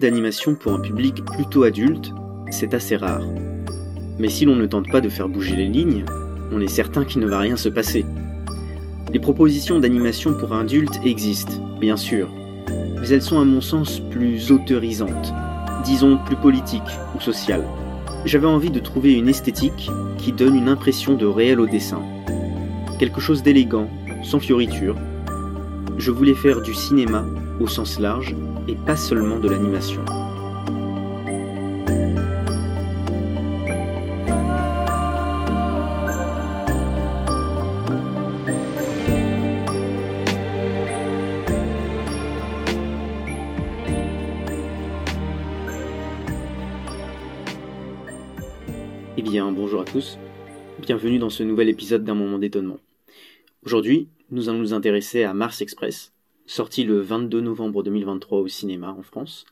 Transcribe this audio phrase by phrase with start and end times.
[0.00, 2.12] d'animation pour un public plutôt adulte,
[2.50, 3.22] c'est assez rare.
[4.18, 6.04] Mais si l'on ne tente pas de faire bouger les lignes,
[6.52, 8.04] on est certain qu'il ne va rien se passer.
[9.12, 12.28] Les propositions d'animation pour adultes existent, bien sûr,
[12.98, 15.32] mais elles sont à mon sens plus autorisantes,
[15.84, 16.82] disons plus politiques
[17.14, 17.66] ou sociales.
[18.24, 22.02] J'avais envie de trouver une esthétique qui donne une impression de réel au dessin.
[22.98, 23.88] Quelque chose d'élégant,
[24.22, 24.96] sans fioriture.
[25.98, 27.24] Je voulais faire du cinéma
[27.60, 28.34] au sens large
[28.70, 30.04] et pas seulement de l'animation.
[49.16, 50.16] Eh bien, bonjour à tous.
[50.78, 52.78] Bienvenue dans ce nouvel épisode d'un moment d'étonnement.
[53.64, 56.12] Aujourd'hui, nous allons nous intéresser à Mars Express,
[56.50, 59.46] sorti le 22 novembre 2023 au cinéma en France,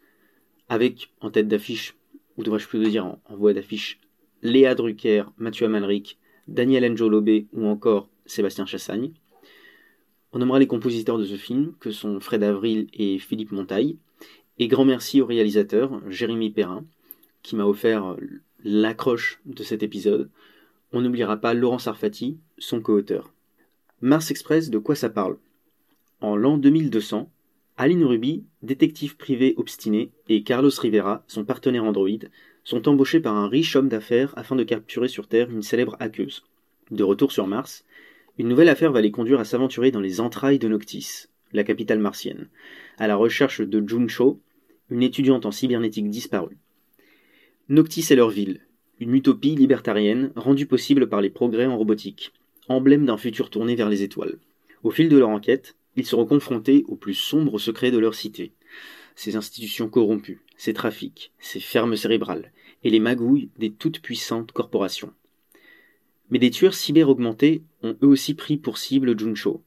[0.69, 1.95] avec en tête d'affiche,
[2.37, 4.01] ou devrais-je plutôt dire en, voix d'affiche,
[4.43, 6.19] Léa Drucker, Mathieu Amalric,
[6.49, 9.13] Daniel Njolobé ou encore Sébastien Chassagne.
[10.33, 13.97] On nommera les compositeurs de ce film, que sont Fred Avril et Philippe Montaille,
[14.59, 16.85] et grand merci au réalisateur Jérémy Perrin,
[17.45, 18.17] qui m'a offert
[18.65, 20.31] l'accroche de cet épisode.
[20.93, 23.33] On n'oubliera pas Laurent Sarfati, son co-auteur.
[24.01, 25.37] Mars Express, de quoi ça parle?
[26.21, 27.31] En l'an 2200,
[27.77, 32.09] Aline Ruby, détective privé obstiné, et Carlos Rivera, son partenaire Android,
[32.65, 36.43] sont embauchés par un riche homme d'affaires afin de capturer sur Terre une célèbre hackeuse.
[36.91, 37.84] De retour sur Mars,
[38.37, 42.01] une nouvelle affaire va les conduire à s'aventurer dans les entrailles de Noctis, la capitale
[42.01, 42.49] martienne,
[42.99, 44.41] à la recherche de Jun Cho,
[44.91, 46.59] une étudiante en cybernétique disparue.
[47.69, 48.61] Noctis est leur ville,
[48.99, 52.33] une utopie libertarienne rendue possible par les progrès en robotique,
[52.69, 54.39] emblème d'un futur tourné vers les étoiles.
[54.83, 58.53] Au fil de leur enquête, ils seront confrontés aux plus sombres secrets de leur cité.
[59.14, 62.53] Ces institutions corrompues, ces trafics, ces fermes cérébrales,
[62.84, 65.12] et les magouilles des toutes puissantes corporations.
[66.31, 69.62] Mais des tueurs cyber augmentés ont eux aussi pris pour cible Juncho.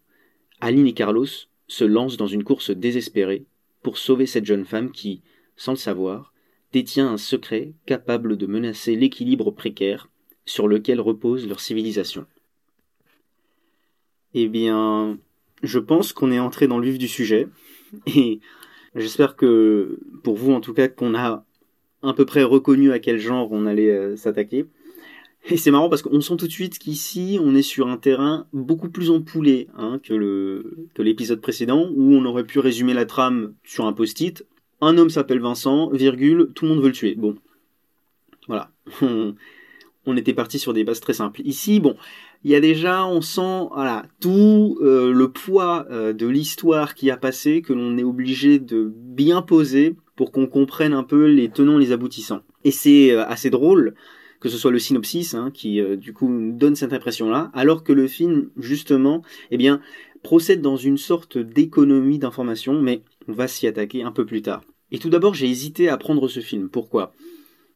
[0.61, 1.27] Aline et Carlos
[1.67, 3.45] se lancent dans une course désespérée
[3.81, 5.21] pour sauver cette jeune femme qui,
[5.55, 6.33] sans le savoir,
[6.71, 10.09] détient un secret capable de menacer l'équilibre précaire
[10.45, 12.25] sur lequel repose leur civilisation.
[14.33, 15.19] Eh bien,
[15.63, 17.47] je pense qu'on est entré dans le vif du sujet,
[18.07, 18.39] et
[18.95, 21.45] j'espère que, pour vous en tout cas, qu'on a
[22.03, 24.65] à peu près reconnu à quel genre on allait euh, s'attaquer.
[25.49, 28.47] Et c'est marrant parce qu'on sent tout de suite qu'ici, on est sur un terrain
[28.53, 30.63] beaucoup plus empoulé hein, que,
[30.99, 34.45] l'épisode précédent, où on aurait pu résumer la trame sur un post-it
[34.81, 37.15] un homme s'appelle Vincent, virgule, tout le monde veut le tuer.
[37.15, 37.35] Bon,
[38.47, 38.71] voilà.
[40.05, 41.41] on était parti sur des bases très simples.
[41.45, 41.95] Ici, bon,
[42.43, 43.67] il y a déjà, on sent,
[44.19, 48.91] tout euh, le poids euh, de l'histoire qui a passé que l'on est obligé de
[48.95, 52.41] bien poser pour qu'on comprenne un peu les tenants, les aboutissants.
[52.63, 53.93] Et c'est euh, assez drôle
[54.39, 58.07] que ce soit le synopsis hein, qui du coup donne cette impression-là, alors que le
[58.07, 59.81] film justement, eh bien,
[60.23, 64.63] procède dans une sorte d'économie d'information, mais on va s'y attaquer un peu plus tard.
[64.91, 66.69] Et tout d'abord, j'ai hésité à prendre ce film.
[66.69, 67.13] Pourquoi?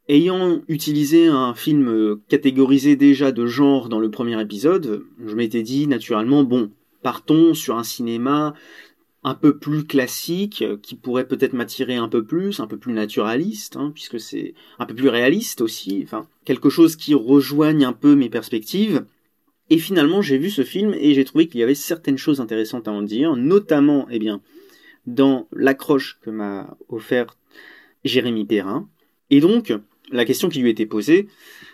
[0.07, 5.87] Ayant utilisé un film catégorisé déjà de genre dans le premier épisode, je m'étais dit
[5.87, 6.71] naturellement, bon,
[7.01, 8.53] partons sur un cinéma
[9.23, 13.75] un peu plus classique, qui pourrait peut-être m'attirer un peu plus, un peu plus naturaliste,
[13.75, 18.15] hein, puisque c'est un peu plus réaliste aussi, enfin, quelque chose qui rejoigne un peu
[18.15, 19.03] mes perspectives.
[19.71, 22.87] Et finalement, j'ai vu ce film et j'ai trouvé qu'il y avait certaines choses intéressantes
[22.87, 24.41] à en dire, notamment, eh bien,
[25.07, 27.35] dans l'accroche que m'a offert
[28.03, 28.87] Jérémy Perrin.
[29.31, 29.73] Et donc,
[30.11, 31.27] la question qui lui était posée,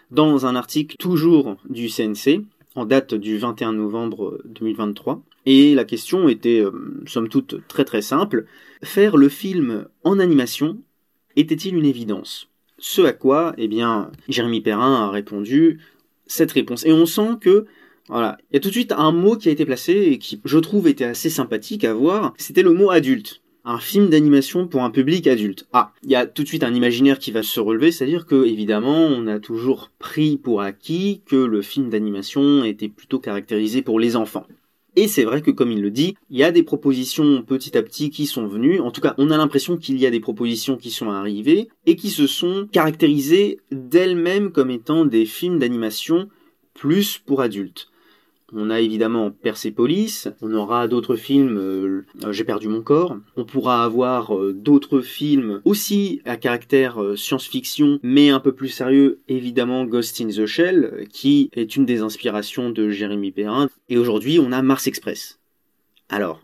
[0.10, 2.42] dans un article toujours du CNC,
[2.75, 8.01] en date du 21 novembre 2023, et la question était, euh, somme toute, très très
[8.01, 8.45] simple,
[8.83, 10.78] faire le film en animation
[11.36, 12.50] était-il une évidence?
[12.78, 15.80] Ce à quoi, eh bien, Jérémy Perrin a répondu
[16.25, 16.86] cette réponse.
[16.86, 17.66] Et on sent que
[18.07, 18.38] voilà.
[18.50, 20.57] Il y a tout de suite un mot qui a été placé et qui, je
[20.57, 22.34] trouve, était assez sympathique à voir.
[22.38, 23.42] C'était le mot adulte.
[23.63, 25.68] Un film d'animation pour un public adulte.
[25.72, 28.44] Ah, il y a tout de suite un imaginaire qui va se relever, c'est-à-dire que,
[28.46, 34.00] évidemment, on a toujours pris pour acquis que le film d'animation était plutôt caractérisé pour
[34.00, 34.48] les enfants.
[34.96, 37.84] Et c'est vrai que, comme il le dit, il y a des propositions petit à
[37.84, 38.80] petit qui sont venues.
[38.80, 41.96] En tout cas, on a l'impression qu'il y a des propositions qui sont arrivées et
[41.96, 46.30] qui se sont caractérisées d'elles-mêmes comme étant des films d'animation
[46.74, 47.91] plus pour adultes.
[48.53, 53.83] On a évidemment Persepolis, on aura d'autres films, euh, J'ai perdu mon corps, on pourra
[53.83, 59.86] avoir euh, d'autres films aussi à caractère euh, science-fiction, mais un peu plus sérieux, évidemment
[59.86, 64.51] Ghost in the Shell, qui est une des inspirations de Jérémy Perrin, et aujourd'hui on
[64.51, 65.39] a Mars Express.
[66.09, 66.42] Alors,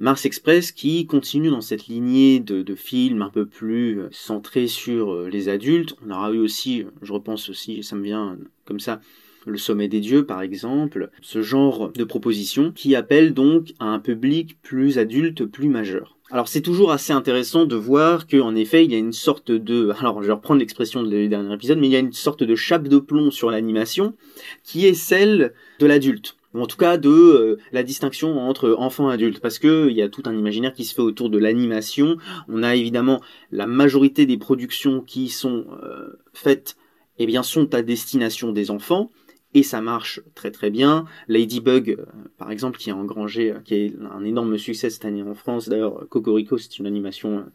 [0.00, 5.12] Mars Express qui continue dans cette lignée de, films un peu plus euh, centrés sur
[5.12, 5.94] euh, les adultes.
[6.04, 9.00] On aura eu aussi, je repense aussi, ça me vient comme ça,
[9.46, 13.98] le sommet des dieux par exemple, ce genre de proposition qui appelle donc à un
[13.98, 16.16] public plus adulte, plus majeur.
[16.30, 19.90] Alors c'est toujours assez intéressant de voir qu'en effet il y a une sorte de,
[19.98, 22.54] alors je vais reprendre l'expression du dernier épisode, mais il y a une sorte de
[22.54, 24.14] chape de plomb sur l'animation
[24.62, 29.10] qui est celle de l'adulte ou en tout cas de euh, la distinction entre enfant
[29.10, 31.38] et adulte, parce que il y a tout un imaginaire qui se fait autour de
[31.38, 32.16] l'animation.
[32.48, 33.20] On a évidemment
[33.50, 36.76] la majorité des productions qui sont euh, faites,
[37.18, 39.10] eh bien, sont à destination des enfants.
[39.54, 41.06] Et ça marche très très bien.
[41.28, 42.04] Ladybug, euh,
[42.38, 45.68] par exemple, qui a engrangé, qui est un énorme succès cette année en France.
[45.68, 47.46] D'ailleurs, Cocorico, c'est une animation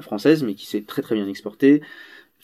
[0.00, 1.82] française, mais qui s'est très très bien exportée.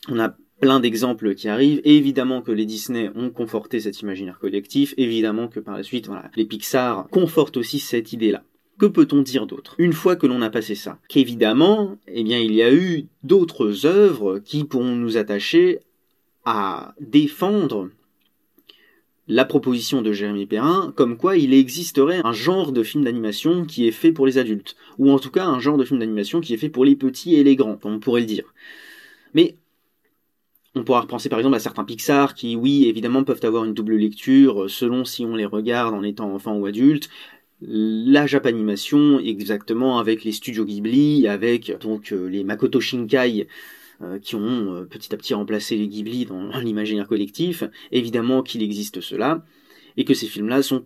[0.08, 1.80] On a plein d'exemples qui arrivent.
[1.84, 4.94] évidemment que les Disney ont conforté cet imaginaire collectif.
[4.96, 8.42] Évidemment que par la suite, les Pixar confortent aussi cette idée-là.
[8.78, 9.76] Que peut-on dire d'autre?
[9.78, 13.86] Une fois que l'on a passé ça, qu'évidemment, eh bien, il y a eu d'autres
[13.86, 15.80] œuvres qui pourront nous attacher
[16.44, 17.90] à défendre
[19.26, 23.88] la proposition de Jérémy Perrin, comme quoi il existerait un genre de film d'animation qui
[23.88, 26.54] est fait pour les adultes, ou en tout cas un genre de film d'animation qui
[26.54, 28.52] est fait pour les petits et les grands, on pourrait le dire.
[29.32, 29.56] Mais
[30.74, 33.96] on pourra repenser par exemple à certains Pixar qui, oui, évidemment, peuvent avoir une double
[33.96, 37.08] lecture euh, selon si on les regarde en étant enfant ou adulte.
[37.60, 43.46] La Japanimation, exactement, avec les studios Ghibli, avec donc euh, les Makoto Shinkai,
[44.02, 47.64] euh, qui ont petit à petit remplacé les Ghibli dans l'imaginaire collectif.
[47.92, 49.44] Évidemment qu'il existe cela,
[49.96, 50.84] et que ces films-là sont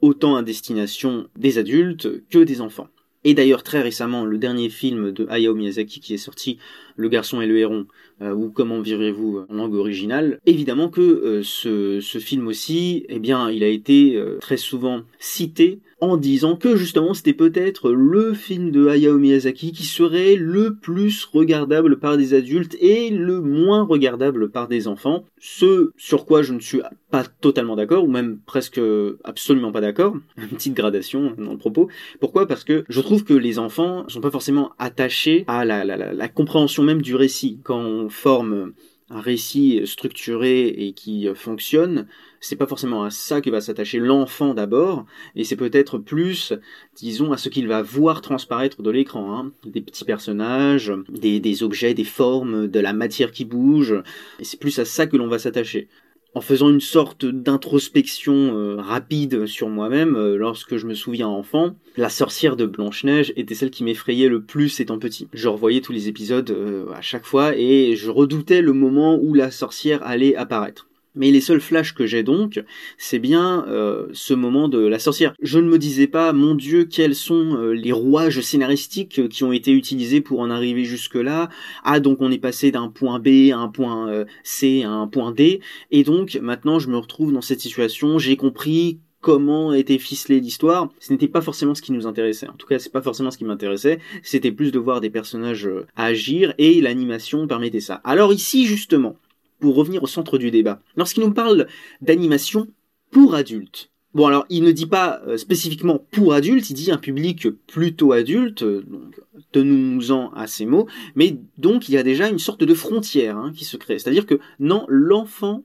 [0.00, 2.88] autant à destination des adultes que des enfants.
[3.24, 6.58] Et d'ailleurs, très récemment, le dernier film de Hayao Miyazaki qui est sorti,
[6.96, 7.86] Le garçon et le héron,
[8.20, 13.50] euh, ou Comment virez-vous en langue originale, évidemment que euh, ce, film aussi, eh bien,
[13.50, 15.80] il a été euh, très souvent cité
[16.10, 21.24] en disant que justement c'était peut-être le film de Hayao Miyazaki qui serait le plus
[21.24, 25.24] regardable par des adultes et le moins regardable par des enfants.
[25.38, 26.80] Ce sur quoi je ne suis
[27.10, 28.80] pas totalement d'accord, ou même presque
[29.24, 31.88] absolument pas d'accord, une petite gradation dans le propos.
[32.20, 32.46] Pourquoi?
[32.46, 36.82] Parce que je trouve que les enfants sont pas forcément attachés à la, la compréhension
[36.82, 37.60] même du récit.
[37.62, 38.72] Quand on forme
[39.10, 42.06] un récit structuré et qui fonctionne,
[42.44, 46.52] c'est pas forcément à ça que va s'attacher l'enfant d'abord, et c'est peut-être plus,
[46.94, 49.52] disons, à ce qu'il va voir transparaître de l'écran, hein.
[49.64, 53.94] des petits personnages, des, objets, des formes, de la matière qui bouge,
[54.42, 55.88] c'est plus à ça que l'on va s'attacher
[56.34, 61.76] en faisant une sorte d'introspection euh, rapide sur moi-même, euh, lorsque je me souviens enfant,
[61.96, 65.28] la sorcière de Blanche-Neige était celle qui m'effrayait le plus étant petit.
[65.32, 69.32] Je revoyais tous les épisodes euh, à chaque fois et je redoutais le moment où
[69.32, 70.88] la sorcière allait apparaître.
[71.14, 72.62] Mais les seuls flashs que j'ai donc,
[72.98, 75.34] c'est bien euh, ce moment de la sorcière.
[75.40, 79.52] Je ne me disais pas, mon Dieu, quels sont euh, les rouages scénaristiques qui ont
[79.52, 81.48] été utilisés pour en arriver jusque-là.
[81.84, 85.06] Ah, donc on est passé d'un point B à un point euh, C à un
[85.06, 85.60] point D.
[85.90, 90.90] Et donc maintenant je me retrouve dans cette situation, j'ai compris comment était ficelée l'histoire,
[91.00, 92.46] ce n'était pas forcément ce qui nous intéressait.
[92.46, 93.98] En tout cas, c'est pas forcément ce qui m'intéressait.
[94.22, 98.02] C'était plus de voir des personnages agir et l'animation permettait ça.
[98.04, 99.16] Alors ici, justement,
[99.60, 100.80] pour revenir au centre du débat.
[100.96, 101.66] Lorsqu'il nous parle
[102.00, 102.68] d'animation
[103.10, 106.98] pour adultes, Bon alors il ne dit pas euh, spécifiquement pour adultes, il dit un
[106.98, 109.20] public plutôt adulte, donc
[109.50, 113.52] tenons-nous-en à ces mots, mais donc il y a déjà une sorte de frontière hein,
[113.52, 113.98] qui se crée.
[113.98, 115.64] C'est-à-dire que non, l'enfant,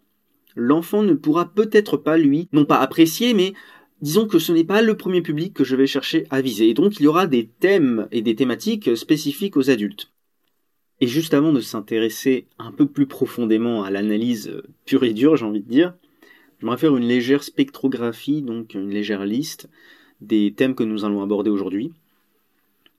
[0.56, 3.54] l'enfant ne pourra peut-être pas lui, non pas apprécier, mais
[4.02, 6.70] disons que ce n'est pas le premier public que je vais chercher à viser.
[6.70, 10.12] Et donc il y aura des thèmes et des thématiques spécifiques aux adultes.
[11.02, 15.46] Et juste avant de s'intéresser un peu plus profondément à l'analyse pure et dure, j'ai
[15.46, 15.94] envie de dire,
[16.60, 19.70] j'aimerais faire une légère spectrographie, donc une légère liste
[20.20, 21.94] des thèmes que nous allons aborder aujourd'hui.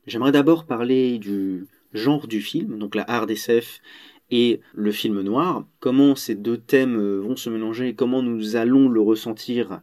[0.07, 3.83] J'aimerais d'abord parler du genre du film, donc la hard SF
[4.31, 9.01] et le film noir, comment ces deux thèmes vont se mélanger, comment nous allons le
[9.01, 9.83] ressentir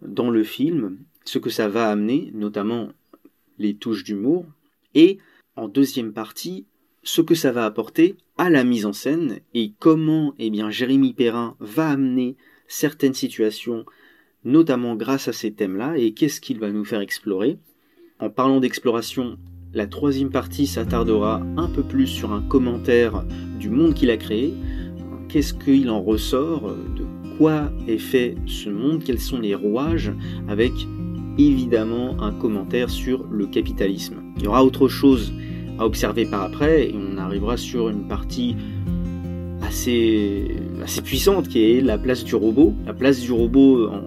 [0.00, 2.88] dans le film, ce que ça va amener, notamment
[3.58, 4.46] les touches d'humour,
[4.94, 5.18] et
[5.56, 6.64] en deuxième partie,
[7.08, 11.14] ce que ça va apporter à la mise en scène et comment eh bien, Jérémy
[11.14, 12.36] Perrin va amener
[12.66, 13.86] certaines situations,
[14.44, 17.56] notamment grâce à ces thèmes-là, et qu'est-ce qu'il va nous faire explorer.
[18.20, 19.38] En parlant d'exploration,
[19.72, 23.24] la troisième partie s'attardera un peu plus sur un commentaire
[23.58, 24.52] du monde qu'il a créé,
[25.30, 27.06] qu'est-ce qu'il en ressort, de
[27.38, 30.12] quoi est fait ce monde, quels sont les rouages,
[30.46, 30.72] avec
[31.38, 34.22] évidemment un commentaire sur le capitalisme.
[34.36, 35.32] Il y aura autre chose
[35.78, 38.56] à observer par après et on arrivera sur une partie
[39.62, 40.56] assez,
[41.04, 42.74] puissante qui est la place du robot.
[42.86, 44.00] La place du robot en,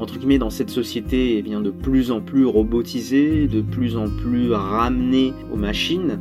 [0.00, 4.08] entre guillemets dans cette société eh bien, de plus en plus robotisée, de plus en
[4.08, 6.18] plus ramenée aux machines.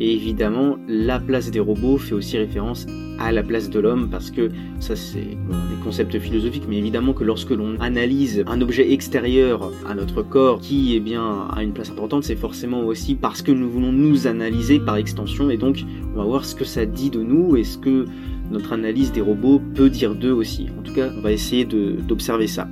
[0.00, 2.86] Et évidemment, la place des robots fait aussi référence
[3.22, 4.50] à la place de l'homme parce que
[4.80, 9.94] ça c'est des concepts philosophiques mais évidemment que lorsque l'on analyse un objet extérieur à
[9.94, 13.70] notre corps qui eh bien a une place importante c'est forcément aussi parce que nous
[13.70, 15.50] voulons nous analyser par extension.
[15.50, 18.06] Et donc on va voir ce que ça dit de nous et ce que
[18.50, 20.68] notre analyse des robots peut dire d'eux aussi.
[20.78, 22.68] En tout cas on va essayer d'observer ça.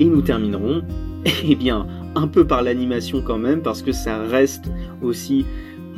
[0.00, 0.82] Et nous terminerons
[1.44, 4.70] eh bien un peu par l'animation quand même parce que ça reste
[5.02, 5.44] aussi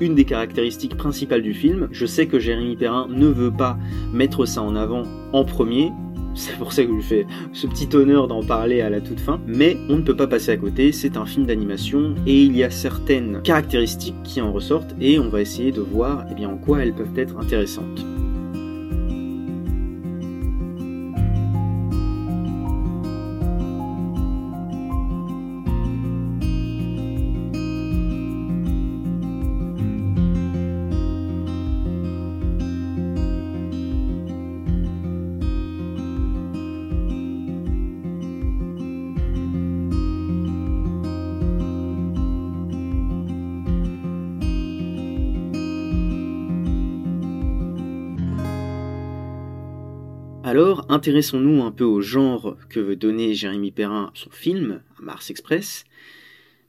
[0.00, 1.88] une des caractéristiques principales du film.
[1.90, 3.78] Je sais que Jérémy Perrin ne veut pas
[4.12, 5.02] mettre ça en avant
[5.32, 5.90] en premier,
[6.38, 9.20] c'est pour ça que je lui fais ce petit honneur d'en parler à la toute
[9.20, 9.40] fin.
[9.46, 12.62] Mais on ne peut pas passer à côté, c'est un film d'animation et il y
[12.62, 16.82] a certaines caractéristiques qui en ressortent et on va essayer de voir eh en quoi
[16.82, 18.04] elles peuvent être intéressantes.
[50.48, 55.84] Alors, intéressons-nous un peu au genre que veut donner Jérémy Perrin son film, Mars Express.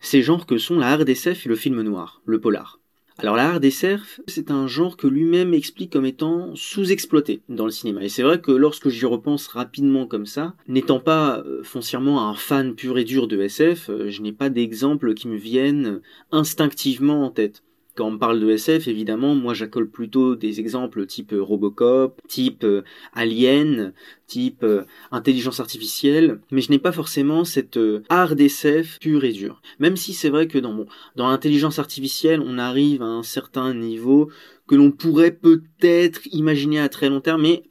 [0.02, 2.82] Ces genres que sont la RDSF et le film noir, le polar.
[3.20, 8.04] Alors la RDSF, c'est un genre que lui-même explique comme étant sous-exploité dans le cinéma.
[8.04, 12.36] Et c'est vrai que lorsque j'y repense rapidement comme ça, n'étant pas euh, foncièrement un
[12.36, 16.02] fan pur et dur de SF, euh, je n'ai pas d'exemples qui me viennent
[16.34, 17.64] instinctivement en tête.
[18.00, 22.64] Quand on parle de SF, évidemment, moi j'accole plutôt des exemples type euh, Robocop, type
[22.64, 23.92] euh, Alien,
[24.26, 27.78] type euh, intelligence artificielle, mais je n'ai pas forcément cette
[28.08, 29.62] art d'SF pur et dur.
[29.80, 30.86] Même si c'est vrai que dans,
[31.18, 34.32] dans l'intelligence artificielle, on arrive à un certain niveau
[34.66, 37.64] que l'on pourrait peut-être imaginer à très long terme, mais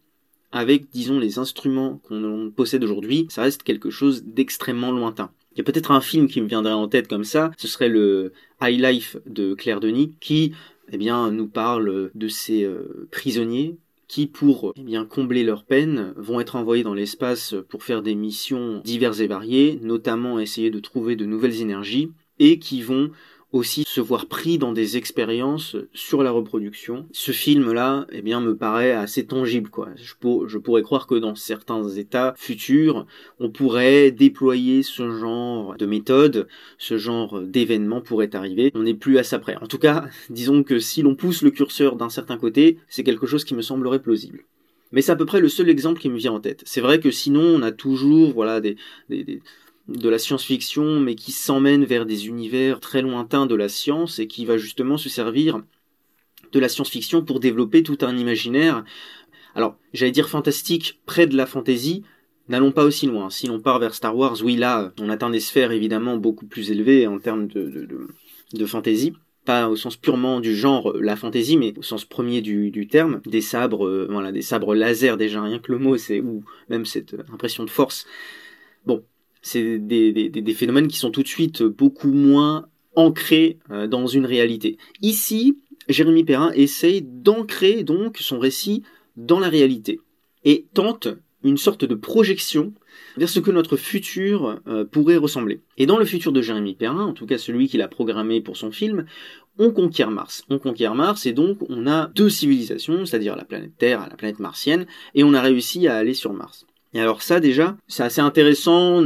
[0.52, 5.30] avec, disons, les instruments qu'on possède aujourd'hui, ça reste quelque chose d'extrêmement lointain.
[5.58, 7.88] Il y a peut-être un film qui me viendrait en tête comme ça, ce serait
[7.88, 10.52] le High Life de Claire Denis, qui
[10.92, 16.14] eh bien, nous parle de ces euh, prisonniers qui, pour eh bien, combler leur peine,
[16.16, 20.78] vont être envoyés dans l'espace pour faire des missions diverses et variées, notamment essayer de
[20.78, 23.10] trouver de nouvelles énergies, et qui vont
[23.52, 27.06] aussi se voir pris dans des expériences sur la reproduction.
[27.12, 29.88] Ce film-là, eh bien, me paraît assez tangible, quoi.
[29.96, 33.06] Je, pourrais croire que dans certains états futurs,
[33.40, 38.70] on pourrait déployer ce genre de méthode, ce genre d'événement pourrait arriver.
[38.74, 39.56] On n'est plus à ça près.
[39.56, 43.26] En tout cas, disons que si l'on pousse le curseur d'un certain côté, c'est quelque
[43.26, 44.44] chose qui me semblerait plausible.
[44.92, 46.62] Mais c'est à peu près le seul exemple qui me vient en tête.
[46.64, 48.76] C'est vrai que sinon, on a toujours, voilà, des,
[49.10, 49.42] des
[49.88, 54.26] de la science-fiction, mais qui s'emmène vers des univers très lointains de la science et
[54.26, 55.62] qui va justement se servir
[56.52, 58.84] de la science-fiction pour développer tout un imaginaire.
[59.54, 62.04] Alors, j'allais dire fantastique, près de la fantaisie,
[62.48, 63.30] n'allons pas aussi loin.
[63.30, 66.70] Si l'on part vers Star Wars, oui, là, on atteint des sphères évidemment beaucoup plus
[66.70, 67.88] élevées en termes de,
[68.52, 69.14] de, fantaisie
[69.44, 73.22] pas au sens purement du genre la fantaisie, mais au sens premier du, du terme,
[73.24, 76.84] des sabres, euh, voilà, des sabres laser déjà, rien que le mot, c'est ou même
[76.84, 78.04] cette impression de force.
[78.84, 79.02] Bon,
[79.48, 84.76] c'est des, phénomènes qui sont tout de suite beaucoup moins ancrés euh, dans une réalité.
[85.02, 88.82] Ici, Jérémy Perrin essaye d'ancrer donc son récit
[89.16, 90.00] dans la réalité
[90.44, 91.08] et tente
[91.44, 92.72] une sorte de projection
[93.16, 95.60] vers ce que notre futur euh, pourrait ressembler.
[95.76, 98.56] Et dans le futur de Jérémy Perrin, en tout cas celui qu'il a programmé pour
[98.56, 99.06] son film,
[99.58, 100.44] on conquiert Mars.
[100.50, 104.16] On conquiert Mars et donc on a deux civilisations, c'est-à-dire la planète Terre et la
[104.16, 106.66] planète martienne, et on a réussi à aller sur Mars.
[106.94, 109.02] Et alors ça déjà, c'est assez intéressant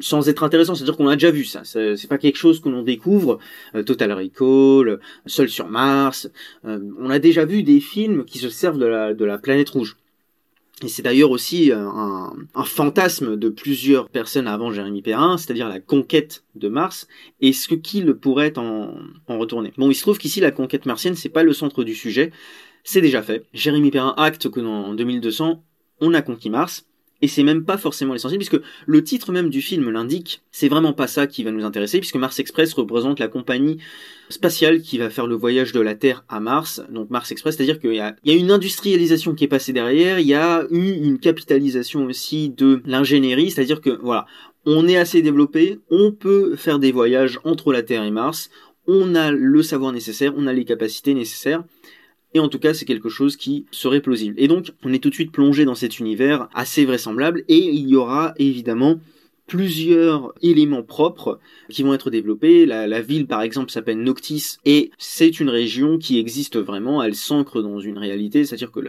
[0.00, 1.62] sans être intéressant, c'est-à-dire qu'on a déjà vu ça.
[1.64, 3.38] C'est pas quelque chose que l'on découvre.
[3.74, 6.30] Euh, Total Recall, Seul sur Mars.
[6.64, 9.96] Euh, on a déjà vu des films qui se servent de la, planète rouge.
[10.82, 15.68] Et c'est d'ailleurs aussi euh, un, un, fantasme de plusieurs personnes avant Jérémy Perrin, c'est-à-dire
[15.68, 17.06] la conquête de Mars
[17.40, 18.94] et ce qu'il pourrait en,
[19.26, 19.72] en retourner.
[19.78, 22.30] Bon, il se trouve qu'ici la conquête martienne, c'est pas le centre du sujet,
[22.84, 23.46] c'est déjà fait.
[23.54, 25.62] Jérémy Perrin acte que dans 2200,
[26.00, 26.86] on a conquis Mars.
[27.22, 30.92] Et c'est même pas forcément l'essentiel, puisque le titre même du film l'indique, c'est vraiment
[30.92, 33.78] pas ça qui va nous intéresser, puisque Mars Express représente la compagnie
[34.28, 37.80] spatiale qui va faire le voyage de la Terre à Mars, donc Mars Express, c'est-à-dire
[37.80, 41.18] qu'il y y a une industrialisation qui est passée derrière, il y a eu une
[41.18, 44.26] capitalisation aussi de l'ingénierie, c'est-à-dire que voilà,
[44.66, 48.50] on est assez développé, on peut faire des voyages entre la Terre et Mars,
[48.86, 51.64] on a le savoir nécessaire, on a les capacités nécessaires,
[52.36, 54.34] et en tout cas c'est quelque chose qui serait plausible.
[54.38, 57.88] Et donc on est tout de suite plongé dans cet univers assez vraisemblable et il
[57.88, 59.00] y aura évidemment
[59.46, 61.38] plusieurs éléments propres
[61.70, 62.66] qui vont être développés.
[62.66, 67.02] La, ville, par exemple, s'appelle Noctis et c'est une région qui existe vraiment.
[67.02, 68.80] Elle s'ancre dans une réalité, c'est-à-dire que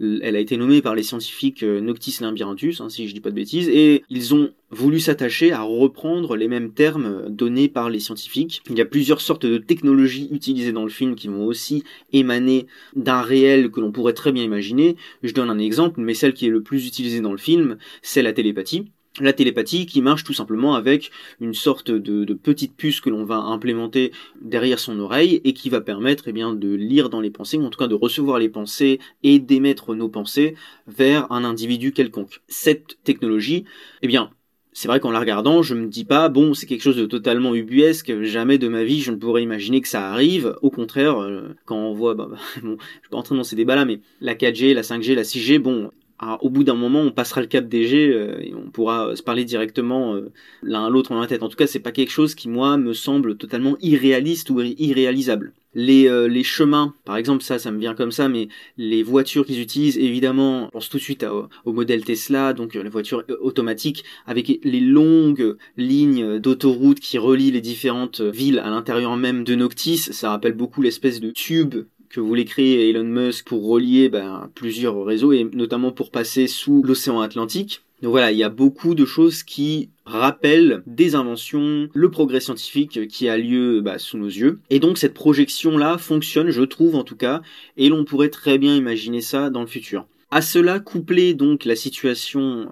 [0.00, 3.30] elle a été nommée par les scientifiques euh, Noctis Limbyruntus, hein, si je dis pas
[3.30, 8.00] de bêtises, et ils ont voulu s'attacher à reprendre les mêmes termes donnés par les
[8.00, 8.62] scientifiques.
[8.68, 12.66] Il y a plusieurs sortes de technologies utilisées dans le film qui vont aussi émaner
[12.96, 14.96] d'un réel que l'on pourrait très bien imaginer.
[15.22, 18.22] Je donne un exemple, mais celle qui est le plus utilisée dans le film, c'est
[18.22, 18.90] la télépathie
[19.20, 23.36] la télépathie qui marche tout simplement avec une sorte de, petite puce que l'on va
[23.36, 27.56] implémenter derrière son oreille et qui va permettre eh bien, de lire dans les pensées,
[27.56, 30.56] ou en tout cas de recevoir les pensées et d'émettre nos pensées
[30.86, 32.40] vers un individu quelconque.
[32.48, 33.64] Cette technologie,
[34.02, 34.30] eh bien,
[34.72, 37.54] c'est vrai qu'en la regardant, je me dis pas, bon, c'est quelque chose de totalement
[37.54, 40.56] ubuesque, jamais de ma vie je ne pourrais imaginer que ça arrive.
[40.62, 43.54] Au contraire, euh, quand on voit, bah, bah, bon, je suis pas entrer dans ces
[43.54, 45.92] débats-là, mais la 4G, la 5G, la 6G, bon,
[46.40, 49.22] au bout d'un moment, on passera le cap des G euh, et on pourra se
[49.22, 51.42] parler directement euh, l'un à l'autre dans la tête.
[51.42, 55.52] En tout cas, c'est pas quelque chose qui, moi, me semble totalement irréaliste ou irréalisable.
[55.76, 59.44] Les, euh, les chemins, par exemple, ça, ça me vient comme ça, mais les voitures
[59.44, 61.26] qu'ils utilisent, évidemment, on pense tout de suite
[61.64, 67.60] au modèle Tesla, donc les voitures automatiques, avec les longues lignes d'autoroute qui relient les
[67.60, 71.74] différentes villes à l'intérieur même de Noctis, ça rappelle beaucoup l'espèce de tube
[72.14, 76.82] que voulait créer Elon Musk pour relier ben, plusieurs réseaux et notamment pour passer sous
[76.84, 77.82] l'océan Atlantique.
[78.02, 83.08] Donc voilà, il y a beaucoup de choses qui rappellent des inventions, le progrès scientifique
[83.08, 84.60] qui a lieu bah, sous nos yeux.
[84.70, 87.42] Et donc cette projection-là fonctionne, je trouve en tout cas,
[87.76, 90.06] et l'on pourrait très bien imaginer ça dans le futur.
[90.30, 92.68] À cela coupler donc la situation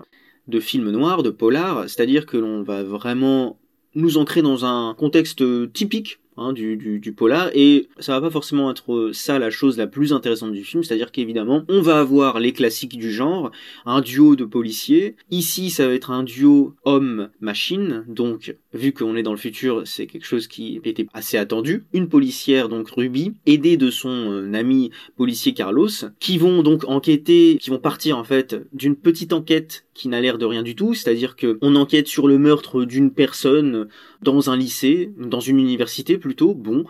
[0.46, 3.58] de film noir, de polar, c'est-à-dire que l'on va vraiment
[3.94, 8.70] nous ancrer dans un contexte typique Hein, du, du, polar et ça va pas forcément
[8.70, 12.52] être ça la chose la plus intéressante du film, c'est-à-dire qu'évidemment on va avoir les
[12.52, 13.52] classiques du genre,
[13.86, 19.22] un duo de policiers, ici ça va être un duo homme-machine, donc vu qu'on est
[19.22, 23.76] dans le futur c'est quelque chose qui était assez attendu, une policière donc Ruby, aidée
[23.76, 25.88] de son euh, ami policier Carlos,
[26.20, 30.38] qui vont donc enquêter, qui vont partir en fait d'une petite enquête qui n'a l'air
[30.38, 33.88] de rien du tout, c'est-à-dire que on enquête sur le meurtre d'une personne
[34.22, 36.84] dans un lycée, dans une université plutôt, bon,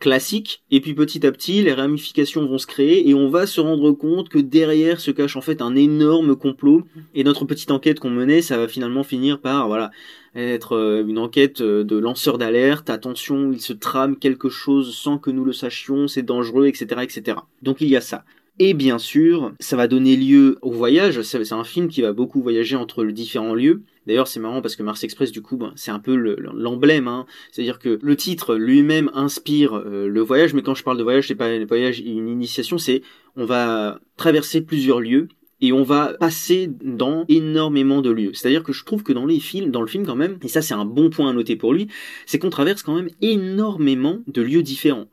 [0.00, 3.60] classique, et puis petit à petit, les ramifications vont se créer, et on va se
[3.60, 6.82] rendre compte que derrière se cache en fait un énorme complot,
[7.14, 9.90] et notre petite enquête qu'on menait, ça va finalement finir par, voilà,
[10.34, 15.18] être euh, une enquête euh, de lanceur d'alerte, attention, il se trame quelque chose sans
[15.18, 17.38] que nous le sachions, c'est dangereux, etc., etc.
[17.62, 18.24] Donc il y a ça.
[18.58, 21.22] Et bien sûr, ça va donner lieu au voyage.
[21.22, 23.82] C'est un film qui va beaucoup voyager entre les différents lieux.
[24.06, 27.06] D'ailleurs, c'est marrant parce que Mars Express, du coup, ben, c'est un peu l'emblème.
[27.06, 27.26] Hein.
[27.52, 31.28] C'est-à-dire que le titre lui-même inspire euh, le voyage, mais quand je parle de voyage,
[31.28, 33.02] c'est pas un voyage, une initiation, c'est
[33.36, 35.28] on va traverser plusieurs lieux
[35.60, 38.32] et on va passer dans énormément de lieux.
[38.34, 40.62] C'est-à-dire que je trouve que dans les films, dans le film quand même, et ça
[40.62, 41.88] c'est un bon point à noter pour lui,
[42.26, 45.08] c'est qu'on traverse quand même énormément de lieux différents.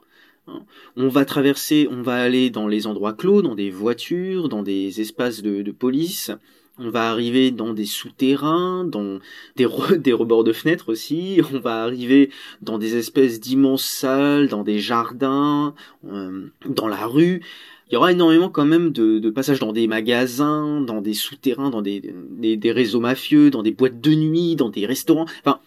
[0.48, 0.64] Hein.
[0.96, 5.02] On va traverser, on va aller dans les endroits clos, dans des voitures, dans des
[5.02, 6.32] espaces de, police.
[6.80, 9.20] On va arriver dans des souterrains, dans
[9.56, 9.66] des,
[10.14, 11.42] rebords de fenêtres aussi.
[11.54, 12.30] On va arriver
[12.62, 15.74] dans des espèces d'immenses salles, dans des jardins,
[16.06, 17.42] euh, dans la rue.
[17.90, 21.82] Il y aura énormément quand même de, passages dans des magasins, dans des souterrains, dans
[21.82, 25.26] des, des, des réseaux mafieux, dans des boîtes de nuit, dans des restaurants.
[25.40, 25.62] Enfin,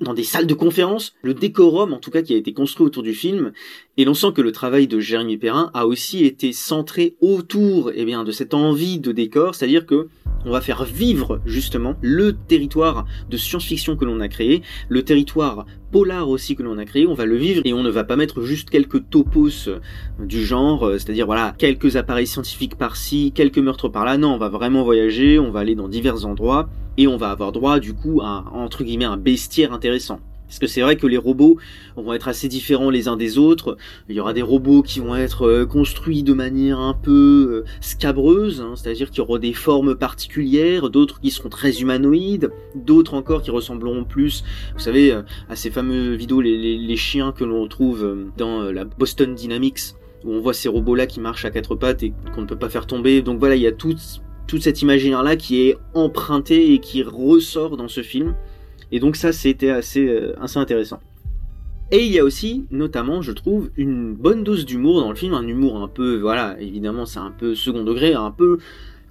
[0.00, 3.02] dans des salles de conférence, le décorum en tout cas qui a été construit autour
[3.02, 3.52] du film,
[3.96, 8.04] et l'on sent que le travail de Jérémy Perrin a aussi été centré autour eh
[8.04, 10.08] bien, de cette envie de décor, c'est-à-dire que
[10.44, 15.66] on va faire vivre justement le territoire de science-fiction que l'on a créé, le territoire
[15.90, 18.16] polar aussi que l'on a créé, on va le vivre et on ne va pas
[18.16, 19.70] mettre juste quelques topos
[20.20, 24.84] du genre, c'est-à-dire voilà, quelques appareils scientifiques par-ci, quelques meurtres par-là, non, on va vraiment
[24.84, 28.44] voyager, on va aller dans divers endroits et on va avoir droit du coup à
[28.52, 30.20] entre guillemets un bestiaire intéressant.
[30.46, 31.58] Parce que c'est vrai que les robots
[31.96, 33.76] vont être assez différents les uns des autres.
[34.08, 37.70] Il y aura des robots qui vont être euh, construits de manière un peu euh,
[37.80, 43.14] scabreuse, hein, c'est-à-dire qu'il y aura des formes particulières, d'autres qui seront très humanoïdes, d'autres
[43.14, 47.68] encore qui ressembleront plus, vous savez, euh, à ces fameux vidéos, les, chiens que l'on
[47.68, 52.02] trouve dans la Boston Dynamics, où on voit ces robots-là qui marchent à quatre pattes
[52.02, 53.20] et qu'on ne peut pas faire tomber.
[53.20, 53.94] Donc voilà, il y a tout,
[54.46, 58.34] tout cet imaginaire-là qui est emprunté et qui ressort dans ce film.
[58.92, 61.00] Et donc ça, c'était assez, euh, assez intéressant.
[61.92, 65.34] Et il y a aussi, notamment, je trouve, une bonne dose d'humour dans le film,
[65.34, 68.58] un humour un peu, voilà, évidemment, c'est un peu second degré, un peu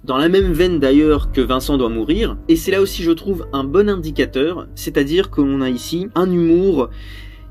[0.04, 2.36] dans la même veine d'ailleurs que Vincent doit mourir.
[2.48, 6.30] Et c'est là aussi, je trouve, un bon indicateur, c'est-à-dire que l'on a ici un
[6.30, 6.90] humour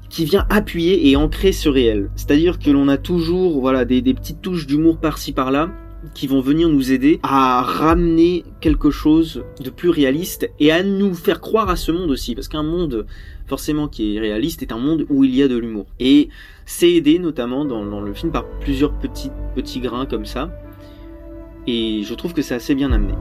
[0.10, 2.12] qui vient appuyer et ancrer ce réel.
[2.16, 5.72] C'est-à-dire que l'on a toujours, voilà, des, des petites touches d'humour par-ci par-là,
[6.14, 11.14] qui vont venir nous aider à ramener quelque chose de plus réaliste et à nous
[11.14, 13.06] faire croire à ce monde aussi, parce qu'un monde
[13.48, 15.86] forcément qui est réaliste est un monde où il y a de l'humour.
[16.00, 16.30] Et
[16.66, 20.52] c'est aidé notamment dans, le film par plusieurs petits, petits grains comme ça,
[21.68, 23.14] et je trouve que c'est assez bien amené.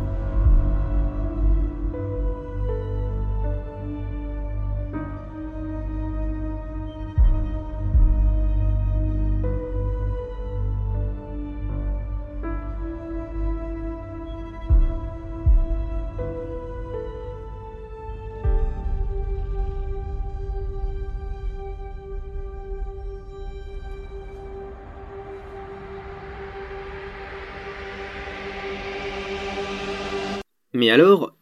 [30.85, 31.35] Mais alors,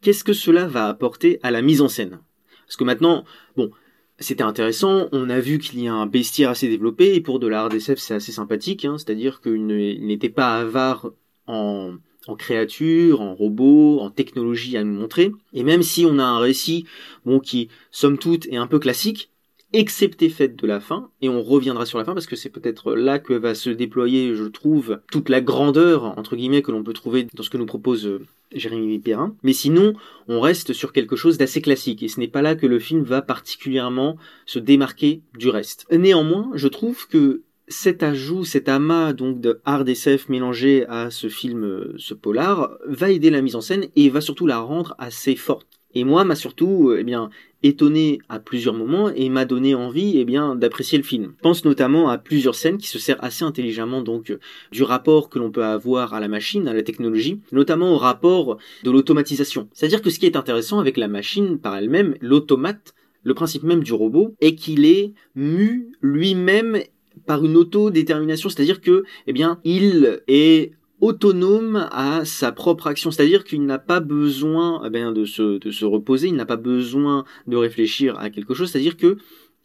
[0.00, 2.20] qu'est-ce que cela va apporter à la mise en scène?
[2.66, 3.70] Parce que maintenant, bon,
[4.18, 7.46] c'était intéressant, on a vu qu'il y a un bestiaire assez développé, et pour de
[7.46, 11.10] la RDSF c'est assez sympathique, hein, c'est-à-dire qu'il n'était pas avare
[11.46, 16.24] en, en créatures, en robots, en technologie à nous montrer, et même si on a
[16.24, 16.86] un récit,
[17.26, 19.30] bon, qui, somme toute, est un peu classique,
[19.76, 22.94] excepté fait de la fin, et on reviendra sur la fin parce que c'est peut-être
[22.94, 26.92] là que va se déployer, je trouve, toute la grandeur, entre guillemets, que l'on peut
[26.92, 29.34] trouver dans ce que nous propose euh, Jérémy Perrin.
[29.42, 29.94] Mais sinon,
[30.28, 33.02] on reste sur quelque chose d'assez classique, et ce n'est pas là que le film
[33.02, 35.86] va particulièrement se démarquer du reste.
[35.90, 41.28] Néanmoins, je trouve que cet ajout, cet amas donc de hard SF mélangé à ce
[41.28, 44.94] film, euh, ce polar, va aider la mise en scène et va surtout la rendre
[44.98, 45.66] assez forte.
[45.94, 47.30] Et moi, m'a surtout, euh, eh bien,
[47.66, 51.34] étonné à plusieurs moments et m'a donné envie eh bien d'apprécier le film.
[51.42, 54.36] Pense notamment à plusieurs scènes qui se servent assez intelligemment donc
[54.72, 58.58] du rapport que l'on peut avoir à la machine, à la technologie, notamment au rapport
[58.84, 59.68] de l'automatisation.
[59.72, 63.82] C'est-à-dire que ce qui est intéressant avec la machine par elle-même, l'automate, le principe même
[63.82, 66.78] du robot, est qu'il est mu lui-même
[67.26, 73.44] par une autodétermination, c'est-à-dire que, eh bien, il est autonome à sa propre action, c'est-à-dire
[73.44, 77.24] qu'il n'a pas besoin eh bien, de, se, de se reposer, il n'a pas besoin
[77.46, 79.18] de réfléchir à quelque chose, c'est-à-dire que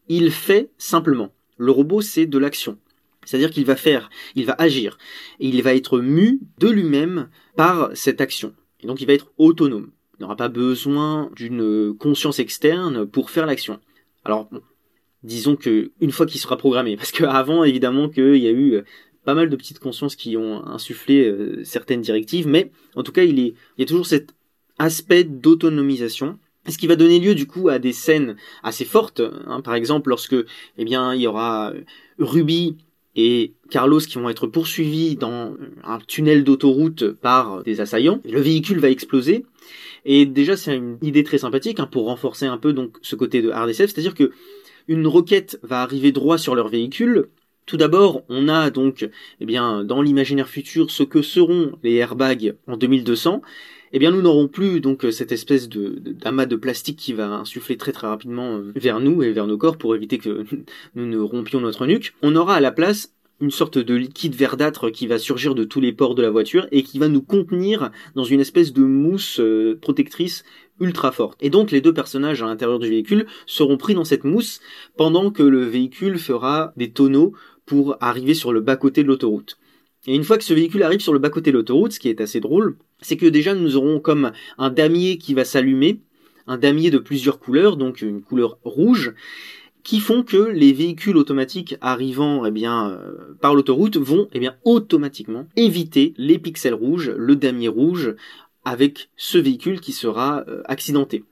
[0.07, 1.31] il fait simplement.
[1.57, 2.77] Le robot, c'est de l'action.
[3.25, 4.97] C'est-à-dire qu'il va faire, il va agir,
[5.39, 8.53] et il va être mu de lui-même par cette action.
[8.81, 9.91] Et donc il va être autonome.
[10.17, 13.79] Il n'aura pas besoin d'une conscience externe pour faire l'action.
[14.25, 14.49] Alors,
[15.23, 18.81] disons que une fois qu'il sera programmé, parce qu'avant évidemment qu'il y a eu
[19.25, 23.23] pas mal de petites consciences qui ont insufflé euh, certaines directives, mais en tout cas,
[23.23, 24.33] il, est, il y a toujours cet
[24.79, 26.39] aspect d'autonomisation.
[26.67, 29.21] Ce qui va donner lieu du coup à des scènes assez fortes.
[29.47, 29.61] Hein.
[29.61, 30.35] par exemple, lorsque
[30.77, 31.81] eh bien il y aura euh,
[32.19, 32.77] Ruby
[33.15, 38.21] et Carlos qui vont être poursuivis dans un tunnel d'autoroute par des assaillants.
[38.25, 39.45] Le véhicule va exploser.
[40.05, 43.41] Et déjà, c'est une idée très sympathique hein, pour renforcer un peu donc ce côté
[43.41, 44.31] de RDSF, c'est-à-dire que
[44.87, 47.29] une roquette va arriver droit sur leur véhicule,
[47.65, 52.55] tout d'abord, on a donc, eh bien, dans l'imaginaire futur, ce que seront les airbags
[52.67, 53.41] en 2200.
[53.93, 57.75] Eh bien, nous n'aurons plus donc cette espèce de d'amas de, plastique qui va insuffler
[57.77, 60.45] très très rapidement euh, vers nous et vers nos corps pour éviter que
[60.95, 62.13] nous ne rompions notre nuque.
[62.21, 65.81] On aura à la place une sorte de liquide verdâtre qui va surgir de tous
[65.81, 69.39] les pores de la voiture et qui va nous contenir dans une espèce de mousse
[69.39, 70.43] euh, protectrice
[70.79, 71.37] ultra forte.
[71.41, 74.61] Et donc les deux personnages à l'intérieur du véhicule seront pris dans cette mousse
[74.95, 77.33] pendant que le véhicule fera des tonneaux
[77.65, 79.57] pour arriver sur le bas-côté de l'autoroute.
[80.07, 82.21] Et une fois que ce véhicule arrive sur le bas-côté de l'autoroute, ce qui est
[82.21, 86.01] assez drôle, c'est que déjà nous aurons comme un damier qui va s'allumer,
[86.47, 89.13] un damier de plusieurs couleurs, donc une couleur rouge,
[89.83, 92.97] qui font que les véhicules automatiques arrivant eh euh,
[93.41, 98.15] par l'autoroute vont eh bien, automatiquement éviter les pixels rouges, le damier rouge,
[98.63, 101.23] avec ce véhicule qui sera euh, accidenté.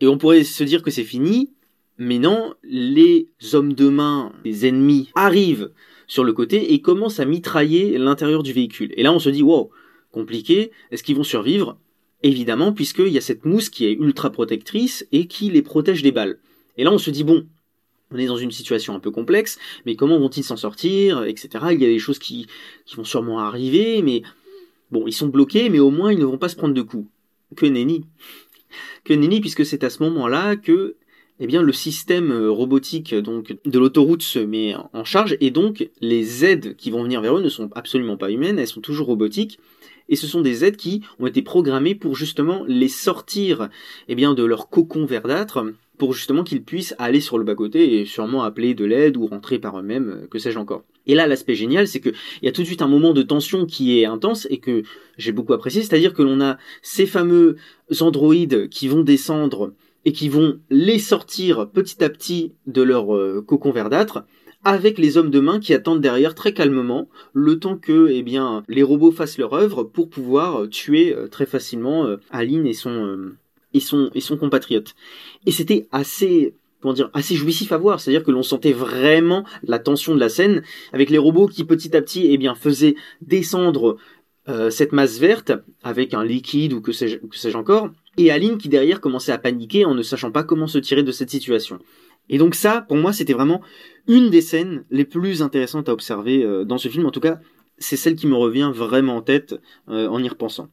[0.00, 1.52] Et on pourrait se dire que c'est fini,
[1.98, 5.70] mais non, les hommes de main, les ennemis, arrivent
[6.06, 8.92] sur le côté et commencent à mitrailler l'intérieur du véhicule.
[8.96, 9.70] Et là, on se dit, wow,
[10.10, 11.78] compliqué, est-ce qu'ils vont survivre?
[12.22, 16.10] Évidemment, puisqu'il y a cette mousse qui est ultra protectrice et qui les protège des
[16.10, 16.38] balles.
[16.76, 17.46] Et là, on se dit, bon,
[18.12, 21.66] on est dans une situation un peu complexe, mais comment vont-ils s'en sortir, etc.
[21.72, 22.46] Il y a des choses qui,
[22.96, 24.22] vont sûrement arriver, mais
[24.90, 27.08] bon, ils sont bloqués, mais au moins ils ne vont pas se prendre de coups.
[27.56, 28.04] Que nenni.
[29.04, 30.96] Que nenni, puisque c'est à ce moment-là que
[31.42, 35.88] eh bien le système euh, robotique donc de l'autoroute se met en charge et donc
[36.02, 39.06] les aides qui vont venir vers eux ne sont absolument pas humaines, elles sont toujours
[39.06, 39.58] robotiques
[40.10, 43.70] et ce sont des aides qui ont été programmées pour justement les sortir
[44.08, 45.64] eh bien de leur cocon verdâtre
[46.00, 49.58] pour justement qu'ils puissent aller sur le bas-côté et sûrement appeler de l'aide ou rentrer
[49.58, 50.82] par eux-mêmes, euh, que sais-je encore.
[51.06, 53.66] Et là, l'aspect génial, c'est qu'il y a tout de suite un moment de tension
[53.66, 54.82] qui est intense et que
[55.18, 57.56] j'ai beaucoup apprécié, c'est-à-dire que l'on a ces fameux
[58.00, 59.74] androïdes qui vont descendre
[60.06, 64.24] et qui vont les sortir petit à petit de leur euh, cocon verdâtre
[64.64, 68.62] avec les hommes de main qui attendent derrière très calmement, le temps que eh bien,
[68.68, 73.32] les robots fassent leur œuvre pour pouvoir tuer très facilement Aline et son,
[73.74, 74.94] et son, et son compatriote.
[75.46, 78.00] Et c'était assez comment dire, assez jouissif à voir.
[78.00, 81.94] C'est-à-dire que l'on sentait vraiment la tension de la scène avec les robots qui petit
[81.96, 83.98] à petit, eh bien, faisaient descendre
[84.48, 85.52] euh, cette masse verte
[85.82, 89.94] avec un liquide ou que sais-je encore, et Aline qui derrière commençait à paniquer en
[89.94, 91.78] ne sachant pas comment se tirer de cette situation.
[92.30, 93.60] Et donc ça, pour moi, c'était vraiment
[94.06, 97.04] une des scènes les plus intéressantes à observer euh, dans ce film.
[97.06, 97.38] En tout cas,
[97.78, 99.54] c'est celle qui me revient vraiment en tête
[99.88, 100.68] euh, en y repensant.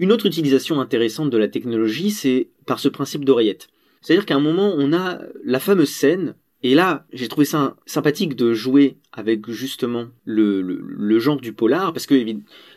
[0.00, 3.68] Une autre utilisation intéressante de la technologie, c'est par ce principe d'oreillette.
[4.00, 8.34] C'est-à-dire qu'à un moment, on a la fameuse scène, et là, j'ai trouvé ça sympathique
[8.34, 12.14] de jouer avec justement le, genre du polar, parce que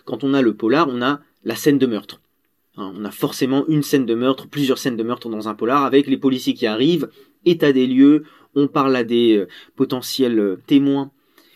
[0.04, 2.20] quand on a le polar, on a la scène de meurtre.
[2.76, 5.86] Hein, on a forcément une scène de meurtre, plusieurs scènes de meurtre dans un polar,
[5.86, 7.08] avec les policiers qui arrivent,
[7.46, 11.10] état des lieux, on parle à des euh, potentiels euh, témoins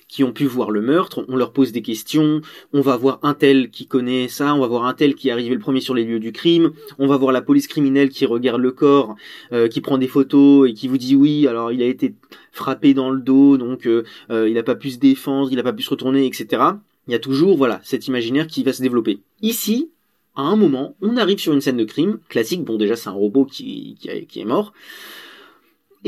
[0.08, 2.42] qui ont pu voir le meurtre, on leur pose des questions,
[2.74, 5.32] on va voir un tel qui connaît ça, on va voir un tel qui est
[5.32, 8.26] arrivé le premier sur les lieux du crime, on va voir la police criminelle qui
[8.26, 9.16] regarde le corps,
[9.52, 12.16] euh, qui prend des photos et qui vous dit oui, alors il a été
[12.52, 15.64] frappé dans le dos, donc euh, euh, il n'a pas pu se défendre, il n'a
[15.64, 16.64] pas pu se retourner, etc.
[17.08, 19.20] Il y a toujours, voilà, cet imaginaire qui va se développer.
[19.42, 19.90] Ici,
[20.36, 23.14] à un moment, on arrive sur une scène de crime, classique, bon déjà c'est un
[23.14, 23.98] robot qui,
[24.30, 24.72] qui est mort,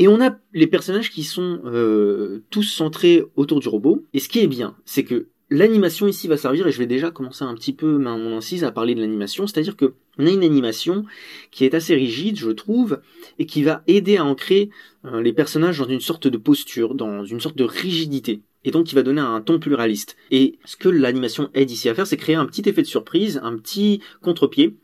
[0.00, 4.06] et on a les personnages qui sont euh, tous centrés autour du robot.
[4.14, 7.10] Et ce qui est bien, c'est que l'animation ici va servir, et je vais déjà
[7.10, 10.42] commencer un petit peu mon incise à parler de l'animation, c'est-à-dire que on a une
[10.42, 11.04] animation
[11.50, 13.00] qui est assez rigide, je trouve,
[13.38, 14.70] et qui va aider à ancrer
[15.04, 18.86] euh, les personnages dans une sorte de posture, dans une sorte de rigidité et donc
[18.86, 20.16] qui va donner un ton pluraliste.
[20.30, 23.40] Et ce que l'animation aide ici à faire, c'est créer un petit effet de surprise,
[23.42, 24.76] un petit contre-pied,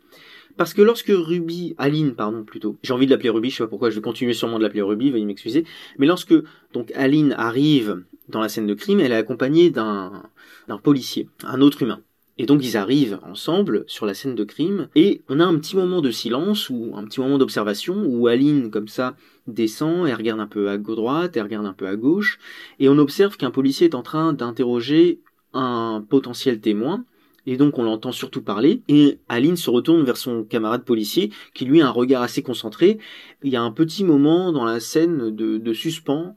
[0.57, 3.69] parce que lorsque Ruby, Aline, pardon, plutôt, j'ai envie de l'appeler Ruby, je sais pas
[3.69, 5.65] pourquoi, je vais continuer sûrement de l'appeler Ruby, veuillez m'excuser,
[5.99, 6.35] mais lorsque,
[6.73, 10.23] donc, Aline arrive dans la scène de crime, elle est accompagnée d'un,
[10.69, 12.01] d'un policier, un autre humain.
[12.39, 15.75] Et donc ils arrivent ensemble sur la scène de crime et on a un petit
[15.75, 19.17] moment de silence ou un petit moment d'observation où Aline comme ça
[19.47, 22.39] descend, elle regarde un peu à droite, elle regarde un peu à gauche
[22.79, 25.21] et on observe qu'un policier est en train d'interroger
[25.55, 27.07] un potentiel témoin
[27.47, 31.65] et donc on l'entend surtout parler, et Aline se retourne vers son camarade policier, qui
[31.65, 32.99] lui a un regard assez concentré.
[33.43, 36.35] Il y a un petit moment dans la scène de, de suspens,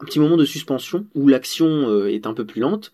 [0.00, 2.92] un petit moment de suspension, où l'action euh, est un peu plus lente,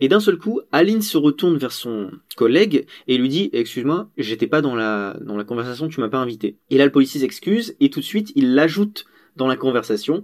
[0.00, 4.48] et d'un seul coup, Aline se retourne vers son collègue et lui dit "Excuse-moi, j'étais
[4.48, 7.76] pas dans la dans la conversation, tu m'as pas invité." Et là, le policier s'excuse
[7.78, 9.04] et tout de suite, il l'ajoute
[9.36, 10.22] dans la conversation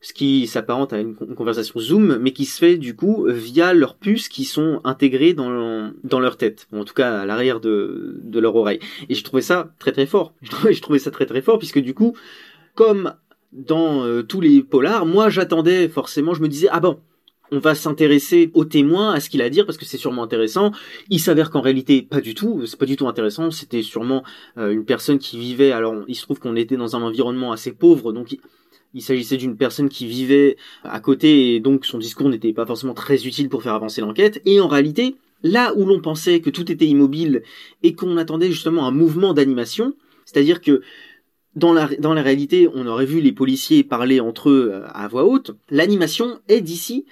[0.00, 3.96] ce qui s'apparente à une, conversation Zoom, mais qui se fait du coup via leurs
[3.96, 8.40] puces qui sont intégrées dans, dans leur tête, en tout cas à l'arrière de, de
[8.40, 8.80] leur oreille.
[9.08, 10.34] Et j'ai trouvé ça très très fort.
[10.42, 12.14] Je trouvais, ça très très fort, puisque du coup,
[12.74, 13.14] comme
[13.52, 17.00] dans euh, tous les polars, moi j'attendais forcément, je me disais, ah bon,
[17.52, 20.22] on va s'intéresser au témoin, à ce qu'il a à dire, parce que c'est sûrement
[20.22, 20.72] intéressant.
[21.10, 23.50] Il s'avère qu'en réalité, pas du tout, c'est pas du tout intéressant.
[23.50, 24.24] C'était sûrement
[24.58, 25.72] euh, une personne qui vivait.
[25.72, 28.36] Alors, il se trouve qu'on était dans un environnement assez pauvre, donc
[28.96, 32.94] il s'agissait d'une personne qui vivait à côté et donc son discours n'était pas forcément
[32.94, 34.40] très utile pour faire avancer l'enquête.
[34.46, 37.42] Et en réalité, là où l'on pensait que tout était immobile
[37.82, 39.92] et qu'on attendait justement un mouvement d'animation,
[40.24, 40.80] c'est-à-dire que
[41.54, 41.86] dans la,
[42.22, 46.62] réalité, on aurait vu les policiers parler entre eux euh, à voix haute, l'animation est
[46.62, 47.04] d'ici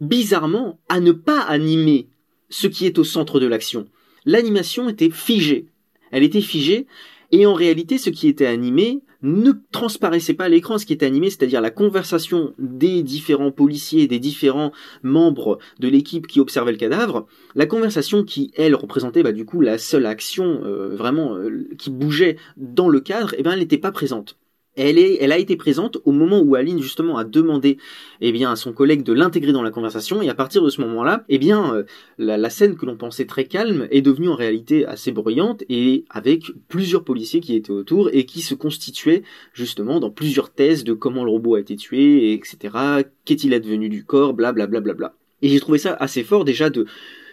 [0.00, 2.08] bizarrement à ne pas animer
[2.48, 3.86] ce qui est au centre de l'action.
[4.24, 5.66] L'animation était figée.
[6.10, 6.86] Elle était figée
[7.30, 11.06] et en réalité, ce qui était animé ne transparaissait pas à l'écran, ce qui était
[11.06, 16.78] animé, c'est-à-dire la conversation des différents policiers, des différents membres de l'équipe qui observaient le
[16.78, 21.68] cadavre, la conversation qui, elle, représentait bah, du coup la seule action euh, vraiment euh,
[21.78, 24.36] qui bougeait dans le cadre, eh ben, elle n'était pas présente
[24.76, 27.78] elle, a été présente au moment où Aline justement a demandé
[28.20, 30.80] eh bien, à son collègue de l'intégrer dans la conversation et à partir de ce
[30.82, 31.84] moment-là, eh bien, euh,
[32.18, 36.04] la, la, scène que l'on pensait très calme est devenue en réalité assez bruyante et
[36.10, 40.92] avec plusieurs policiers qui étaient autour et qui se constituaient justement dans plusieurs thèses de
[40.92, 43.02] comment le robot a été tué, etc.
[43.24, 44.80] Qu'est-il advenu du corps, blablabla.
[44.80, 46.86] Bla, bla, bla, Et j'ai trouvé ça assez fort déjà de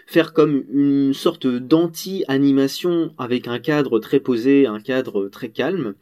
[0.05, 5.95] faire comme une sorte d'anti-animation avec un cadre très posé, un cadre très calme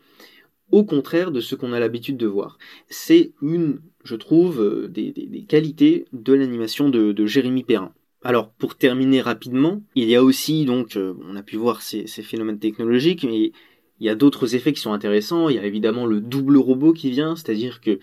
[0.72, 2.58] au contraire de ce qu'on a l'habitude de voir.
[2.90, 7.94] C'est une, je trouve, euh, des, qualités de l'animation de, Jérémy Perrin.
[8.24, 12.06] Alors, pour terminer rapidement, il y a aussi, donc, euh, on a pu voir ces,
[12.06, 13.52] phénomènes technologiques, mais
[14.00, 15.50] il y a d'autres effets qui sont intéressants.
[15.50, 18.00] Il y a évidemment le double robot qui vient, c'est-à-dire que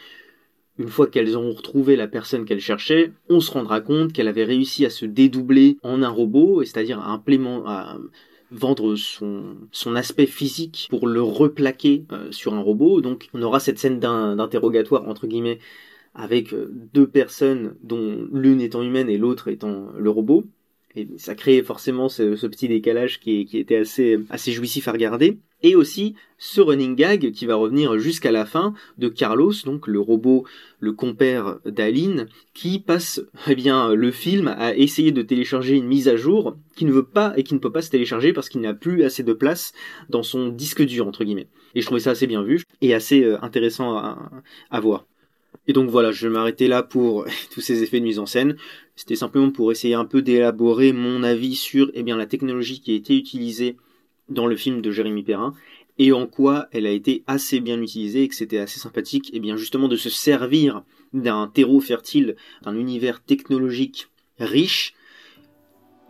[0.79, 4.45] une fois qu'elles ont retrouvé la personne qu'elles cherchaient, on se rendra compte qu'elle avait
[4.45, 7.21] réussi à se dédoubler en un robot, c'est-à-dire à,
[7.67, 7.99] à,
[8.51, 13.01] vendre son, son aspect physique pour le replaquer euh, sur un robot.
[13.01, 15.59] Donc on aura cette scène d'interrogatoire entre guillemets
[16.15, 16.55] avec
[16.95, 20.45] deux personnes dont l'une étant humaine et l'autre étant le robot.
[20.97, 25.39] Et ça crée forcément ce, petit décalage qui, qui était assez, assez jouissif à regarder.
[25.63, 29.99] Et aussi ce running gag qui va revenir jusqu'à la fin de Carlos, donc le
[29.99, 30.45] robot,
[30.79, 36.07] le compère d'Aline, qui passe eh bien le film à essayer de télécharger une mise
[36.07, 38.61] à jour qui ne veut pas et qui ne peut pas se télécharger parce qu'il
[38.61, 39.73] n'a plus assez de place
[40.09, 41.49] dans son disque dur entre guillemets.
[41.75, 44.31] Et je trouvais ça assez bien vu et assez euh, intéressant à,
[44.71, 45.07] à voir.
[45.67, 48.57] Et donc voilà, je vais m'arrêter là pour tous ces effets de mise en scène.
[48.95, 52.93] C'était simplement pour essayer un peu d'élaborer mon avis sur eh bien, la technologie qui
[52.93, 53.77] a été utilisée
[54.29, 55.55] dans le film de Jérémy Perrin
[55.99, 59.41] et en quoi elle a été assez bien utilisée et que c'était assez sympathique eh
[59.41, 64.95] bien justement de se servir d'un terreau fertile, d'un univers technologique riche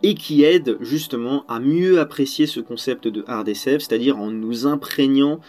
[0.03, 5.39] et qui aide justement à mieux apprécier ce concept de hard c'est-à-dire en nous imprégnant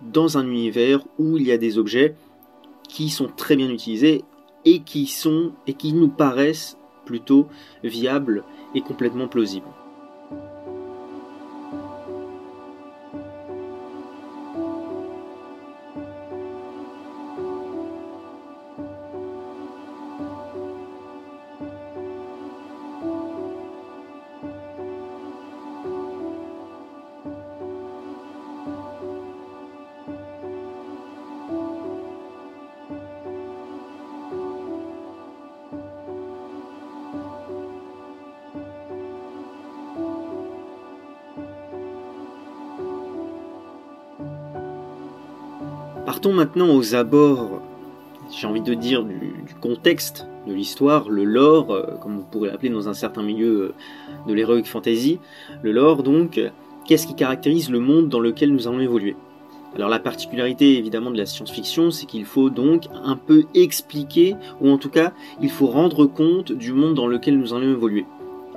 [0.00, 2.14] dans un univers où il y a des objets
[2.88, 4.22] qui sont très bien utilisés
[4.64, 7.48] et qui sont et qui nous paraissent plutôt
[7.82, 9.66] viables et complètement plausibles.
[46.32, 47.62] Maintenant aux abords,
[48.30, 52.70] j'ai envie de dire, du, contexte de l'histoire, le lore, euh, comme vous pourrez l'appeler
[52.70, 53.74] dans un certain milieu euh,
[54.26, 55.18] de l'heroic fantasy.
[55.62, 56.40] Le lore, donc,
[56.86, 59.16] qu'est-ce qui caractérise le monde dans lequel nous allons évoluer?
[59.74, 64.70] Alors la particularité évidemment de la science-fiction, c'est qu'il faut donc un peu expliquer, ou
[64.70, 65.12] en tout cas,
[65.42, 68.06] il faut rendre compte du monde dans lequel nous allons évoluer.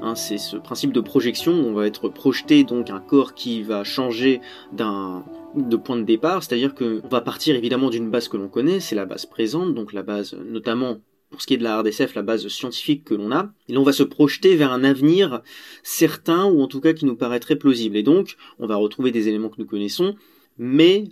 [0.01, 3.84] Hein, c'est ce principe de projection, on va être projeté donc un corps qui va
[3.84, 5.23] changer d'un
[5.55, 8.95] de point de départ, c'est-à-dire qu'on va partir évidemment d'une base que l'on connaît, c'est
[8.95, 12.23] la base présente, donc la base notamment pour ce qui est de la RDSF, la
[12.23, 15.41] base scientifique que l'on a, et on va se projeter vers un avenir
[15.81, 17.95] certain, ou en tout cas qui nous paraîtrait plausible.
[17.95, 20.15] Et donc, on va retrouver des éléments que nous connaissons,
[20.57, 21.05] mais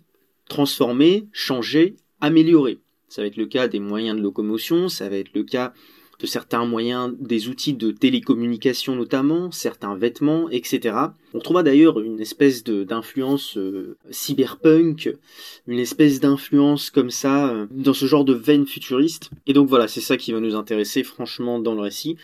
[0.49, 2.79] transformés, changés, améliorés.
[3.07, 5.73] Ça va être le cas des moyens de locomotion, ça va être le cas
[6.19, 10.97] de certains moyens, des outils de télécommunication notamment, certains vêtements, etc.
[11.33, 15.15] On trouvera d'ailleurs une espèce d'influence euh, cyberpunk,
[15.67, 19.29] une espèce d'influence comme ça, euh, dans ce genre de veine futuriste.
[19.47, 22.17] Et donc voilà, c'est ça qui va nous intéresser franchement dans le récit.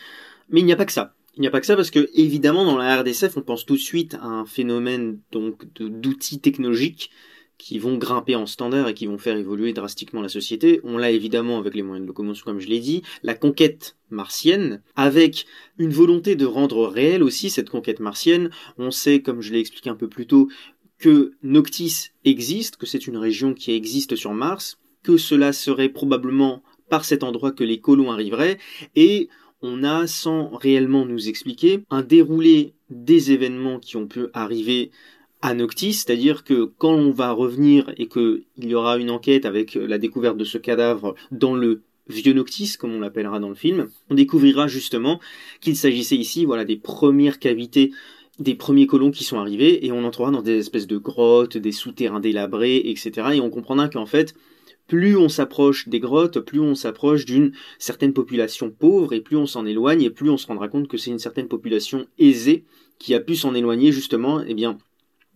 [0.50, 1.14] Mais il n'y a pas que ça.
[1.38, 3.76] Il n'y a pas que ça parce que évidemment dans la RDSF on pense tout
[3.76, 7.12] de suite à un phénomène donc d'outils technologiques
[7.58, 10.82] qui vont grimper en standard et qui vont faire évoluer drastiquement la société.
[10.84, 14.82] On l'a évidemment avec les moyens de locomotion, comme je l'ai dit, la conquête martienne,
[14.96, 15.46] avec
[15.78, 18.50] une volonté de rendre réelle aussi cette conquête martienne.
[18.78, 20.50] On sait, comme je l'ai expliqué un peu plus tôt,
[20.98, 26.64] que Noctis existe, que c'est une région qui existe sur Mars, que cela serait probablement
[26.90, 28.58] par cet endroit que les colons arriveraient,
[28.96, 29.30] et
[29.62, 34.92] on a, sans réellement nous expliquer, un déroulé des événements qui ont pu arriver
[35.42, 39.76] à Noctis, c'est-à-dire que quand on va revenir et qu'il y aura une enquête avec
[39.76, 43.90] la découverte de ce cadavre dans le vieux Noctis, comme on l'appellera dans le film,
[44.10, 45.20] on découvrira justement
[45.62, 47.92] qu'il s'agissait ici voilà, des premières cavités
[48.40, 51.72] des premiers colons qui sont arrivés et on entrera dans des espèces de grottes, des
[51.72, 53.12] souterrains délabrés, etc.
[53.36, 54.36] Et on comprendra qu'en fait,
[54.88, 59.46] plus on s'approche des grottes, plus on s'approche d'une certaine population pauvre et plus on
[59.46, 62.66] s'en éloigne et plus on se rendra compte que c'est une certaine population aisée
[63.00, 64.78] qui a pu s'en éloigner justement, eh bien,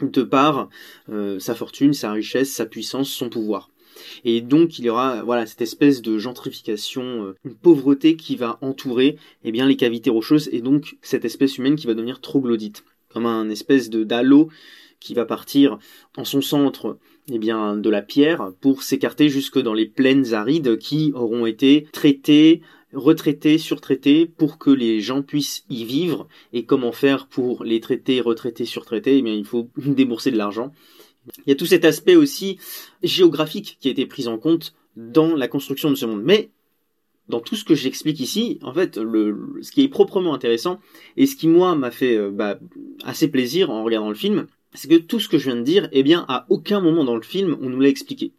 [0.02, 0.70] de par
[1.10, 3.70] euh, sa fortune, sa richesse, sa puissance, son pouvoir.
[4.24, 8.58] Et donc il y aura voilà cette espèce de gentrification, euh, une pauvreté qui va
[8.62, 12.84] entourer eh bien les cavités rocheuses et donc cette espèce humaine qui va devenir troglodyte,
[13.10, 14.50] comme un espèce de d'halo
[15.00, 15.80] qui va partir
[16.18, 16.98] en son centre
[17.32, 21.88] eh bien de la pierre pour s'écarter jusque dans les plaines arides qui auront été
[21.94, 22.62] traitées
[22.94, 26.28] retraités, surtraités, pour que les gens puissent y vivre.
[26.54, 29.18] Et comment faire pour les traiter, retraités, surtraités?
[29.18, 30.74] Eh bien, il faut débourser de l'argent.
[31.46, 32.58] Il y a tout cet aspect aussi
[33.04, 36.24] géographique qui a été pris en compte dans la construction de ce monde.
[36.24, 36.50] Mais
[37.30, 40.80] dans tout ce que j'explique ici, en fait, le, ce qui est proprement intéressant
[41.16, 42.60] et ce qui moi m'a fait euh, bah,
[43.04, 45.90] assez plaisir en regardant le film, c'est que tout ce que je viens de dire,
[45.92, 48.34] eh bien, à aucun moment dans le film on nous l'a expliqué.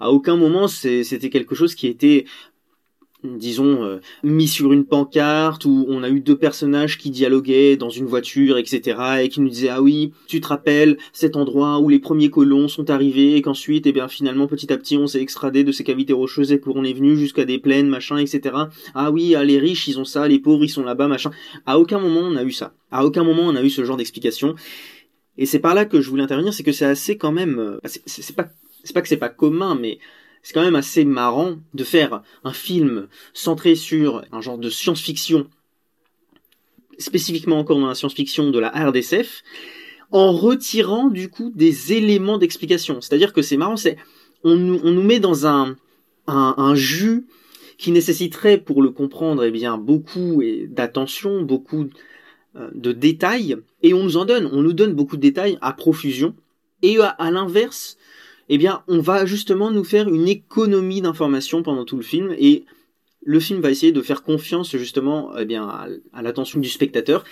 [0.00, 2.26] À aucun moment c'était quelque chose qui était
[3.24, 7.90] disons, euh, mis sur une pancarte où on a eu deux personnages qui dialoguaient dans
[7.90, 11.88] une voiture, etc., et qui nous disaient ah oui, tu te rappelles cet endroit où
[11.88, 15.20] les premiers colons sont arrivés et qu'ensuite, eh bien finalement petit à petit on s'est
[15.20, 18.56] extradé de ces cavités rocheuses et qu'on est venu jusqu'à des plaines, machin, etc.
[18.94, 21.30] Ah oui, ah, les riches ils ont ça, les pauvres ils sont là-bas, machin.
[21.66, 22.74] À aucun moment on a eu ça.
[22.90, 24.54] À aucun moment on a eu ce genre d'explication.
[25.36, 27.80] Et c'est par là que je voulais intervenir, c'est que c'est assez quand même, euh,
[27.84, 28.48] c'est pas,
[28.84, 29.98] c'est pas que c'est pas commun, mais
[30.44, 35.48] c'est quand même assez marrant de faire un film centré sur un genre de science-fiction,
[36.98, 39.42] spécifiquement encore dans la science-fiction de la RDSF,
[40.12, 43.00] en retirant du coup des éléments d'explication.
[43.00, 43.96] C'est-à-dire que c'est marrant, c'est
[44.44, 45.76] on nous, on nous met dans un,
[46.26, 47.26] un, jus
[47.78, 51.88] qui nécessiterait pour le comprendre eh bien beaucoup d'attention, beaucoup
[52.56, 55.72] euh, de détails, et on nous en donne, on nous donne beaucoup de détails à
[55.72, 56.34] profusion,
[56.82, 57.96] et à l'inverse,
[58.48, 62.64] eh bien, on va justement nous faire une économie d'informations pendant tout le film et
[63.24, 65.66] le film va essayer de faire confiance justement eh bien,
[66.12, 67.24] à, l'attention du spectateur.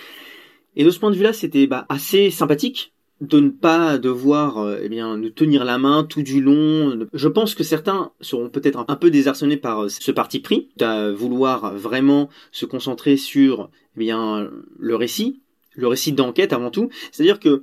[0.75, 4.89] Et de ce point de vue-là, c'était bah, assez sympathique de ne pas devoir eh
[4.89, 7.07] bien nous tenir la main tout du long.
[7.13, 11.11] Je pense que certains seront peut-être un peu désarçonnés par euh, ce parti pris, à
[11.13, 15.41] vouloir vraiment se concentrer sur eh bien le récit,
[15.77, 16.89] le récit d'enquête avant tout.
[17.13, 17.63] C'est-à-dire que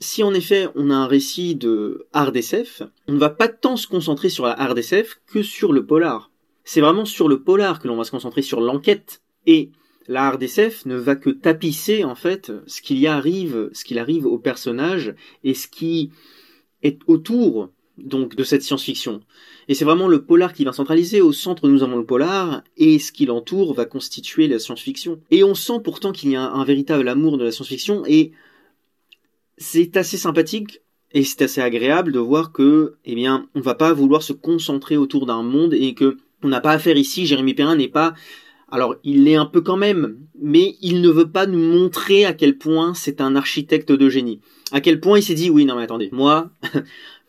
[0.00, 3.76] si en effet on a un récit de hard SF, on ne va pas tant
[3.76, 6.30] se concentrer sur la hard SF que sur le polar.
[6.64, 9.22] C'est vraiment sur le polar que l'on va se concentrer sur l'enquête.
[9.46, 9.70] Et
[10.08, 13.98] la hard SF ne va que tapisser en fait ce qu'il y arrive, ce qu'il
[13.98, 16.10] arrive au personnage et ce qui
[16.82, 19.20] est autour donc de cette science-fiction.
[19.68, 21.20] Et c'est vraiment le polar qui va centraliser.
[21.20, 25.20] Au centre, nous avons le polar, et ce qui l'entoure va constituer la science-fiction.
[25.30, 28.32] Et on sent pourtant qu'il y a un, véritable amour de la science-fiction, et
[29.60, 30.80] c'est assez sympathique
[31.12, 34.96] et c'est assez agréable de voir que, eh bien, on va pas vouloir se concentrer
[34.96, 37.26] autour d'un monde et que on n'a pas à faire ici.
[37.26, 38.14] Jérémy Perrin n'est pas,
[38.70, 42.32] alors il l'est un peu quand même, mais il ne veut pas nous montrer à
[42.32, 44.40] quel point c'est un architecte de génie.
[44.72, 46.82] À quel point il s'est dit, oui, non mais attendez, moi, moi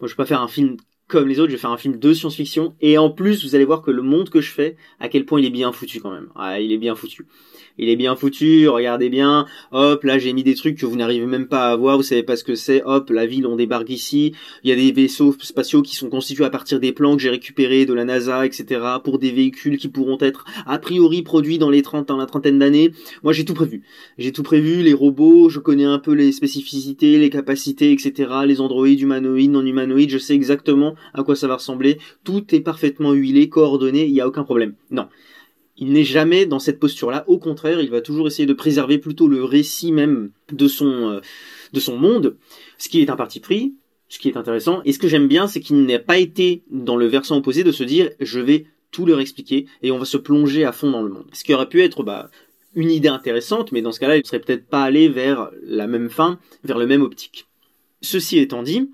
[0.04, 0.78] je vais pas faire un film
[1.08, 3.66] comme les autres, je vais faire un film de science-fiction et en plus vous allez
[3.66, 6.12] voir que le monde que je fais, à quel point il est bien foutu quand
[6.12, 6.30] même.
[6.36, 7.28] Ah, il est bien foutu
[7.82, 11.26] il est bien foutu, regardez bien, hop, là j'ai mis des trucs que vous n'arrivez
[11.26, 13.90] même pas à voir, vous savez pas ce que c'est, hop, la ville on débarque
[13.90, 17.22] ici, il y a des vaisseaux spatiaux qui sont constitués à partir des plans que
[17.22, 21.58] j'ai récupérés de la NASA, etc., pour des véhicules qui pourront être a priori produits
[21.58, 22.92] dans les 30, dans la trentaine d'années.
[23.24, 23.82] Moi j'ai tout prévu.
[24.20, 28.62] J'ai tout prévu, les robots, je connais un peu les spécificités, les capacités, etc., les
[28.62, 33.14] androïdes, humanoïdes, non humanoïdes, je sais exactement à quoi ça va ressembler, tout est parfaitement
[33.14, 34.76] huilé, coordonné, il n'y a aucun problème.
[34.92, 35.08] Non
[35.82, 37.26] il n'est jamais dans cette posture-là.
[37.28, 41.22] Au contraire, il va toujours essayer de préserver plutôt le récit même de son, euh,
[41.74, 42.38] de son monde,
[42.78, 43.74] ce qui est un parti pris,
[44.08, 44.84] ce qui est intéressant.
[44.86, 47.72] Et ce que j'aime bien, c'est qu'il n'a pas été dans le versant opposé de
[47.72, 51.02] se dire je vais tout leur expliquer et on va se plonger à fond dans
[51.02, 51.26] le monde.
[51.34, 52.30] Ce qui aurait pu être bah,
[52.76, 55.88] une idée intéressante, mais dans ce cas-là, il ne serait peut-être pas allé vers la
[55.88, 57.48] même fin, vers le même optique.
[58.02, 58.92] Ceci étant dit,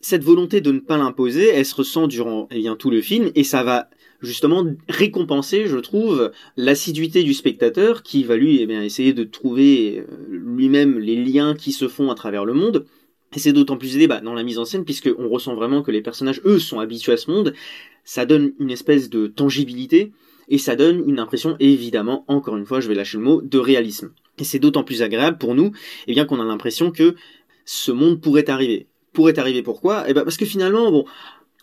[0.00, 3.30] cette volonté de ne pas l'imposer, elle se ressent durant eh bien, tout le film,
[3.34, 3.88] et ça va
[4.22, 9.98] justement récompenser, je trouve, l'assiduité du spectateur qui va lui eh bien, essayer de trouver
[9.98, 12.86] euh, lui-même les liens qui se font à travers le monde.
[13.34, 15.90] Et c'est d'autant plus aidé bah, dans la mise en scène, puisqu'on ressent vraiment que
[15.90, 17.54] les personnages, eux, sont habitués à ce monde.
[18.04, 20.12] Ça donne une espèce de tangibilité,
[20.48, 23.58] et ça donne une impression, évidemment, encore une fois, je vais lâcher le mot, de
[23.58, 24.12] réalisme.
[24.38, 25.72] Et c'est d'autant plus agréable pour nous,
[26.06, 27.14] eh bien qu'on a l'impression que
[27.64, 28.86] ce monde pourrait arriver.
[29.12, 30.04] Pourrait arriver pourquoi?
[30.08, 31.04] Eh ben parce que finalement, bon,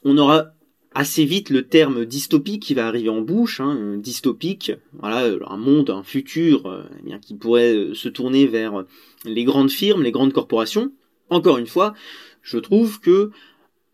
[0.03, 0.53] on aura
[0.93, 5.89] assez vite le terme dystopique qui va arriver en bouche, hein, dystopique, voilà, un monde,
[5.89, 8.85] un futur euh, eh qui pourrait euh, se tourner vers
[9.25, 10.91] les grandes firmes, les grandes corporations.
[11.29, 11.93] Encore une fois,
[12.41, 13.29] je trouve que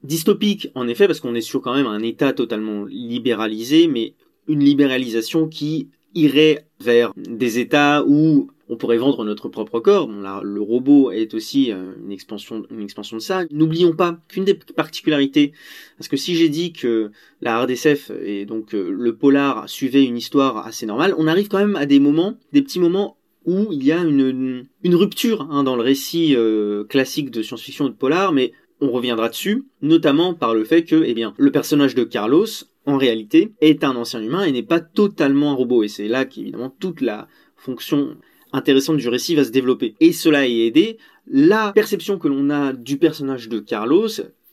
[0.04, 4.14] dystopique, en effet, parce qu'on est sur quand même un État totalement libéralisé, mais
[4.48, 10.10] une libéralisation qui irait vers des États où on pourrait vendre notre propre corps.
[10.10, 13.44] le robot est aussi euh, une expansion, de ça.
[13.52, 15.54] N'oublions pas qu'une des particularités,
[15.98, 17.12] parce que si j'ai dit que
[17.42, 21.60] la RDSF et donc euh, le polar suivait une histoire assez normale, on arrive quand
[21.60, 25.64] même à des moments, des petits moments où il y a une, une rupture hein,
[25.64, 28.52] dans le récit euh, classique de science-fiction de polar, mais
[28.82, 32.48] on reviendra dessus, notamment par le fait que, eh bien, le personnage de Carlos,
[32.86, 35.84] en réalité, est un ancien humain et n'est pas totalement un robot.
[35.84, 38.18] Et c'est là qu'évidemment toute la fonction
[38.56, 39.96] intéressante du récit va se développer.
[40.00, 40.98] Et cela est aidé,
[41.28, 44.08] la perception que l'on a du personnage de Carlos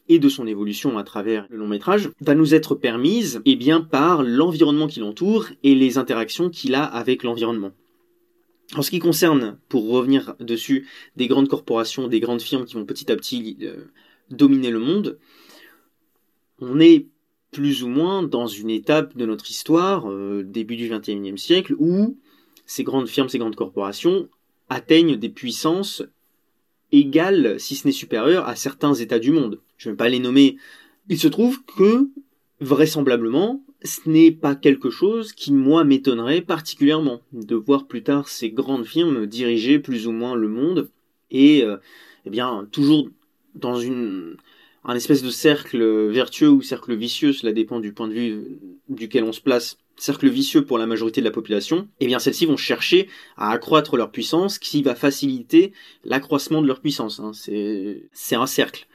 [0.08, 3.80] et de son évolution à travers le long métrage va nous être permise eh bien,
[3.80, 7.72] par l'environnement qui l'entoure et les interactions qu'il a avec l'environnement.
[8.74, 12.86] En ce qui concerne, pour revenir dessus, des grandes corporations, des grandes firmes qui vont
[12.86, 13.84] petit à petit euh,
[14.30, 15.18] dominer le monde,
[16.58, 17.06] on est
[17.52, 22.16] plus ou moins dans une étape de notre histoire, euh, début du XXIe siècle, où
[22.72, 24.30] ces grandes firmes, ces grandes corporations
[24.70, 26.02] atteignent des puissances
[26.90, 29.60] égales, si ce n'est supérieures, à certains États du monde.
[29.76, 30.56] Je ne vais pas les nommer.
[31.10, 32.08] Il se trouve que,
[32.60, 38.48] vraisemblablement, ce n'est pas quelque chose qui, moi, m'étonnerait particulièrement de voir plus tard ces
[38.48, 40.88] grandes firmes diriger plus ou moins le monde
[41.30, 41.76] et, euh,
[42.24, 43.10] eh bien, toujours
[43.54, 44.36] dans une,
[44.84, 48.44] un espèce de cercle vertueux ou cercle vicieux, cela dépend du point de vue
[48.88, 52.44] duquel on se place, cercle vicieux pour la majorité de la population, eh bien celles-ci
[52.44, 55.72] vont chercher à accroître leur puissance, qui va faciliter
[56.04, 57.20] l'accroissement de leur puissance.
[57.20, 57.30] Hein.
[57.34, 58.86] C'est un cercle.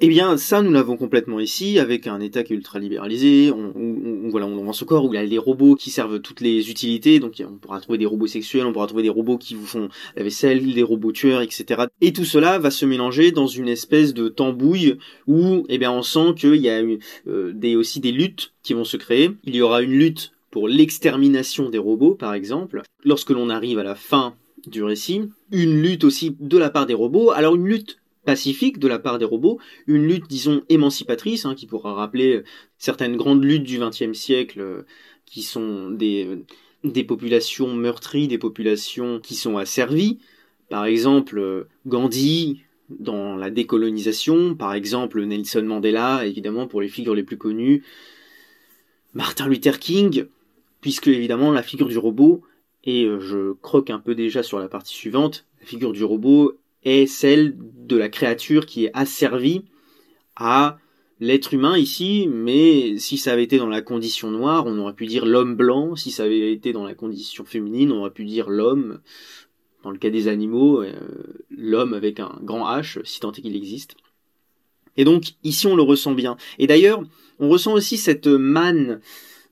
[0.00, 3.52] Eh bien, ça, nous l'avons complètement ici, avec un État qui est ultra libéralisé.
[3.52, 6.40] On, on, voilà, on ce corps où il y a les robots qui servent toutes
[6.40, 7.20] les utilités.
[7.20, 9.88] Donc, on pourra trouver des robots sexuels, on pourra trouver des robots qui vous font
[10.16, 11.84] la vaisselle, des robots tueurs, etc.
[12.00, 16.02] Et tout cela va se mélanger dans une espèce de tambouille où, eh bien, on
[16.02, 16.82] sent qu'il y a
[17.28, 19.30] euh, aussi des luttes qui vont se créer.
[19.44, 23.84] Il y aura une lutte pour l'extermination des robots, par exemple, lorsque l'on arrive à
[23.84, 24.34] la fin
[24.66, 25.22] du récit.
[25.52, 27.30] Une lutte aussi de la part des robots.
[27.30, 31.66] Alors, une lutte pacifique de la part des robots, une lutte, disons, émancipatrice, hein, qui
[31.66, 32.44] pourra rappeler euh,
[32.78, 34.82] certaines grandes luttes du XXe siècle, euh,
[35.26, 36.44] qui sont des, euh,
[36.84, 40.18] des populations meurtries, des populations qui sont asservies.
[40.68, 47.22] Par exemple, Gandhi dans la décolonisation, par exemple Nelson Mandela, évidemment pour les figures les
[47.22, 47.82] plus connues,
[49.14, 50.26] Martin Luther King,
[50.80, 52.42] puisque évidemment la figure du robot,
[52.84, 57.06] et je croque un peu déjà sur la partie suivante, la figure du robot est
[57.06, 57.56] celle
[57.86, 59.62] de la créature qui est asservie
[60.36, 60.78] à
[61.20, 65.06] l'être humain ici, mais si ça avait été dans la condition noire, on aurait pu
[65.06, 68.50] dire l'homme blanc, si ça avait été dans la condition féminine, on aurait pu dire
[68.50, 69.00] l'homme,
[69.82, 70.92] dans le cas des animaux, euh,
[71.50, 73.94] l'homme avec un grand H, si tant est qu'il existe.
[74.96, 76.36] Et donc ici on le ressent bien.
[76.58, 77.02] Et d'ailleurs,
[77.38, 79.00] on ressent aussi cette manne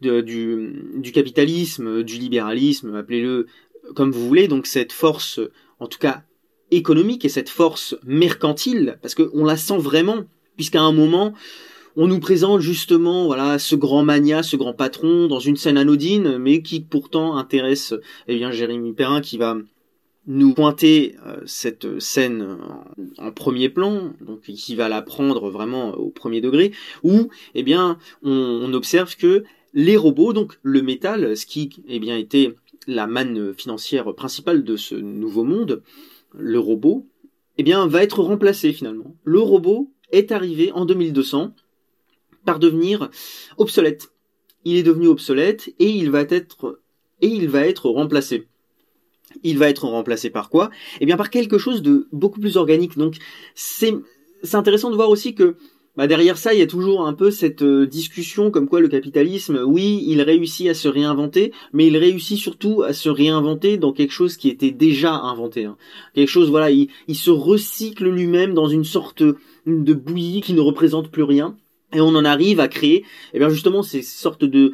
[0.01, 3.47] du, du capitalisme, du libéralisme, appelez-le
[3.95, 5.41] comme vous voulez, donc cette force,
[5.79, 6.25] en tout cas
[6.73, 10.25] économique et cette force mercantile, parce qu'on la sent vraiment,
[10.57, 11.33] puisqu'à un moment,
[11.97, 16.39] on nous présente justement voilà ce grand mania, ce grand patron dans une scène anodine,
[16.39, 17.95] mais qui pourtant intéresse
[18.29, 19.57] eh bien Jérémy Perrin qui va
[20.27, 22.57] nous pointer euh, cette scène
[23.19, 27.99] en, premier plan, donc qui va la prendre vraiment au premier degré, où eh bien
[28.23, 29.43] on, observe que
[29.75, 32.55] les robots, donc le métal, ce qui eh bien était
[32.87, 35.83] la manne financière principale de ce nouveau monde,
[36.35, 37.07] le robot,
[37.59, 39.17] eh bien, va être remplacé finalement.
[39.25, 41.55] Le robot est arrivé en 2200
[42.45, 43.11] par devenir
[43.59, 44.13] obsolète.
[44.65, 46.81] Il est devenu obsolète et il va être
[47.21, 48.49] il va être remplacé.
[49.43, 50.71] Il va être remplacé par quoi?
[51.01, 52.99] Eh bien par quelque chose de beaucoup plus organique.
[52.99, 53.17] Donc
[53.55, 53.95] c'est
[54.53, 55.57] intéressant de voir aussi que
[55.97, 58.89] bah derrière ça, il y a toujours un peu cette euh, discussion comme quoi le
[58.89, 63.93] capitalisme, oui, il réussit à se réinventer, mais il réussit surtout à se réinventer dans
[63.93, 65.67] quelque chose qui était déjà inventé.
[65.67, 65.77] Hein.
[66.15, 70.61] Quelque chose, voilà, il, il se recycle lui-même dans une sorte de bouillie qui ne
[70.61, 71.57] représente plus rien.
[71.95, 74.73] Et on en arrive à créer, eh bien justement, ces sortes de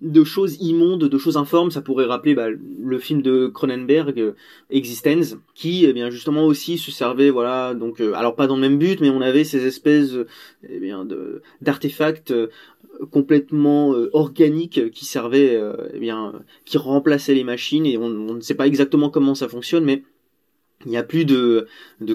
[0.00, 1.70] de choses immondes, de choses informes.
[1.70, 4.32] Ça pourrait rappeler bah, le film de Cronenberg, euh,
[4.70, 8.62] Existence, qui eh bien justement aussi se servait, voilà, donc euh, alors pas dans le
[8.62, 10.14] même but, mais on avait ces espèces
[10.68, 11.06] eh bien
[11.60, 12.48] d'artefacts euh,
[13.10, 15.58] complètement organiques qui servaient,
[15.94, 16.34] eh bien,
[16.66, 20.02] qui remplaçaient les machines et on ne sait pas exactement comment ça fonctionne, mais
[20.86, 21.66] il n'y a plus de,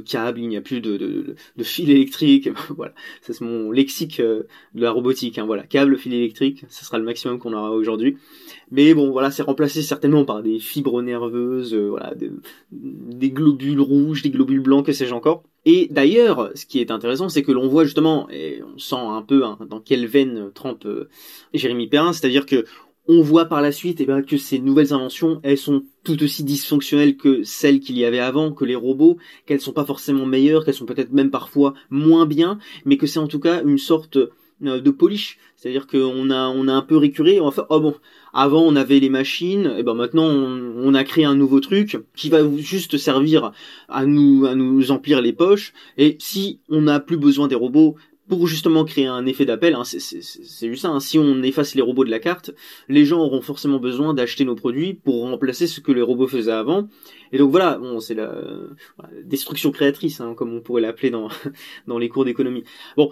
[0.05, 2.49] câbles, il n'y a plus de, fil électrique.
[2.69, 4.43] voilà, c'est mon lexique euh,
[4.73, 5.37] de la robotique.
[5.37, 5.45] Hein.
[5.45, 8.17] Voilà, câble, fil électrique, ça sera le maximum qu'on aura aujourd'hui.
[8.71, 12.13] Mais bon, voilà, c'est remplacé certainement par des fibres nerveuses, euh, voilà,
[12.71, 15.43] des, globules rouges, des globules blancs, que sais-je encore.
[15.67, 19.21] Et d'ailleurs, ce qui est intéressant, c'est que l'on voit justement, et on sent un
[19.21, 21.09] peu hein, dans quelle veine trempe euh,
[21.53, 22.65] Jérémy Perrin, c'est-à-dire que
[23.07, 26.43] on voit par la suite eh bien, que ces nouvelles inventions, elles sont tout aussi
[26.43, 30.65] dysfonctionnelles que celles qu'il y avait avant, que les robots, qu'elles sont pas forcément meilleures,
[30.65, 34.17] qu'elles sont peut-être même parfois moins bien, mais que c'est en tout cas une sorte
[34.17, 35.37] euh, de polish.
[35.55, 37.95] C'est-à-dire qu'on a, on a un peu récuré, on va oh bon,
[38.33, 41.97] avant on avait les machines, et ben maintenant on, on, a créé un nouveau truc
[42.15, 43.51] qui va juste servir
[43.87, 47.95] à nous, à nous emplir les poches, et si on n'a plus besoin des robots,
[48.27, 50.99] pour justement créer un effet d'appel, hein, c'est juste ça, hein.
[50.99, 52.51] si on efface les robots de la carte,
[52.89, 56.51] les gens auront forcément besoin d'acheter nos produits pour remplacer ce que les robots faisaient
[56.51, 56.87] avant.
[57.31, 58.33] Et donc voilà, bon, c'est la,
[59.23, 61.29] destruction créatrice, hein, comme on pourrait l'appeler dans,
[61.87, 62.63] dans les cours d'économie.
[62.97, 63.11] Bon,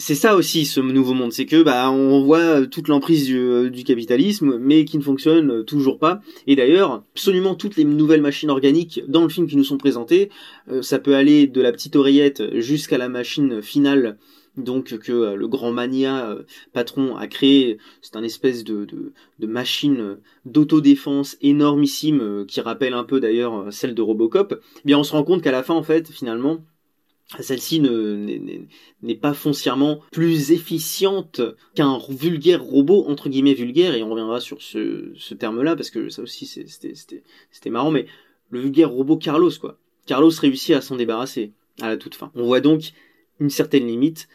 [0.00, 3.68] c'est ça aussi ce nouveau monde, c'est que bah on voit toute l'emprise du, euh,
[3.68, 6.22] du, capitalisme, mais qui ne fonctionne toujours pas.
[6.46, 10.30] Et d'ailleurs, absolument toutes les nouvelles machines organiques dans le film qui nous sont présentées,
[10.70, 14.16] euh, ça peut aller de la petite oreillette jusqu'à la machine finale
[14.56, 16.36] donc que le grand mania
[16.72, 23.72] patron a créé, c'est un espèce de machine d'autodéfense énormissime qui rappelle un peu d'ailleurs
[23.72, 26.64] celle de Robocop, eh bien on se rend compte qu'à la fin en fait finalement
[27.38, 31.40] celle-ci n'est pas foncièrement plus efficiente
[31.76, 36.08] qu'un vulgaire robot, entre guillemets vulgaire, et on reviendra sur ce, ce terme-là, parce que
[36.08, 38.06] ça aussi c'était marrant, mais
[38.50, 39.78] le vulgaire robot Carlos, quoi.
[40.06, 42.32] Carlos réussit à s'en débarrasser à la toute fin.
[42.34, 42.92] On voit donc
[43.40, 44.28] une certaine limite,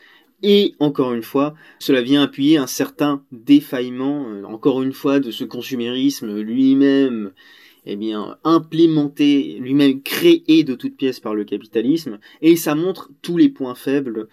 [0.43, 5.31] et encore une fois, cela vient appuyer un certain défaillement, euh, encore une fois, de
[5.31, 7.31] ce consumérisme lui-même
[7.85, 13.37] eh bien, implémenté, lui-même créé de toutes pièces par le capitalisme, et ça montre tous
[13.37, 14.27] les points faibles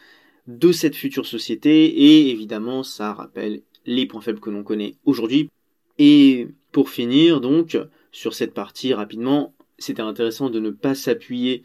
[0.47, 5.51] de cette future société, et évidemment, ça rappelle les points faibles que l'on connaît aujourd'hui.
[5.99, 7.79] Et pour finir, donc,
[8.11, 11.63] sur cette partie rapidement, c'était intéressant de ne pas s'appuyer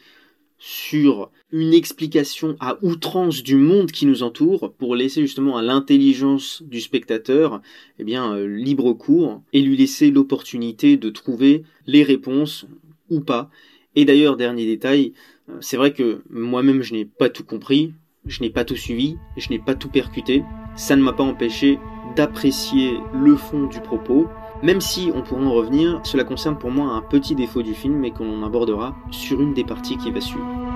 [0.57, 6.63] sur une explication à outrance du monde qui nous entoure pour laisser justement à l'intelligence
[6.65, 7.61] du spectateur
[7.99, 12.65] eh euh, libre cours et lui laisser l'opportunité de trouver les réponses
[13.09, 13.49] ou pas.
[13.95, 15.13] Et d'ailleurs dernier détail,
[15.49, 17.93] euh, c'est vrai que moi-même je n'ai pas tout compris,
[18.25, 20.43] je n'ai pas tout suivi, je n'ai pas tout percuté.
[20.75, 21.79] Ça ne m'a pas empêché
[22.15, 24.27] d'apprécier le fond du propos
[24.63, 28.03] même si on pourra en revenir, cela concerne pour moi un petit défaut du film
[28.05, 30.66] et qu'on abordera sur une des parties qui va suivre.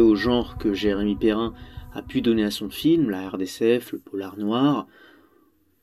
[0.00, 1.52] Au genre que Jérémy Perrin
[1.92, 4.86] a pu donner à son film, la RDCF, le polar noir.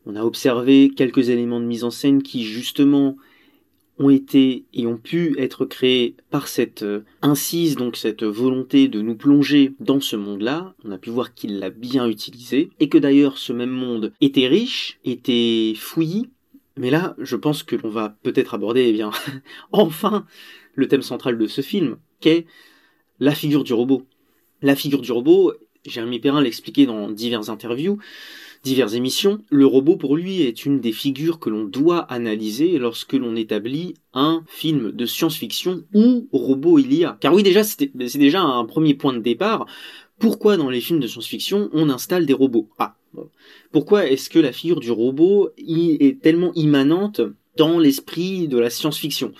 [0.06, 3.16] On a observé quelques éléments de mise en scène qui justement
[3.98, 9.02] ont été et ont pu être créés par cette euh, incise, donc cette volonté de
[9.02, 10.76] nous plonger dans ce monde-là.
[10.84, 14.48] On a pu voir qu'il l'a bien utilisé et que d'ailleurs ce même monde était
[14.48, 16.30] riche, était fouillis.
[16.78, 19.12] Mais là, je pense que l'on va peut-être aborder, eh bien,
[19.72, 20.26] enfin,
[20.74, 22.46] le thème central de ce film, qu'est
[23.20, 24.04] la figure du robot.
[24.62, 25.54] La figure du robot,
[25.86, 28.00] Jérémy Perrin l'expliquait dans diverses interviews,
[28.64, 33.14] diverses émissions, le robot pour lui est une des figures que l'on doit analyser lorsque
[33.14, 37.18] l'on établit un film de science-fiction où robot il y a.
[37.22, 39.68] Car oui déjà c'est déjà un premier point de départ.
[40.18, 42.70] Pourquoi dans les films de science-fiction on installe des robots?
[42.80, 42.96] Ah,
[43.72, 47.22] pourquoi est-ce que la figure du robot est tellement immanente
[47.58, 49.32] dans l'esprit de la science-fiction?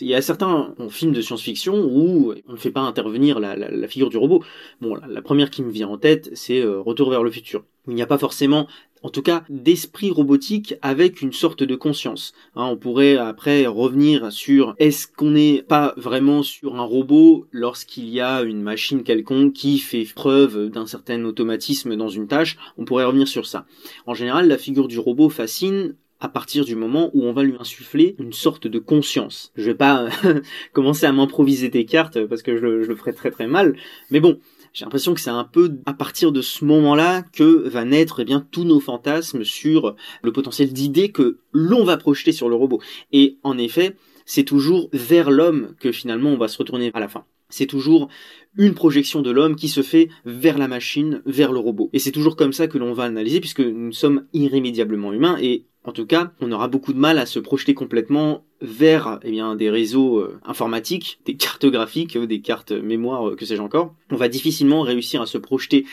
[0.00, 4.10] Il y a certains films de science-fiction où on ne fait pas intervenir la, figure
[4.10, 4.42] du robot.
[4.80, 7.64] Bon, la, première qui me vient en tête, c'est euh, Retour vers le futur.
[7.88, 8.66] Il n'y a pas forcément
[9.02, 12.32] en tout cas d'esprit robotique avec une sorte de conscience.
[12.56, 18.08] Hein, on pourrait après revenir sur est-ce qu'on n'est pas vraiment sur un robot lorsqu'il
[18.08, 22.84] y a une machine quelconque qui fait preuve d'un certain automatisme dans une tâche, on
[22.84, 23.66] pourrait revenir sur ça.
[24.06, 27.54] En général, la figure du robot fascine à partir du moment où on va lui
[27.58, 29.52] insuffler une sorte de conscience.
[29.56, 30.08] Je vais pas
[30.72, 33.76] commencer à m'improviser des cartes parce que je, le ferai très très mal,
[34.10, 34.38] mais bon,
[34.72, 38.24] j'ai l'impression que c'est un peu à partir de ce moment-là que va naître eh
[38.24, 42.80] bien tous nos fantasmes sur le potentiel d'idées que l'on va projeter sur le robot.
[43.12, 43.96] Et en effet,
[44.26, 47.24] c'est toujours vers l'homme que finalement on va se retourner à la fin.
[47.48, 48.08] C'est toujours
[48.56, 51.90] une projection de l'homme qui se fait vers la machine, vers le robot.
[51.92, 55.66] Et c'est toujours comme ça que l'on va analyser puisque nous sommes irrémédiablement humains et
[55.86, 59.54] en tout cas, on aura beaucoup de mal à se projeter complètement vers eh bien,
[59.54, 63.94] des réseaux euh, informatiques, des cartes graphiques, euh, des cartes mémoire, euh, que sais-je encore.
[64.10, 65.86] On va difficilement réussir à se projeter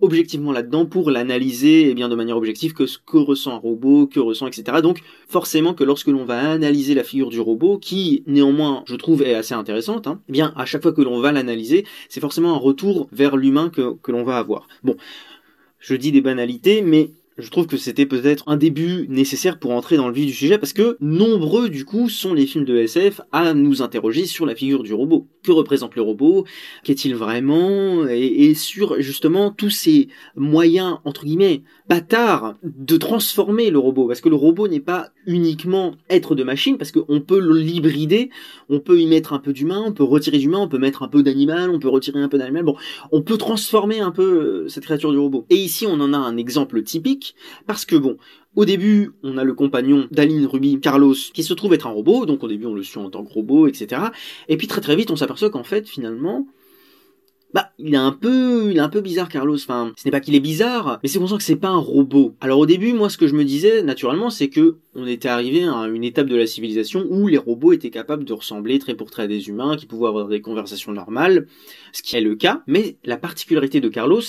[0.00, 4.06] objectivement là-dedans pour l'analyser eh bien de manière objective que ce que ressent un robot,
[4.06, 4.78] que ressent etc.
[4.82, 9.22] Donc forcément que lorsque l'on va analyser la figure du robot, qui néanmoins je trouve
[9.22, 12.54] est assez intéressante, hein, eh bien à chaque fois que l'on va l'analyser, c'est forcément
[12.54, 14.66] un retour vers l'humain que, que l'on va avoir.
[14.82, 14.96] Bon,
[15.78, 19.96] je dis des banalités, mais je trouve que c'était peut-être un début nécessaire pour entrer
[19.96, 23.22] dans le vif du sujet parce que nombreux du coup sont les films de SF
[23.32, 25.28] à nous interroger sur la figure du robot.
[25.42, 26.44] Que représente le robot?
[26.84, 28.06] Qu'est-il vraiment?
[28.06, 34.28] Et, sur justement tous ces moyens entre guillemets bâtards de transformer le robot parce que
[34.28, 38.30] le robot n'est pas uniquement être de machine parce qu'on peut l'hybrider,
[38.68, 41.08] on peut y mettre un peu d'humain, on peut retirer d'humain, on peut mettre un
[41.08, 42.64] peu d'animal, on peut retirer un peu d'animal.
[42.64, 42.76] Bon,
[43.10, 45.46] on peut transformer un peu euh, cette créature du robot.
[45.48, 47.21] Et ici on en a un exemple typique
[47.66, 48.16] parce que bon,
[48.54, 52.26] au début, on a le compagnon d'Aline Ruby, Carlos, qui se trouve être un robot,
[52.26, 54.02] donc au début on le suit en tant que robot, etc.
[54.48, 56.46] Et puis très très vite on s'aperçoit qu'en fait, finalement,
[57.52, 59.56] bah, il est un peu, il est un peu bizarre, Carlos.
[59.56, 61.78] Enfin, ce n'est pas qu'il est bizarre, mais c'est qu'on sent que c'est pas un
[61.78, 62.34] robot.
[62.40, 65.64] Alors au début, moi, ce que je me disais, naturellement, c'est que on était arrivé
[65.64, 69.10] à une étape de la civilisation où les robots étaient capables de ressembler très pour
[69.10, 71.46] très à des humains, qui pouvaient avoir des conversations normales,
[71.92, 72.62] ce qui est le cas.
[72.66, 74.22] Mais la particularité de Carlos,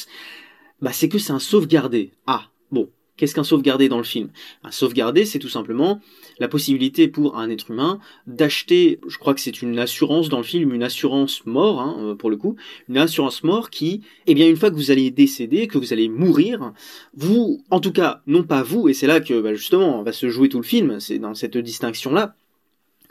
[0.82, 2.12] bah, c'est que c'est un sauvegardé.
[2.28, 4.30] Ah, Bon, qu'est-ce qu'un sauvegardé dans le film?
[4.64, 6.02] Un sauvegardé, c'est tout simplement
[6.40, 10.44] la possibilité pour un être humain d'acheter, je crois que c'est une assurance dans le
[10.44, 12.56] film, une assurance mort, hein, euh, pour le coup,
[12.90, 16.10] une assurance mort qui, eh bien, une fois que vous allez décéder, que vous allez
[16.10, 16.74] mourir,
[17.14, 20.30] vous, en tout cas, non pas vous, et c'est là que, bah, justement, va se
[20.30, 22.36] jouer tout le film, c'est dans cette distinction-là,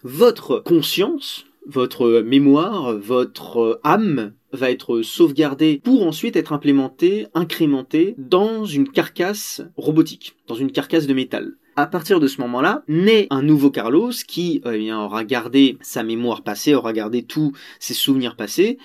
[0.03, 8.65] votre conscience, votre mémoire, votre âme va être sauvegardée pour ensuite être implémentée, incrémentée dans
[8.65, 11.55] une carcasse robotique, dans une carcasse de métal.
[11.75, 16.43] À partir de ce moment-là, naît un nouveau Carlos qui eh aura gardé sa mémoire
[16.43, 18.77] passée, aura gardé tous ses souvenirs passés,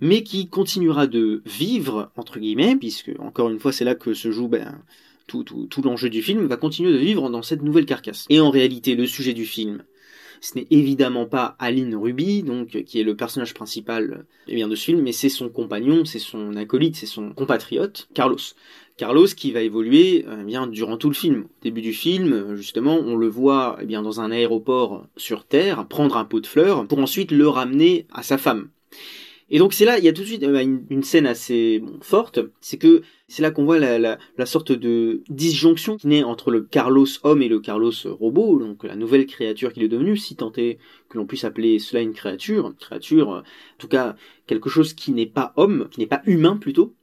[0.00, 4.32] mais qui continuera de vivre, entre guillemets, puisque encore une fois c'est là que se
[4.32, 4.82] joue ben,
[5.28, 5.44] tout
[5.84, 8.26] l'enjeu du film, va continuer de vivre dans cette nouvelle carcasse.
[8.30, 9.84] Et en réalité, le sujet du film,
[10.40, 14.74] ce n'est évidemment pas Aline Ruby, donc qui est le personnage principal eh bien, de
[14.74, 18.38] ce film, mais c'est son compagnon, c'est son acolyte, c'est son compatriote, Carlos.
[18.96, 21.42] Carlos qui va évoluer eh bien durant tout le film.
[21.42, 25.86] Au début du film, justement, on le voit eh bien dans un aéroport sur Terre
[25.86, 28.68] prendre un pot de fleurs pour ensuite le ramener à sa femme.
[29.50, 32.38] Et donc c'est là, il y a tout de suite euh, une, scène assez forte,
[32.60, 37.06] c'est que c'est là qu'on voit la, sorte de disjonction qui naît entre le Carlos
[37.22, 40.78] homme et le Carlos robot, donc la nouvelle créature qu'il est devenu, si tant est
[41.08, 43.42] que l'on puisse appeler cela une créature, une créature, en
[43.78, 46.94] tout cas quelque chose qui n'est pas homme, qui n'est pas humain plutôt,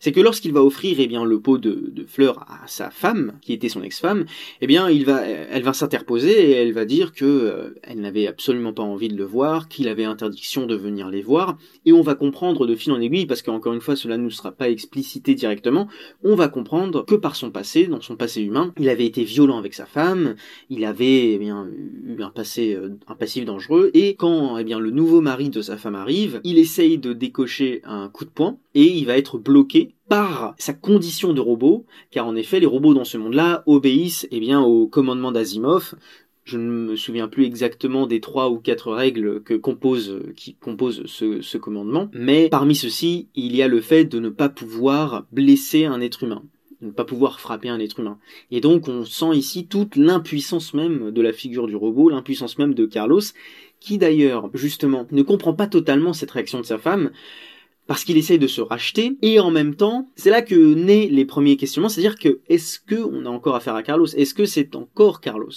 [0.00, 3.52] c'est que lorsqu'il va offrir eh bien le pot de, fleurs à sa femme, qui
[3.52, 4.24] était son ex-femme,
[4.60, 8.26] eh bien il va, elle va s'interposer et elle va dire que euh, elle n'avait
[8.26, 12.02] absolument pas envie de le voir, qu'il avait interdiction de venir les voir, et on
[12.02, 15.34] va comprendre de fil en aiguille, parce qu'encore une fois cela ne sera pas explicité
[15.34, 15.88] directement,
[16.22, 19.58] on va comprendre que par son passé, dans son passé humain, il avait été violent
[19.58, 20.36] avec sa femme,
[20.70, 21.66] il avait eh bien
[22.06, 25.62] eu un passé, euh, un passif dangereux, et quand eh bien le nouveau mari de
[25.62, 29.38] sa femme arrive, il essaye de décocher un coup de poing et il va être
[29.38, 34.26] bloqué par sa condition de robot, car en effet les robots dans ce monde-là obéissent
[34.30, 35.94] eh bien au commandement d'Asimov.
[36.44, 41.02] Je ne me souviens plus exactement des trois ou quatre règles que compose, qui composent
[41.04, 45.26] ce, ce commandement, mais parmi ceux-ci, il y a le fait de ne pas pouvoir
[45.30, 46.42] blesser un être humain
[46.80, 48.18] de ne pas pouvoir frapper un être humain.
[48.50, 52.74] Et donc on sent ici toute l'impuissance même de la figure du robot, l'impuissance même
[52.74, 53.20] de Carlos,
[53.80, 57.10] qui d'ailleurs, justement, ne comprend pas totalement cette réaction de sa femme,
[57.88, 61.24] parce qu'il essaye de se racheter, et en même temps, c'est là que naissent les
[61.24, 64.76] premiers questionnements, c'est-à-dire que est-ce que on a encore affaire à Carlos Est-ce que c'est
[64.76, 65.48] encore Carlos?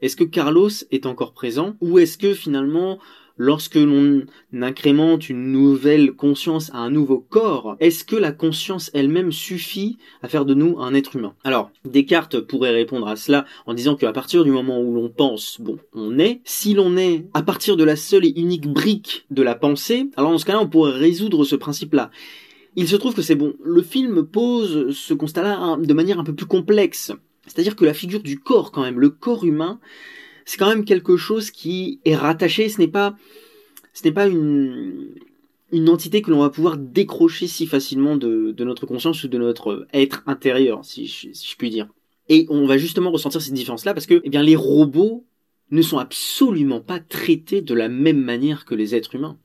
[0.00, 1.74] Est-ce que Carlos est encore présent?
[1.80, 3.00] Ou est-ce que finalement
[3.36, 4.22] lorsque l'on
[4.52, 10.28] incrémente une nouvelle conscience à un nouveau corps, est-ce que la conscience elle-même suffit à
[10.28, 11.34] faire de nous un être humain?
[11.44, 15.60] Alors, Descartes pourrait répondre à cela en disant qu'à partir du moment où l'on pense,
[15.60, 19.42] bon, on est, si l'on est à partir de la seule et unique brique de
[19.42, 22.10] la pensée, alors dans ce cas-là, on pourrait résoudre ce principe-là.
[22.76, 23.54] Il se trouve que c'est bon.
[23.62, 27.12] Le film pose ce constat-là de manière un peu plus complexe.
[27.46, 29.78] C'est-à-dire que la figure du corps, quand même, le corps humain,
[30.44, 33.16] c'est quand même quelque chose qui est rattaché, ce n'est pas,
[33.92, 35.14] ce n'est pas une,
[35.88, 39.88] entité que l'on va pouvoir décrocher si facilement de, de, notre conscience ou de notre
[39.92, 41.88] être intérieur, si je, si je puis dire.
[42.28, 45.24] Et on va justement ressentir cette différence-là parce que, eh bien, les robots
[45.70, 49.36] ne sont absolument pas traités de la même manière que les êtres humains.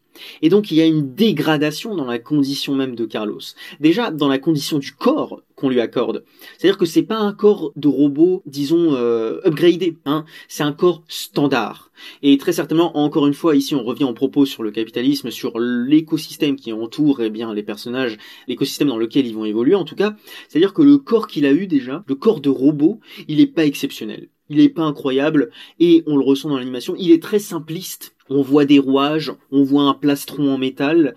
[0.41, 3.39] Et donc il y a une dégradation dans la condition même de Carlos.
[3.79, 6.23] Déjà dans la condition du corps qu'on lui accorde.
[6.57, 9.97] C'est-à-dire que c'est pas un corps de robot, disons, euh, upgradé.
[10.05, 10.25] Hein.
[10.47, 11.91] C'est un corps standard.
[12.23, 15.59] Et très certainement, encore une fois, ici on revient en propos sur le capitalisme, sur
[15.59, 18.17] l'écosystème qui entoure eh bien les personnages,
[18.47, 20.15] l'écosystème dans lequel ils vont évoluer en tout cas.
[20.47, 23.65] C'est-à-dire que le corps qu'il a eu déjà, le corps de robot, il est pas
[23.65, 24.29] exceptionnel.
[24.49, 26.95] Il est pas incroyable et on le ressent dans l'animation.
[26.97, 31.15] Il est très simpliste on voit des rouages, on voit un plastron en métal,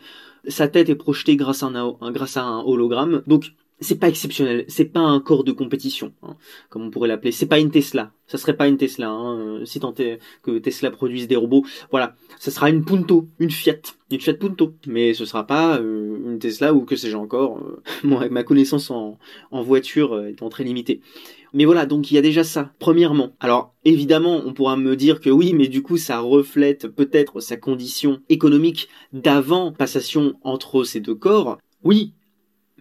[0.49, 3.23] sa tête est projetée grâce à un, hologramme.
[3.27, 6.37] Donc c'est pas exceptionnel, c'est pas un corps de compétition, hein,
[6.69, 7.33] comme on pourrait l'appeler.
[7.33, 9.11] C'est pas une Tesla, ça serait pas une Tesla.
[9.11, 13.29] Hein, euh, si tant est que Tesla produise des robots, voilà, ça sera une Punto,
[13.41, 17.17] une Fiat, une Fiat Punto, mais ce sera pas euh, une Tesla ou que sais-je
[17.17, 17.59] encore.
[17.59, 19.19] Euh, avec ma connaissance en,
[19.51, 21.01] en voiture étant très limitée.
[21.55, 23.33] Mais voilà, donc il y a déjà ça, premièrement.
[23.41, 27.57] Alors évidemment, on pourra me dire que oui, mais du coup ça reflète peut-être sa
[27.57, 31.59] condition économique d'avant passation entre ces deux corps.
[31.85, 32.15] Oui,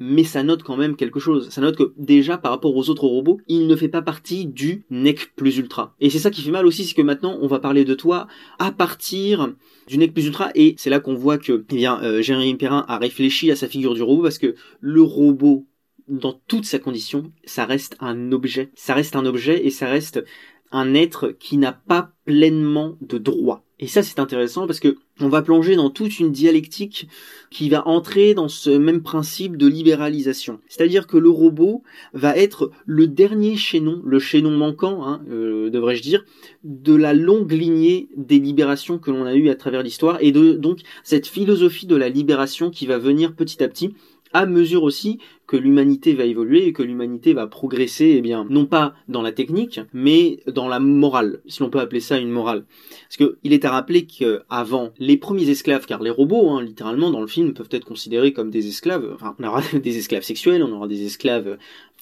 [0.03, 1.49] mais ça note quand même quelque chose.
[1.49, 4.84] Ça note que déjà par rapport aux autres robots, il ne fait pas partie du
[4.89, 5.95] NEC plus ultra.
[5.99, 8.28] Et c'est ça qui fait mal aussi, c'est que maintenant on va parler de toi
[8.57, 9.53] à partir
[9.88, 12.86] du NEC plus ultra et c'est là qu'on voit que eh bien euh, Jérémy Perrin
[12.88, 15.67] a réfléchi à sa figure du robot parce que le robot
[16.07, 18.71] dans toute sa condition, ça reste un objet.
[18.75, 20.23] Ça reste un objet et ça reste
[20.71, 23.63] un être qui n'a pas pleinement de droit.
[23.79, 27.07] Et ça, c'est intéressant parce que on va plonger dans toute une dialectique
[27.49, 30.59] qui va entrer dans ce même principe de libéralisation.
[30.67, 31.81] C'est-à-dire que le robot
[32.13, 36.25] va être le dernier chaînon, le chaînon manquant, hein, euh, devrais-je dire,
[36.63, 40.53] de la longue lignée des libérations que l'on a eues à travers l'histoire et de
[40.53, 43.95] donc cette philosophie de la libération qui va venir petit à petit
[44.34, 48.65] à mesure aussi que l'humanité va évoluer et que l'humanité va progresser, eh bien, non
[48.65, 52.63] pas dans la technique, mais dans la morale, si l'on peut appeler ça une morale.
[53.09, 57.11] Parce que il est à rappeler qu'avant, les premiers esclaves, car les robots, hein, littéralement,
[57.11, 60.63] dans le film, peuvent être considérés comme des esclaves, enfin, on aura des esclaves sexuels,
[60.63, 61.57] on aura des esclaves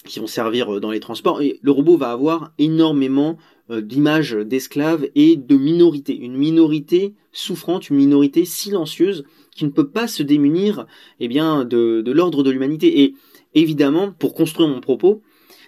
[0.05, 3.37] qui vont servir dans les transports, et le robot va avoir énormément
[3.71, 6.15] euh, d'images d'esclaves et de minorités.
[6.15, 9.25] Une minorité souffrante, une minorité silencieuse
[9.59, 10.87] qui ne peut pas se démunir
[11.19, 13.01] eh bien, de, l'ordre de l'humanité.
[13.01, 13.13] Et
[13.55, 15.21] évidemment, pour construire mon propos,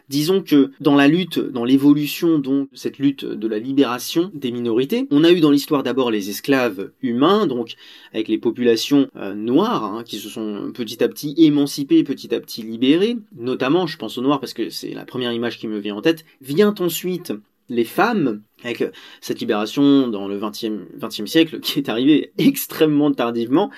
[0.08, 5.08] disons que dans la lutte, dans l'évolution donc cette lutte de la libération des minorités,
[5.12, 7.76] on a eu dans l'histoire d'abord les esclaves humains, donc
[8.14, 12.40] avec les populations euh, noires hein, qui se sont petit à petit émancipées, petit à
[12.40, 15.80] petit libérées, notamment, je pense aux noirs parce que c'est la première image qui me
[15.80, 17.34] vient en tête, vient ensuite
[17.72, 18.84] les femmes, avec
[19.22, 23.72] cette libération dans le XXe siècle qui est arrivée extrêmement tardivement,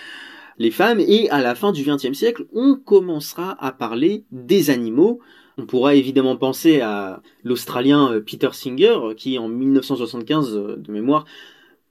[0.58, 5.20] les femmes, et à la fin du XXe siècle, on commencera à parler des animaux.
[5.58, 11.26] On pourra évidemment penser à l'Australien euh, Peter Singer, qui en 1975, euh, de mémoire,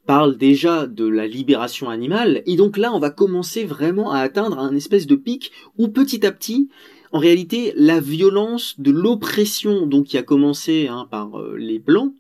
[0.07, 4.59] parle déjà de la libération animale, et donc là on va commencer vraiment à atteindre
[4.59, 6.69] un espèce de pic où petit à petit
[7.13, 12.15] en réalité, la violence de l'oppression, donc qui a commencé hein, par euh, les blancs,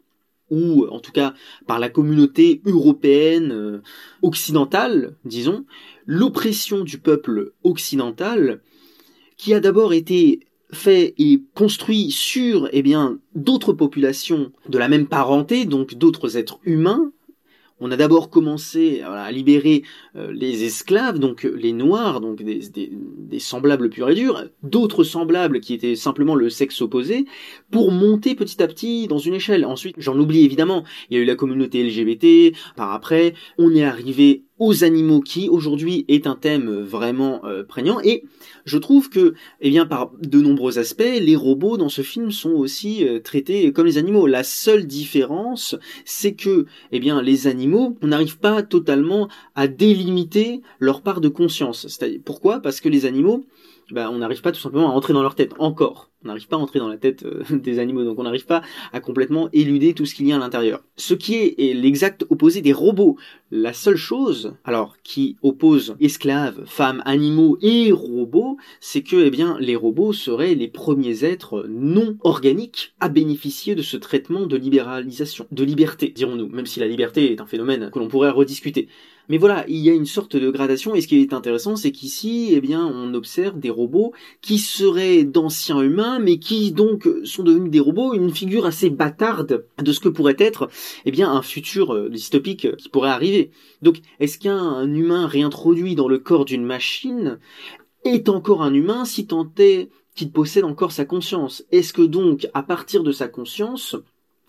[0.51, 1.33] ou en tout cas
[1.67, 3.83] par la communauté européenne euh,
[4.21, 5.65] occidentale, disons,
[6.07, 8.61] l'oppression du peuple occidental,
[9.39, 10.41] qui a d'abord été
[10.73, 12.83] fait et construit sur eh
[13.35, 17.13] d'autres populations de la même parenté, donc d'autres êtres humains,
[17.83, 19.83] on a d'abord commencé à libérer
[20.17, 25.61] euh, les esclaves, donc euh, les noirs, donc des, semblables purs et durs, d'autres semblables
[25.61, 27.27] qui étaient simplement le sexe opposé,
[27.73, 29.65] pour monter petit à petit dans une échelle.
[29.65, 33.85] Ensuite, j'en oublie évidemment, il y a eu la communauté LGBT, par après, on est
[33.85, 38.01] arrivé aux animaux qui aujourd'hui est un thème vraiment euh, prégnant.
[38.01, 38.25] Et
[38.65, 42.53] je trouve que eh bien par de nombreux aspects les robots dans ce film sont
[42.53, 44.27] aussi euh, traités comme les animaux.
[44.27, 50.61] La seule différence c'est que eh bien les animaux on n'arrive pas totalement à délimiter
[50.79, 51.87] leur part de conscience.
[51.89, 52.61] C'est-à-dire pourquoi?
[52.61, 53.45] Parce que les animaux
[53.91, 56.57] ben, on n'arrive pas tout simplement à entrer dans leur tête encore on n'arrive pas
[56.57, 58.63] à entrer dans la tête euh, des animaux, donc on n'arrive pas
[58.93, 60.83] à complètement éluder tout ce qu'il y a à l'intérieur.
[60.97, 63.17] Ce qui est, est l'exact opposé des robots.
[63.51, 69.57] La seule chose, alors, qui oppose esclaves, femmes, animaux et robots, c'est que, eh bien,
[69.61, 75.47] les robots seraient les premiers êtres non organiques à bénéficier de ce traitement de libéralisation,
[75.51, 78.89] de liberté, dirons-nous, même si la liberté est un phénomène que l'on pourrait rediscuter.
[79.33, 81.91] Mais voilà, il y a une sorte de gradation, et ce qui est intéressant, c'est
[81.91, 84.13] qu'ici, eh bien, on observe des robots
[84.43, 89.65] qui seraient d'anciens humains, mais qui donc sont devenus des robots, une figure assez bâtarde
[89.79, 90.69] de ce que pourrait être,
[91.07, 93.53] eh bien, un futur euh, dystopique qui pourrait arriver.
[93.81, 97.39] Donc, est-ce qu'un humain réintroduit dans le corps d'une machine
[98.05, 101.65] est encore un humain si tant est qu'il possède encore sa conscience?
[101.73, 103.97] Est-ce que donc, à partir de sa conscience,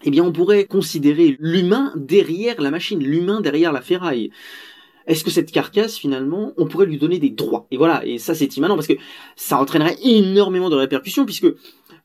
[0.04, 4.30] eh bien on pourrait considérer l'humain derrière la machine, l'humain derrière la ferraille?
[5.08, 7.68] Est-ce que cette carcasse, finalement, on pourrait lui donner des droits?
[7.72, 8.98] Et voilà, et ça c'est immanent parce que
[9.36, 11.48] ça entraînerait énormément de répercussions puisque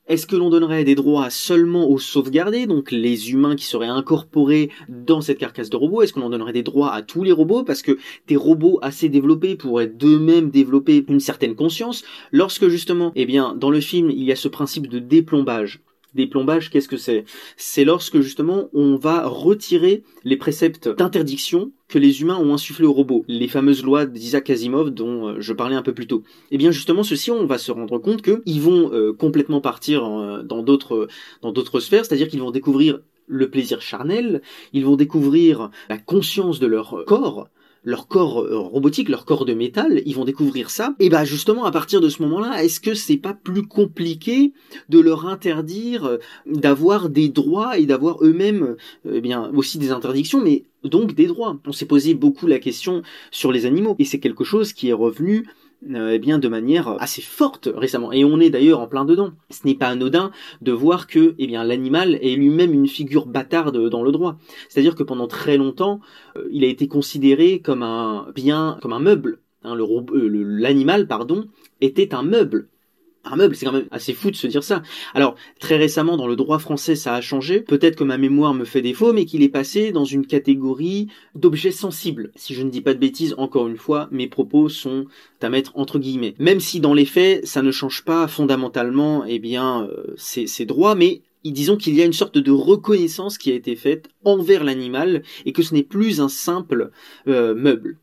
[0.09, 4.71] est-ce que l'on donnerait des droits seulement aux sauvegardés, donc les humains qui seraient incorporés
[4.87, 6.01] dans cette carcasse de robots?
[6.01, 9.07] Est-ce que l'on donnerait des droits à tous les robots Parce que des robots assez
[9.07, 12.03] développés pourraient d'eux-mêmes développer une certaine conscience?
[12.31, 15.79] Lorsque justement, eh bien, dans le film, il y a ce principe de déplombage
[16.15, 17.25] Déplombage, qu'est-ce que c'est?
[17.55, 22.93] C'est lorsque justement on va retirer les préceptes d'interdiction que les humains ont insufflés aux
[22.93, 26.23] robots, les fameuses lois d'Isaac Asimov dont euh, je parlais un peu plus tôt.
[26.51, 30.01] Et eh bien justement, ceux-ci, on va se rendre compte qu'ils vont euh, complètement partir
[30.43, 31.07] dans d'autres
[31.41, 34.41] dans d'autres sphères, c'est-à-dire qu'ils vont découvrir le plaisir charnel,
[34.73, 37.47] ils vont découvrir la conscience de leur corps,
[37.83, 40.95] leur corps euh, robotique, leur corps de métal, ils vont découvrir ça.
[40.99, 44.53] Et bah justement à partir de ce moment-là, est-ce que c'est pas plus compliqué
[44.89, 48.75] de leur interdire euh, d'avoir des droits et d'avoir eux-mêmes
[49.05, 51.59] euh, eh bien aussi des interdictions, mais donc des droits?
[51.65, 53.01] On s'est posé beaucoup la question
[53.31, 55.47] sur les animaux et c'est quelque chose qui est revenu
[55.87, 59.31] euh, eh bien de manière assez forte récemment et on est d'ailleurs en plein dedans.
[59.49, 63.89] Ce n'est pas anodin de voir que eh bien l'animal est lui-même une figure bâtarde
[63.89, 64.37] dans le droit.
[64.67, 66.01] C'est-à-dire que pendant très longtemps,
[66.35, 69.39] euh, il a été considéré comme un bien comme un meuble.
[69.63, 71.45] Hein, euh, l'animal pardon
[71.81, 72.67] était un meuble
[73.25, 74.81] un meuble, c'est quand même assez fou de se dire ça.
[75.13, 77.59] Alors, très récemment, dans le droit français, ça a changé.
[77.59, 81.71] Peut-être que ma mémoire me fait défaut, mais qu'il est passé dans une catégorie d'objets
[81.71, 82.31] sensibles.
[82.35, 85.05] Si je ne dis pas de bêtises, encore une fois, mes propos sont
[85.41, 86.35] à mettre entre guillemets.
[86.39, 90.95] Même si dans les faits, ça ne change pas fondamentalement, eh bien, euh, ces, droits,
[90.95, 95.23] mais disons qu'il y a une sorte de reconnaissance qui a été faite envers l'animal
[95.45, 96.91] et que ce n'est plus un simple
[97.27, 97.97] euh, meuble.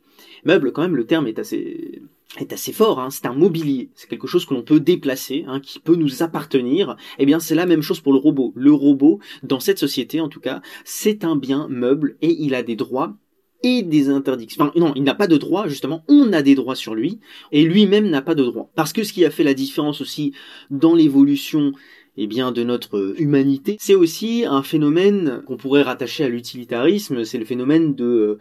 [0.44, 2.02] Meuble, quand même, le terme est assez
[2.40, 3.10] est assez fort, hein.
[3.10, 6.96] c'est un mobilier, c'est quelque chose que l'on peut déplacer, hein, qui peut nous appartenir.
[7.18, 8.52] Eh bien, c'est la même chose pour le robot.
[8.56, 12.62] Le robot, dans cette société en tout cas, c'est un bien meuble et il a
[12.62, 13.16] des droits
[13.62, 14.64] et des interdictions.
[14.64, 17.20] Enfin, non, il n'a pas de droits, justement, on a des droits sur lui,
[17.52, 18.70] et lui-même n'a pas de droits.
[18.74, 20.32] Parce que ce qui a fait la différence aussi
[20.70, 21.72] dans l'évolution
[22.16, 27.38] eh bien, de notre humanité, c'est aussi un phénomène qu'on pourrait rattacher à l'utilitarisme, c'est
[27.38, 28.38] le phénomène de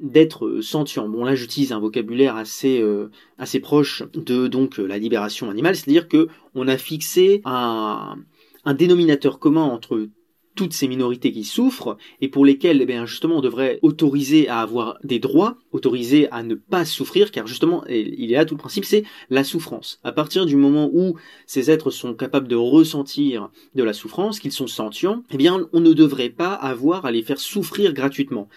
[0.00, 1.08] d'être sentient.
[1.08, 6.08] Bon là j'utilise un vocabulaire assez euh, assez proche de donc la libération animale, c'est-à-dire
[6.08, 8.16] que on a fixé un,
[8.64, 10.08] un dénominateur commun entre
[10.54, 14.60] toutes ces minorités qui souffrent et pour lesquelles eh bien, justement on devrait autoriser à
[14.60, 18.60] avoir des droits, autoriser à ne pas souffrir car justement il est là tout le
[18.60, 20.00] principe c'est la souffrance.
[20.04, 24.52] À partir du moment où ces êtres sont capables de ressentir de la souffrance, qu'ils
[24.52, 28.48] sont sentients, eh bien on ne devrait pas avoir à les faire souffrir gratuitement.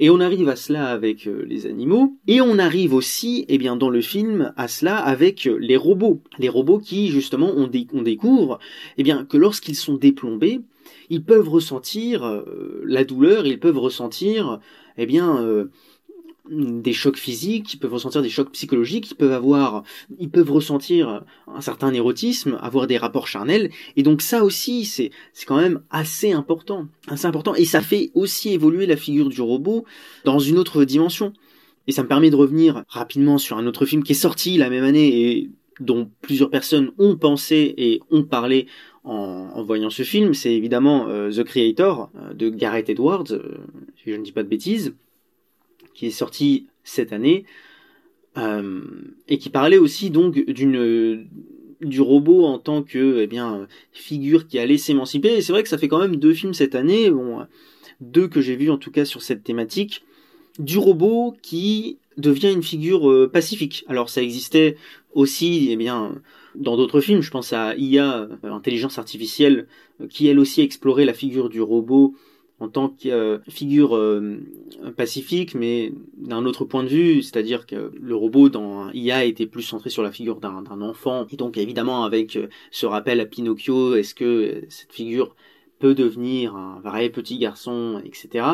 [0.00, 3.76] Et on arrive à cela avec euh, les animaux, et on arrive aussi, eh bien,
[3.76, 6.22] dans le film, à cela avec euh, les robots.
[6.38, 8.58] Les robots qui, justement, on, découvre,
[8.98, 10.60] eh bien, que lorsqu'ils sont déplombés,
[11.10, 14.60] ils peuvent ressentir euh, la douleur, ils peuvent ressentir,
[14.96, 15.44] eh bien,
[16.50, 19.82] des chocs physiques, ils peuvent ressentir des chocs psychologiques, ils peuvent avoir,
[20.18, 25.10] ils peuvent ressentir un certain érotisme, avoir des rapports charnels, et donc ça aussi, c'est,
[25.32, 29.40] c'est quand même assez important, assez important, et ça fait aussi évoluer la figure du
[29.40, 29.84] robot
[30.24, 31.32] dans une autre dimension.
[31.86, 34.70] Et ça me permet de revenir rapidement sur un autre film qui est sorti la
[34.70, 38.66] même année et dont plusieurs personnes ont pensé et ont parlé
[39.02, 43.58] en, voyant ce film, c'est évidemment euh, The Creator euh, de Gareth Edwards, euh,
[43.96, 44.94] si je ne dis pas de bêtises
[45.94, 47.44] qui est sorti cette année,
[48.36, 48.82] euh,
[49.28, 55.34] et qui parlait aussi donc du robot en tant que eh figure qui allait s'émanciper.
[55.34, 57.46] Et c'est vrai que ça fait quand même deux films cette année, bon,
[58.00, 60.04] deux que j'ai vus en tout cas sur cette thématique,
[60.58, 63.84] du robot qui devient une figure euh, pacifique.
[63.88, 64.76] Alors ça existait
[65.14, 66.14] aussi eh bien
[66.54, 69.66] dans d'autres films, je pense à IA, euh, intelligence artificielle,
[70.08, 72.14] qui elle aussi explorait la figure du robot
[72.64, 74.38] en tant que euh, figure euh,
[74.96, 79.62] pacifique, mais d'un autre point de vue, c'est-à-dire que le robot dans IA était plus
[79.62, 83.96] centré sur la figure d'un enfant, et donc évidemment avec euh, ce rappel à Pinocchio,
[83.96, 85.36] est-ce que cette figure
[85.78, 88.46] peut devenir un vrai petit garçon, etc.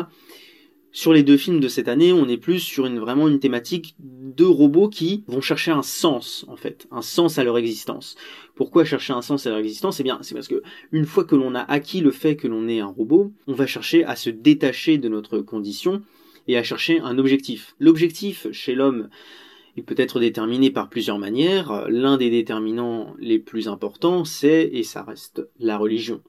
[0.93, 3.95] Sur les deux films de cette année, on est plus sur une, vraiment une thématique
[3.99, 8.17] de robots qui vont chercher un sens, en fait, un sens à leur existence.
[8.55, 10.01] Pourquoi chercher un sens à leur existence?
[10.01, 10.61] Eh bien, c'est parce que
[10.91, 13.67] une fois que l'on a acquis le fait que l'on est un robot, on va
[13.67, 16.01] chercher à se détacher de notre condition
[16.49, 17.73] et à chercher un objectif.
[17.79, 19.07] L'objectif chez l'homme,
[19.77, 21.85] il peut être déterminé par plusieurs manières.
[21.87, 26.21] L'un des déterminants les plus importants, c'est, et ça reste, la religion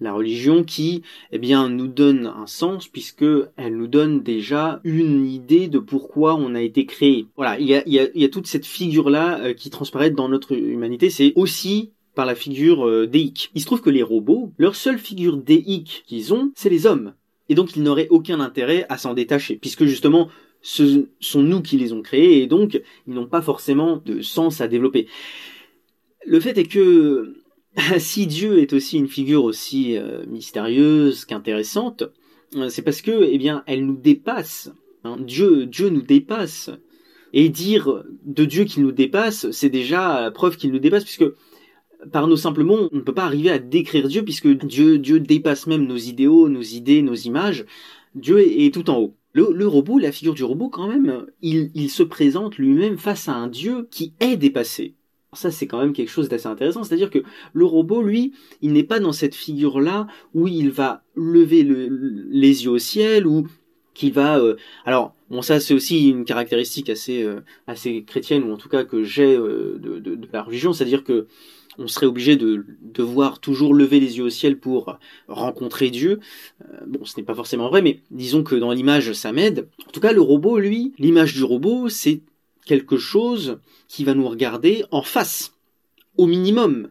[0.00, 3.24] la religion qui eh bien nous donne un sens puisque
[3.56, 7.26] elle nous donne déjà une idée de pourquoi on a été créé.
[7.36, 11.32] Voilà, il y a, toute cette figure là euh, qui transparaît dans notre humanité, c'est
[11.36, 13.50] aussi par la figure euh, déique.
[13.54, 17.14] Il se trouve que les robots, leur seule figure déique qu'ils ont, c'est les hommes.
[17.48, 20.28] Et donc ils n'auraient aucun intérêt à s'en détacher, puisque justement
[20.62, 24.60] ce sont nous qui les ont créés, et donc ils n'ont pas forcément de sens
[24.60, 25.06] à développer.
[26.26, 27.43] Le fait est que
[27.98, 32.04] si Dieu est aussi une figure aussi euh, mystérieuse qu'intéressante,
[32.56, 34.72] euh, c'est parce que, eh bien, elle nous dépasse.
[35.02, 35.16] Hein.
[35.20, 36.70] Dieu, Dieu nous dépasse.
[37.36, 41.24] Et dire de Dieu qu'il nous dépasse, c'est déjà preuve qu'il nous dépasse, puisque
[42.12, 45.18] par nos simples mots, on ne peut pas arriver à décrire Dieu puisque Dieu, Dieu
[45.18, 47.64] dépasse même nos idéaux, nos idées, nos images.
[48.14, 49.16] Dieu est, tout en haut.
[49.32, 53.48] Le, robot, la figure du robot, quand même, il se présente lui-même face à un
[53.48, 54.94] Dieu qui est dépassé.
[55.34, 56.84] Ça, c'est quand même quelque chose d'assez intéressant.
[56.84, 57.22] C'est-à-dire que
[57.52, 58.32] le robot, lui,
[58.62, 63.46] il n'est pas dans cette figure-là où il va lever les yeux au ciel ou
[63.94, 64.38] qu'il va.
[64.38, 68.68] Euh, alors, bon, ça, c'est aussi une caractéristique assez, euh, assez chrétienne ou en tout
[68.68, 70.72] cas que j'ai euh, de, la religion.
[70.72, 71.26] C'est-à-dire que
[71.76, 76.20] on serait obligé de devoir toujours lever les yeux au ciel pour rencontrer Dieu.
[76.86, 79.66] Bon, ce n'est pas forcément vrai, mais disons que dans l'image, ça m'aide.
[79.88, 82.20] En tout cas, le robot, lui, l'image du robot, c'est
[82.64, 83.58] quelque chose
[83.88, 85.54] qui va nous regarder en face,
[86.16, 86.90] au minimum.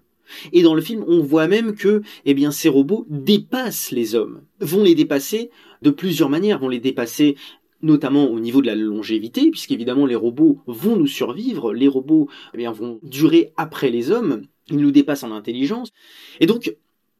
[0.52, 4.84] Et dans le film, on voit même que, eh ces robots dépassent les hommes, vont
[4.84, 5.50] les dépasser
[5.82, 7.36] de plusieurs manières, vont les dépasser
[7.82, 12.58] notamment au niveau de la longévité, puisqu'évidemment les robots vont nous survivre, les robots eh
[12.58, 15.92] bien, vont durer après les hommes, il nous dépasse en intelligence.
[16.40, 16.74] Et donc,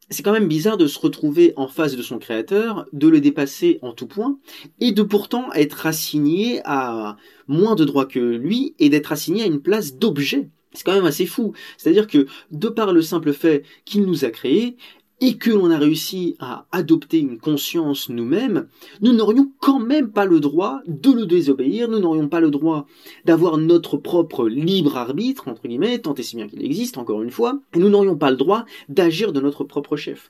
[0.10, 3.80] c'est quand même bizarre de se retrouver en face de son créateur, de le dépasser
[3.82, 4.38] en tout point,
[4.80, 9.48] et de pourtant être assigné à moins de droits que lui, et d'être assigné à
[9.48, 10.50] une place d'objet.
[10.74, 11.54] C'est quand même assez fou.
[11.78, 14.76] C'est-à-dire que, de par le simple fait qu'il nous a créés,
[15.24, 18.68] et que l'on a réussi à adopter une conscience nous-mêmes,
[19.00, 22.88] nous n'aurions quand même pas le droit de le désobéir, nous n'aurions pas le droit
[23.24, 27.32] d'avoir notre propre libre arbitre, entre guillemets, tant et si bien qu'il existe, encore une
[27.32, 30.30] fois, et nous n'aurions pas le droit d'agir de notre propre chef.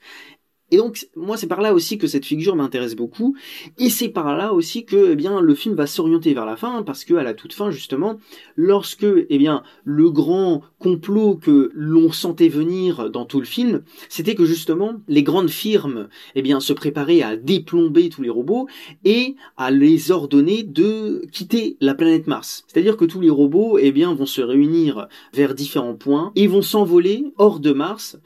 [0.74, 3.36] Et donc, moi, c'est par là aussi que cette figure m'intéresse beaucoup,
[3.78, 6.82] et c'est par là aussi que, eh bien, le film va s'orienter vers la fin,
[6.82, 8.18] parce que à la toute fin, justement,
[8.56, 14.34] lorsque, eh bien, le grand complot que l'on sentait venir dans tout le film, c'était
[14.34, 18.68] que justement, les grandes firmes, eh bien, se préparaient à déplomber tous les robots
[19.06, 22.66] et à les ordonner de quitter la planète Mars.
[22.66, 26.64] C'est-à-dire que tous les robots, eh bien, vont se réunir vers différents points et vont
[26.64, 28.18] s'envoler hors de Mars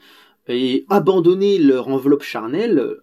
[0.48, 2.96] et abandonner leur enveloppe charnelle,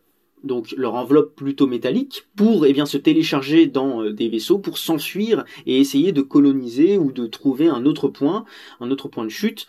[0.43, 5.45] donc leur enveloppe plutôt métallique, pour eh se télécharger dans euh, des vaisseaux pour s'enfuir
[5.65, 8.45] et essayer de coloniser ou de trouver un autre point,
[8.79, 9.67] un autre point de chute.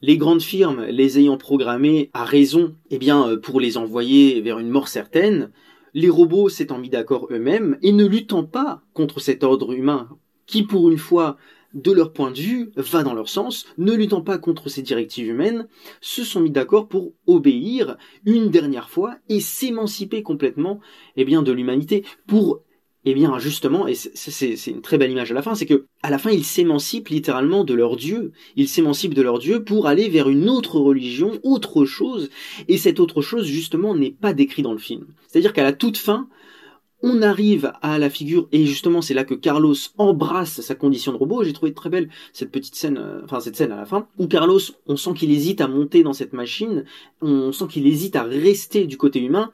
[0.00, 4.58] Les grandes firmes, les ayant programmés à raison, eh bien euh, pour les envoyer vers
[4.58, 5.50] une mort certaine,
[5.94, 10.08] les robots s'étant mis d'accord eux-mêmes et ne luttant pas contre cet ordre humain
[10.46, 11.36] qui pour une fois
[11.74, 15.28] de leur point de vue, va dans leur sens, ne luttant pas contre ces directives
[15.28, 15.68] humaines,
[16.00, 20.80] se sont mis d'accord pour obéir une dernière fois et s'émanciper complètement
[21.16, 22.62] eh bien, de l'humanité pour
[23.04, 26.10] eh bien justement, et c'est une très belle image à la fin, c'est que à
[26.10, 30.08] la fin ils s'émancipent littéralement de leur Dieu, ils s'émancipent de leur Dieu pour aller
[30.08, 32.28] vers une autre religion, autre chose,
[32.66, 35.06] et cette autre chose justement n'est pas décrit dans le film.
[35.26, 36.28] C'est-à-dire qu'à la toute fin,
[37.02, 41.16] on arrive à la figure et justement c'est là que Carlos embrasse sa condition de
[41.16, 41.44] robot.
[41.44, 44.26] J'ai trouvé très belle cette petite scène, euh, enfin cette scène à la fin où
[44.26, 46.84] Carlos, on sent qu'il hésite à monter dans cette machine,
[47.20, 49.52] on sent qu'il hésite à rester du côté humain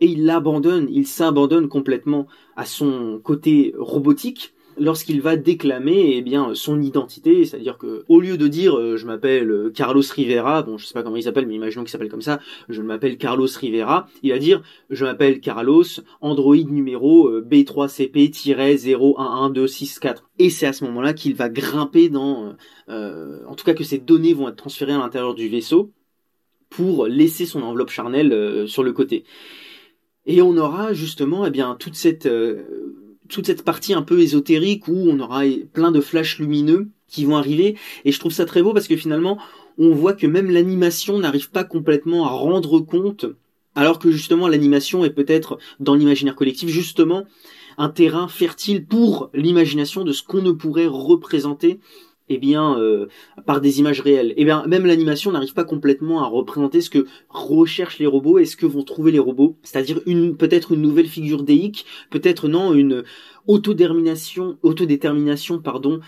[0.00, 2.26] et il l'abandonne, il s'abandonne complètement
[2.56, 8.36] à son côté robotique lorsqu'il va déclamer eh bien son identité, c'est-à-dire que au lieu
[8.36, 11.46] de dire euh, je m'appelle euh, Carlos Rivera, bon je sais pas comment il s'appelle
[11.46, 15.40] mais imaginons qu'il s'appelle comme ça, je m'appelle Carlos Rivera, il va dire je m'appelle
[15.40, 15.84] Carlos,
[16.20, 22.54] Android numéro euh, B3CP-011264 et c'est à ce moment-là qu'il va grimper dans
[22.88, 25.92] en tout cas que ces données vont être transférées à l'intérieur du vaisseau
[26.68, 29.24] pour laisser son enveloppe charnelle sur le côté.
[30.26, 32.28] Et on aura justement eh bien toute cette
[33.28, 35.42] toute cette partie un peu ésotérique où on aura
[35.72, 37.76] plein de flashs lumineux qui vont arriver.
[38.04, 39.38] Et je trouve ça très beau parce que finalement
[39.78, 43.26] on voit que même l'animation n'arrive pas complètement à rendre compte
[43.74, 47.24] alors que justement l'animation est peut-être dans l'imaginaire collectif justement
[47.78, 51.80] un terrain fertile pour l'imagination de ce qu'on ne pourrait représenter
[52.32, 53.06] eh bien, euh,
[53.46, 54.32] par des images réelles.
[54.36, 58.46] Eh bien, même l'animation n'arrive pas complètement à représenter ce que recherchent les robots et
[58.46, 59.56] ce que vont trouver les robots.
[59.62, 63.04] C'est-à-dire une, peut-être une nouvelle figure déique, peut-être non, une
[63.46, 66.00] autodétermination, autodétermination, pardon,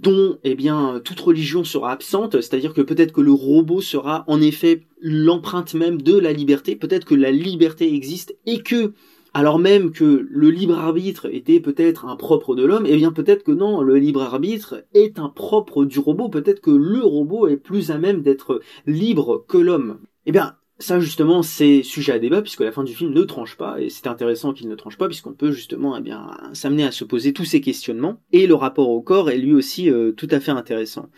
[0.00, 4.40] dont eh bien toute religion sera absente, c'est-à-dire que peut-être que le robot sera en
[4.40, 8.92] effet l'empreinte même de la liberté, peut-être que la liberté existe et que
[9.34, 13.42] alors même que le libre arbitre était peut-être un propre de l'homme, eh bien peut-être
[13.42, 17.56] que non, le libre arbitre est un propre du robot, peut-être que le robot est
[17.56, 19.98] plus à même d'être libre que l'homme.
[20.26, 23.56] Eh bien, ça justement c'est sujet à débat puisque la fin du film ne tranche
[23.56, 26.92] pas et c'est intéressant qu'il ne tranche pas puisqu'on peut justement eh bien s'amener à
[26.92, 30.28] se poser tous ces questionnements et le rapport au corps est lui aussi euh, tout
[30.30, 31.10] à fait intéressant.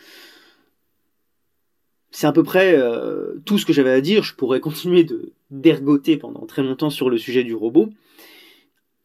[2.11, 4.23] C'est à peu près euh, tout ce que j'avais à dire.
[4.23, 7.91] Je pourrais continuer de d'ergoter pendant très longtemps sur le sujet du robot.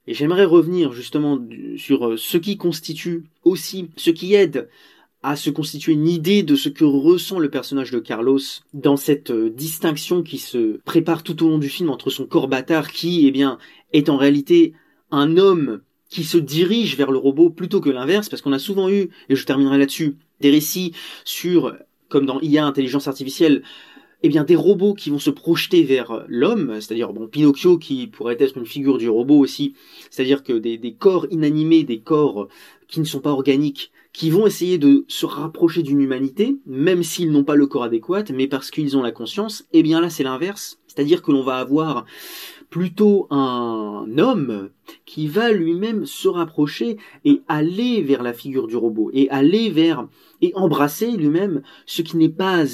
[0.08, 1.40] Et j'aimerais revenir justement
[1.78, 4.70] sur euh, ce qui constitue aussi, ce qui aide
[5.24, 8.40] à se constituer une idée de ce que ressent le personnage de Carlos
[8.74, 12.48] dans cette euh, distinction qui se prépare tout au long du film entre son corps
[12.48, 13.60] bâtard qui, eh bien,
[13.94, 14.74] est en réalité
[15.12, 18.90] un homme qui se dirige vers le robot plutôt que l'inverse, parce qu'on a souvent
[18.90, 21.76] eu, et je terminerai là-dessus, des récits sur,
[22.10, 23.62] comme dans IA, intelligence artificielle,
[24.24, 28.38] eh bien des robots qui vont se projeter vers l'homme, c'est-à-dire bon Pinocchio qui pourrait
[28.40, 29.74] être une figure du robot aussi,
[30.10, 32.48] c'est-à-dire que des, corps inanimés, des corps
[32.88, 37.32] qui ne sont pas organiques, qui vont essayer de se rapprocher d'une humanité, même s'ils
[37.32, 40.24] n'ont pas le corps adéquat, mais parce qu'ils ont la conscience, eh bien là c'est
[40.24, 42.06] l'inverse, c'est-à-dire que l'on va avoir
[42.70, 44.70] plutôt un homme
[45.06, 50.08] qui va lui-même se rapprocher et aller vers la figure du robot et aller vers
[50.42, 52.66] et embrasser lui-même ce qui n'est pas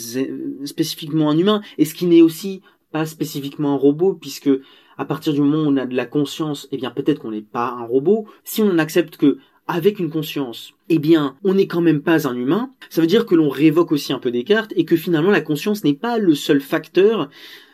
[0.66, 2.62] spécifiquement un humain et ce qui n'est aussi
[2.92, 4.50] pas spécifiquement un robot puisque
[4.98, 7.42] à partir du moment où on a de la conscience, eh bien peut-être qu'on n'est
[7.42, 8.26] pas un robot.
[8.44, 9.38] Si on accepte que
[9.68, 13.26] avec une conscience, eh bien, on n'est quand même pas un humain, ça veut dire
[13.26, 16.18] que l'on révoque aussi un peu des cartes et que finalement la conscience n'est pas
[16.18, 17.30] le seul facteur,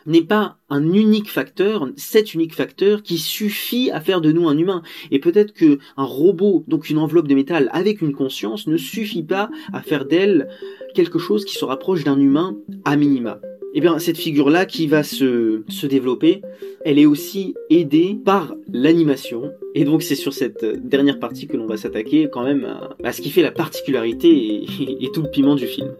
[0.06, 4.58] n'est pas un unique facteur, cet unique facteur qui suffit à faire de nous un
[4.58, 4.82] humain.
[5.10, 9.22] Et peut-être que un robot, donc une enveloppe de métal avec une conscience, ne suffit
[9.22, 10.48] pas à faire d'elle
[10.94, 13.40] quelque chose qui se rapproche d'un humain à minima
[13.74, 16.42] eh bien cette figure-là qui va se, se développer,
[16.84, 19.52] elle est aussi aidée par l'animation.
[19.74, 22.66] Et donc c'est sur cette dernière partie que l'on va s'attaquer quand même
[23.02, 24.64] à, ce qui fait la particularité
[25.00, 25.90] et tout le piment du film.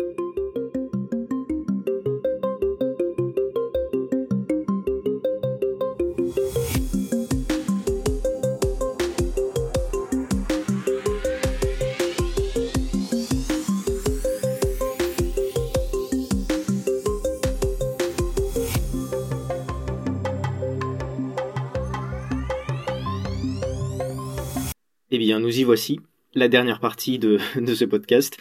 [25.40, 26.00] Nous y voici,
[26.34, 28.36] la dernière partie de, ce podcast,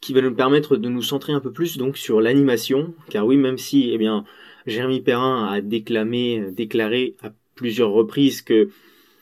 [0.00, 3.36] qui va nous permettre de nous centrer un peu plus donc sur l'animation, car oui,
[3.36, 4.24] même si, eh bien,
[4.66, 8.68] Jérémy Perrin a déclamé, déclaré à plusieurs reprises que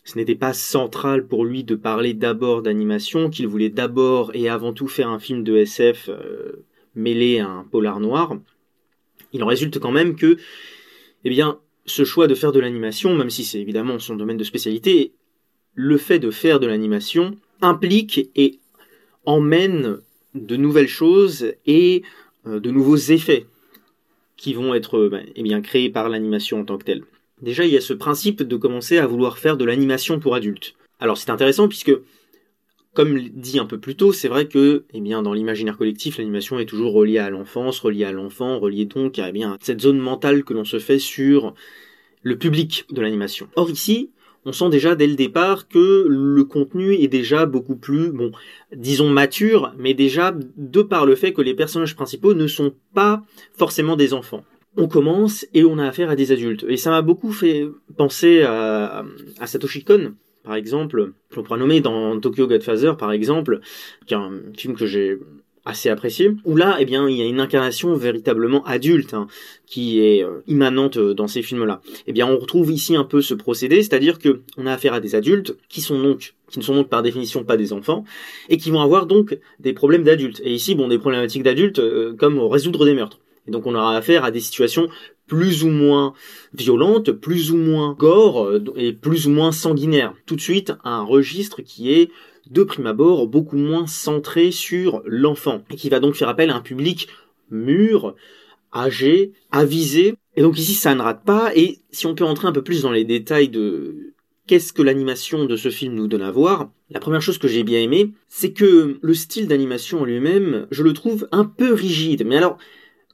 [0.04, 4.72] ce n'était pas central pour lui de parler d'abord d'animation, qu'il voulait d'abord et avant
[4.72, 6.64] tout faire un film de SF euh,
[6.94, 8.36] mêlé à un polar noir.
[9.32, 10.36] Il en résulte quand même que,
[11.24, 14.44] eh bien, ce choix de faire de l'animation, même si c'est évidemment son domaine de
[14.44, 15.12] spécialité,
[15.74, 18.58] le fait de faire de l'animation implique et
[19.24, 19.98] emmène
[20.34, 22.02] de nouvelles choses et
[22.46, 23.46] euh, de nouveaux effets
[24.36, 27.04] qui vont être ben, eh bien, créés par l'animation en tant que telle.
[27.42, 30.74] Déjà, il y a ce principe de commencer à vouloir faire de l'animation pour adultes.
[31.00, 31.92] Alors c'est intéressant puisque,
[32.94, 36.66] comme dit un peu plus tôt, c'est vrai que eh dans l'imaginaire collectif, l'animation est
[36.66, 40.54] toujours reliée à l'enfance, reliée à l'enfant, reliée donc à eh cette zone mentale que
[40.54, 41.54] l'on se fait sur
[42.22, 43.48] le public de l'animation.
[43.56, 44.10] Or ici,
[44.44, 48.32] on sent déjà dès le départ que le contenu est déjà beaucoup plus, bon,
[48.74, 53.22] disons mature, mais déjà de par le fait que les personnages principaux ne sont pas
[53.54, 54.44] forcément des enfants.
[54.76, 56.64] On commence et on a affaire à des adultes.
[56.66, 59.04] Et ça m'a beaucoup fait penser à,
[59.44, 63.60] Satoshi Kon, par exemple, on pourrait nommer dans Tokyo Godfather, par exemple,
[64.06, 65.18] qui est un film que j'ai
[65.64, 69.28] assez apprécié, où là, eh bien, il y a une incarnation véritablement adulte hein,
[69.66, 71.80] qui est euh, immanente euh, dans ces films-là.
[72.06, 75.00] Eh bien, on retrouve ici un peu ce procédé, c'est-à-dire que on a affaire à
[75.00, 78.04] des adultes qui sont donc qui ne sont donc par définition pas des enfants
[78.50, 80.42] et qui vont avoir donc des problèmes d'adultes.
[80.44, 83.20] Et ici, bon, des problématiques d'adultes euh, comme résoudre des meurtres.
[83.48, 84.88] Et donc, on aura affaire à des situations
[85.26, 86.12] plus ou moins
[86.52, 90.14] violentes, plus ou moins gore et plus ou moins sanguinaires.
[90.26, 92.10] Tout de suite, un registre qui est
[92.50, 96.56] de prime abord beaucoup moins centré sur l'enfant, et qui va donc faire appel à
[96.56, 97.08] un public
[97.50, 98.14] mûr,
[98.74, 100.14] âgé, avisé.
[100.36, 102.82] Et donc ici, ça ne rate pas, et si on peut entrer un peu plus
[102.82, 104.14] dans les détails de
[104.46, 107.62] qu'est-ce que l'animation de ce film nous donne à voir, la première chose que j'ai
[107.62, 112.24] bien aimé, c'est que le style d'animation en lui-même, je le trouve un peu rigide.
[112.26, 112.58] Mais alors,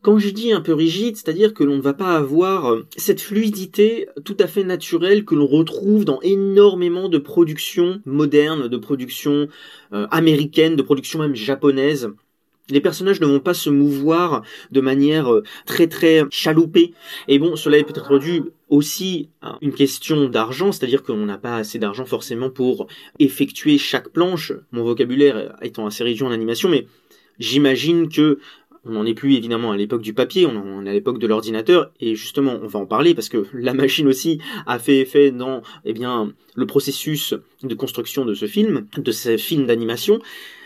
[0.03, 3.21] quand je dis un peu rigide, c'est-à-dire que l'on ne va pas avoir euh, cette
[3.21, 9.49] fluidité tout à fait naturelle que l'on retrouve dans énormément de productions modernes, de productions
[9.93, 12.11] euh, américaines, de productions même japonaises.
[12.71, 16.93] Les personnages ne vont pas se mouvoir de manière euh, très très chaloupée.
[17.27, 21.57] Et bon, cela est peut-être dû aussi à une question d'argent, c'est-à-dire qu'on n'a pas
[21.57, 22.87] assez d'argent forcément pour
[23.19, 24.53] effectuer chaque planche.
[24.71, 26.87] Mon vocabulaire étant assez réduit en animation, mais
[27.39, 28.39] j'imagine que
[28.85, 31.91] on n'en est plus évidemment à l'époque du papier, on, est à l'époque de l'ordinateur,
[32.01, 35.63] et justement, on va en parler parce que la machine aussi a fait effet dans,
[35.85, 40.21] eh bien, le processus de construction de ce film, de ce film d'animation.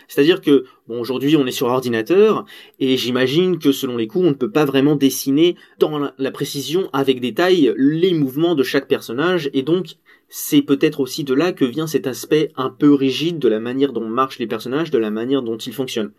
[0.07, 2.45] C'est-à-dire que, bon, aujourd'hui, on est sur ordinateur,
[2.79, 6.89] et j'imagine que selon les coups, on ne peut pas vraiment dessiner dans la précision,
[6.93, 9.95] avec détail, les mouvements de chaque personnage, et donc,
[10.29, 13.93] c'est peut-être aussi de là que vient cet aspect un peu rigide de la manière
[13.93, 16.11] dont marchent les personnages, de la manière dont ils fonctionnent.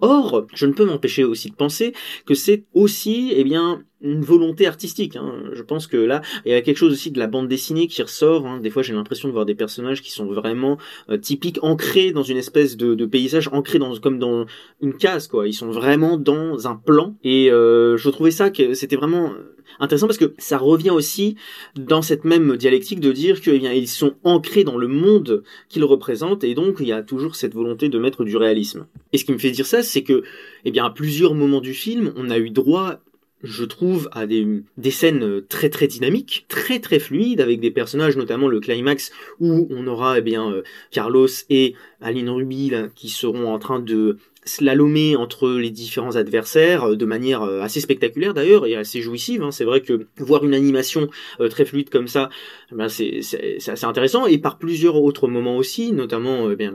[0.00, 1.94] Or, je ne peux m'empêcher aussi de penser
[2.26, 5.16] que c'est aussi, eh bien, une volonté artistique.
[5.16, 5.34] Hein.
[5.52, 8.02] Je pense que là, il y a quelque chose aussi de la bande dessinée qui
[8.02, 8.46] ressort.
[8.46, 8.60] Hein.
[8.60, 10.78] Des fois, j'ai l'impression de voir des personnages qui sont vraiment
[11.10, 14.46] euh, typiques, ancrés dans une espèce de, de, paysage, ancrés dans comme dans
[14.80, 15.46] une case, quoi.
[15.46, 17.14] Ils sont vraiment dans un plan.
[17.22, 19.32] Et euh, je trouvais ça que c'était vraiment
[19.80, 21.36] intéressant parce que ça revient aussi
[21.76, 25.42] dans cette même dialectique de dire que eh bien ils sont ancrés dans le monde
[25.68, 28.86] qu'ils représentent et donc il y a toujours cette volonté de mettre du réalisme.
[29.12, 30.22] Et ce qui me fait dire ça, c'est que
[30.64, 33.00] eh bien à plusieurs moments du film, on a eu droit
[33.42, 34.46] je trouve, à des,
[34.76, 39.66] des scènes très très dynamiques, très très fluides, avec des personnages, notamment le climax, où
[39.70, 45.14] on aura eh bien euh, Carlos et Aline Ruby qui seront en train de slalomer
[45.14, 49.42] entre les différents adversaires euh, de manière euh, assez spectaculaire d'ailleurs et assez jouissive.
[49.42, 49.50] Hein.
[49.50, 51.08] C'est vrai que voir une animation
[51.50, 52.30] très fluide comme ça,
[52.70, 53.20] eh ben c'est
[53.66, 56.74] assez intéressant et par plusieurs autres moments aussi, notamment eh bien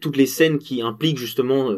[0.00, 1.70] toutes les scènes qui impliquent justement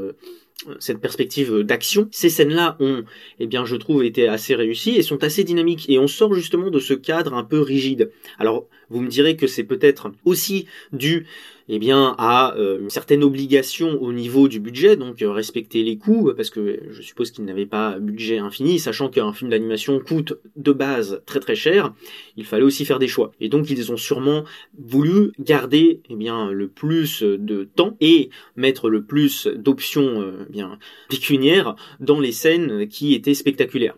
[0.78, 2.08] cette perspective d'action.
[2.10, 3.04] Ces scènes-là ont,
[3.38, 5.88] eh bien, je trouve, été assez réussies et sont assez dynamiques.
[5.88, 8.10] Et on sort justement de ce cadre un peu rigide.
[8.38, 11.26] Alors, vous me direz que c'est peut-être aussi dû
[11.72, 16.32] eh à euh, une certaine obligation au niveau du budget, donc euh, respecter les coûts,
[16.36, 20.72] parce que je suppose qu'ils n'avaient pas budget infini, sachant qu'un film d'animation coûte de
[20.72, 21.94] base très très cher,
[22.36, 23.30] il fallait aussi faire des choix.
[23.40, 24.44] Et donc ils ont sûrement
[24.78, 31.76] voulu garder eh le plus de temps et mettre le plus d'options euh, bien pécuniaires
[32.00, 33.96] dans les scènes qui étaient spectaculaires.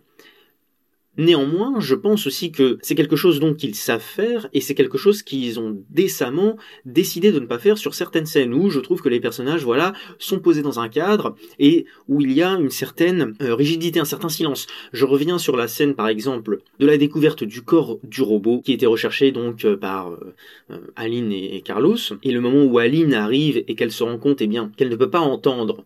[1.19, 4.97] Néanmoins, je pense aussi que c'est quelque chose donc qu'ils savent faire et c'est quelque
[4.97, 6.57] chose qu'ils ont décemment
[6.87, 9.93] décidé de ne pas faire sur certaines scènes où je trouve que les personnages, voilà,
[10.19, 14.07] sont posés dans un cadre et où il y a une certaine euh, rigidité, un
[14.07, 14.67] certain silence.
[14.95, 18.73] Je reviens sur la scène par exemple de la découverte du corps du robot qui
[18.73, 23.63] était recherché donc euh, par euh, Aline et, Carlos et le moment où Aline arrive
[23.69, 25.85] et qu'elle se rend compte eh bien qu'elle ne peut pas entendre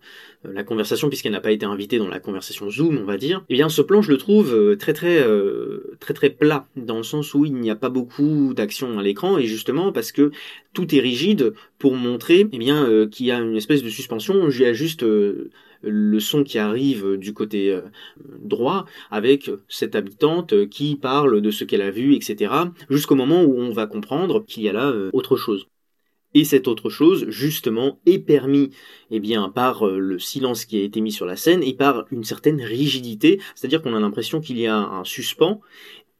[0.52, 3.44] la conversation puisqu'elle n'a pas été invitée dans la conversation Zoom, on va dire.
[3.48, 6.98] Eh bien, ce plan, je le trouve euh, très très euh, très très plat dans
[6.98, 10.30] le sens où il n'y a pas beaucoup d'action à l'écran et justement parce que
[10.72, 14.48] tout est rigide pour montrer eh bien qu'il y a une espèce de suspension.
[14.48, 15.04] Il y a juste
[15.82, 17.78] le son qui arrive du côté
[18.40, 22.52] droit avec cette habitante qui parle de ce qu'elle a vu, etc.
[22.90, 25.66] Jusqu'au moment où on va comprendre qu'il y a là autre chose.
[26.36, 28.68] Et cette autre chose, justement, est permis
[29.10, 32.04] eh bien, par euh, le silence qui a été mis sur la scène et par
[32.10, 35.62] une certaine rigidité, c'est-à-dire qu'on a l'impression qu'il y a un suspens,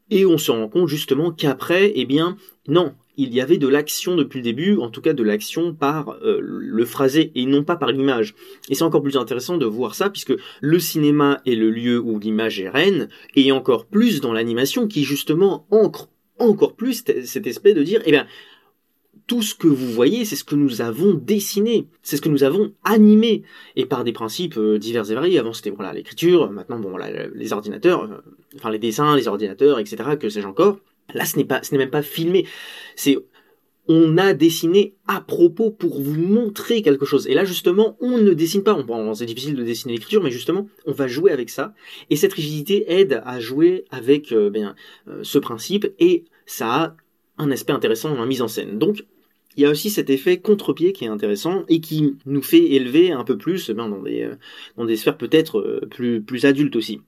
[0.09, 4.17] et on se rend compte justement qu'après, eh bien, non, il y avait de l'action
[4.17, 7.77] depuis le début, en tout cas de l'action par euh, le phrasé et non pas
[7.77, 8.35] par l'image.
[8.71, 10.33] Et c'est encore plus intéressant de voir ça puisque
[10.63, 15.05] le cinéma est le lieu où l'image est reine, et encore plus dans l'animation qui
[15.05, 18.27] justement ancre encore plus cet aspect de dire, eh bien,
[19.27, 22.45] tout ce que vous voyez, c'est ce que nous avons dessiné, c'est ce que nous
[22.45, 23.43] avons animé,
[23.75, 25.39] et par des principes euh, divers et variés.
[25.39, 28.21] Avant c'était l'écriture, maintenant bon les ordinateurs, euh,
[28.57, 30.17] enfin les dessins, les ordinateurs, etc.
[30.19, 30.79] Que sais-je encore.
[31.15, 32.47] Là, ce n'est pas, ce n'est même pas filmé.
[32.95, 33.19] C'est
[33.89, 37.29] on a dessiné à propos pour vous montrer quelque chose.
[37.29, 38.77] Et là, justement, on ne dessine pas.
[39.15, 41.73] C'est difficile de dessiner l'écriture, mais justement, on va jouer avec ça.
[42.11, 44.75] Et cette rigidité aide à jouer avec euh, ben,
[45.23, 46.97] ce principe, et ça a
[47.39, 48.79] un aspect intéressant dans la mise en scène.
[48.79, 49.05] Donc,
[49.57, 53.13] il y a aussi cet effet contre-pied qui est intéressant et qui nous fait élever
[53.13, 54.37] un peu plus ben, dans, des, euh,
[54.77, 57.01] dans des sphères peut-être euh, plus, plus adultes aussi.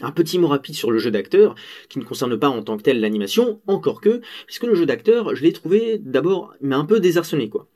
[0.00, 1.54] Un petit mot rapide sur le jeu d'acteur,
[1.88, 5.36] qui ne concerne pas en tant que tel l'animation, encore que, puisque le jeu d'acteur,
[5.36, 7.68] je l'ai trouvé d'abord, mais un peu désarçonné, quoi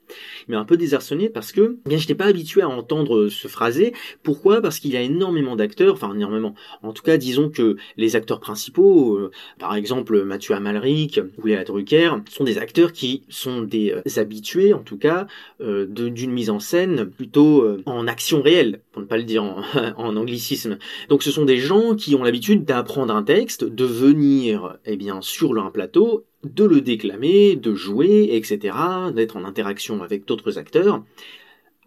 [0.48, 3.92] mais un peu désarçonné parce que eh bien j'étais pas habitué à entendre ce phrasé.
[4.22, 4.60] Pourquoi?
[4.60, 6.54] Parce qu'il y a énormément d'acteurs, enfin énormément.
[6.82, 11.64] En tout cas, disons que les acteurs principaux, euh, par exemple Mathieu Amalric ou Léa
[11.64, 15.26] Drucker, sont des acteurs qui sont des euh, habitués, en tout cas,
[15.60, 19.62] euh, d'une mise en scène plutôt en action réelle, pour ne pas le dire en,
[19.96, 20.78] en anglicisme.
[21.08, 25.20] Donc ce sont des gens qui ont l'habitude d'apprendre un texte, de venir eh bien
[25.20, 28.76] sur un plateau de le déclamer, de jouer, etc.,
[29.14, 31.04] d'être en interaction avec d'autres acteurs,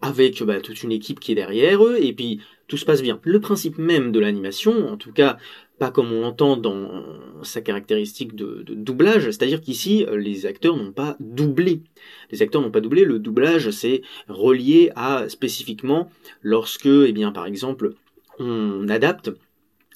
[0.02, 3.20] avec bah, toute une équipe qui est derrière eux, et puis tout se passe bien.
[3.22, 5.38] Le principe même de l'animation, en tout cas
[5.78, 7.04] pas comme on l'entend dans
[7.42, 11.82] sa caractéristique de, doublage, c'est-à-dire qu'ici les acteurs n'ont pas doublé.
[12.30, 16.08] Les acteurs n'ont pas doublé, le doublage c'est relié à spécifiquement
[16.42, 17.94] lorsque, eh bien par exemple,
[18.38, 19.32] on adapte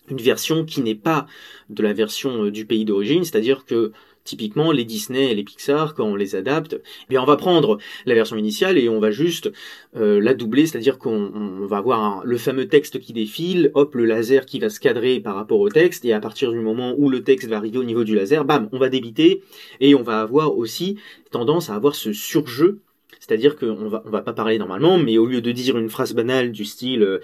[0.09, 1.27] une version qui n'est pas
[1.69, 3.93] de la version du pays d'origine, c'est-à-dire que
[4.27, 7.79] Typiquement, les Disney et les Pixar, quand on les adapte, eh bien on va prendre
[8.07, 9.53] la version initiale et on va juste
[9.97, 14.45] euh, la doubler, c'est-à-dire qu'on va avoir le fameux texte qui défile, hop, le laser
[14.45, 17.23] qui va se cadrer par rapport au texte, et à partir du moment où le
[17.23, 19.43] texte va arriver au niveau du laser, bam, on va débiter,
[19.81, 20.99] et on va avoir aussi
[21.31, 22.81] tendance à avoir ce surjeu
[23.21, 26.15] C'est-à-dire qu'on va, on va pas parler normalement, mais au lieu de dire une phrase
[26.15, 27.21] banale du style euh,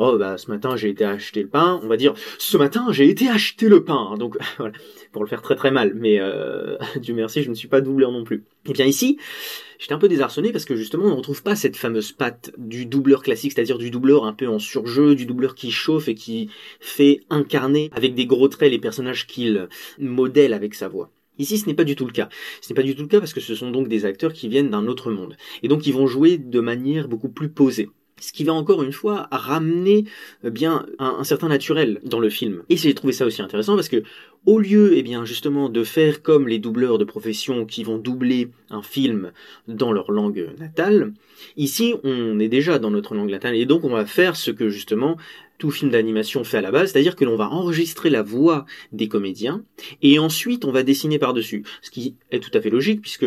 [0.00, 3.08] Oh, bah, ce matin j'ai été acheter le pain, on va dire Ce matin j'ai
[3.08, 4.14] été acheter le pain.
[4.16, 4.72] Donc, voilà,
[5.10, 8.12] pour le faire très très mal, mais euh, Dieu merci, je ne suis pas doubleur
[8.12, 8.44] non plus.
[8.68, 9.18] Et bien ici,
[9.80, 12.86] j'étais un peu désarçonné parce que justement on ne retrouve pas cette fameuse patte du
[12.86, 16.48] doubleur classique, c'est-à-dire du doubleur un peu en surjeu, du doubleur qui chauffe et qui
[16.78, 19.66] fait incarner avec des gros traits les personnages qu'il
[19.98, 21.10] modèle avec sa voix.
[21.38, 22.28] Ici, ce n'est pas du tout le cas.
[22.60, 24.48] Ce n'est pas du tout le cas parce que ce sont donc des acteurs qui
[24.48, 25.36] viennent d'un autre monde.
[25.62, 27.90] Et donc, ils vont jouer de manière beaucoup plus posée.
[28.20, 30.04] Ce qui va encore une fois ramener
[30.44, 32.62] eh bien un, certain naturel dans le film.
[32.68, 34.02] Et j'ai trouvé ça aussi intéressant parce que
[34.46, 38.48] au lieu, eh bien, justement, de faire comme les doubleurs de profession qui vont doubler
[38.70, 39.32] un film
[39.66, 41.12] dans leur langue natale,
[41.56, 44.68] ici, on est déjà dans notre langue natale et donc on va faire ce que
[44.68, 45.16] justement
[45.58, 49.08] tout film d'animation fait à la base, c'est-à-dire que l'on va enregistrer la voix des
[49.08, 49.64] comédiens
[50.02, 51.64] et ensuite on va dessiner par-dessus.
[51.82, 53.26] Ce qui est tout à fait logique puisque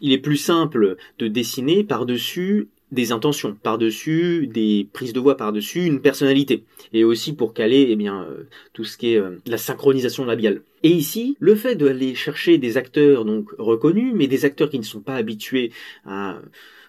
[0.00, 5.86] il est plus simple de dessiner par-dessus des intentions, par-dessus des prises de voix, par-dessus
[5.86, 8.44] une personnalité, et aussi pour caler eh bien euh,
[8.74, 10.62] tout ce qui est euh, la synchronisation labiale.
[10.82, 14.84] Et ici, le fait d'aller chercher des acteurs donc reconnus, mais des acteurs qui ne
[14.84, 15.72] sont pas habitués
[16.04, 16.38] à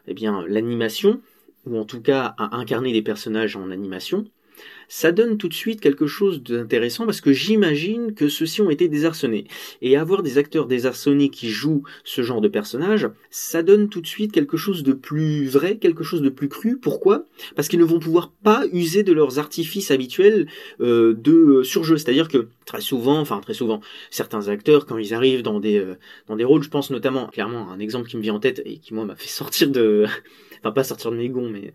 [0.08, 1.22] eh bien l'animation,
[1.66, 4.26] ou en tout cas à incarner des personnages en animation,
[4.94, 8.90] ça donne tout de suite quelque chose d'intéressant parce que j'imagine que ceux-ci ont été
[8.90, 9.46] désarçonnés.
[9.82, 14.06] Et avoir des acteurs désarçonnés qui jouent ce genre de personnage, ça donne tout de
[14.06, 16.78] suite quelque chose de plus vrai, quelque chose de plus cru.
[16.78, 17.26] Pourquoi?
[17.56, 20.48] Parce qu'ils ne vont pouvoir pas user de leurs artifices habituels
[20.80, 21.98] euh, de surjeu.
[21.98, 25.96] C'est-à-dire que très souvent, enfin très souvent, certains acteurs, quand ils arrivent dans des, euh,
[26.28, 28.78] dans des rôles, je pense notamment, clairement, un exemple qui me vient en tête et
[28.78, 30.06] qui moi m'a fait sortir de...
[30.60, 31.74] enfin pas sortir de mes gonds, mais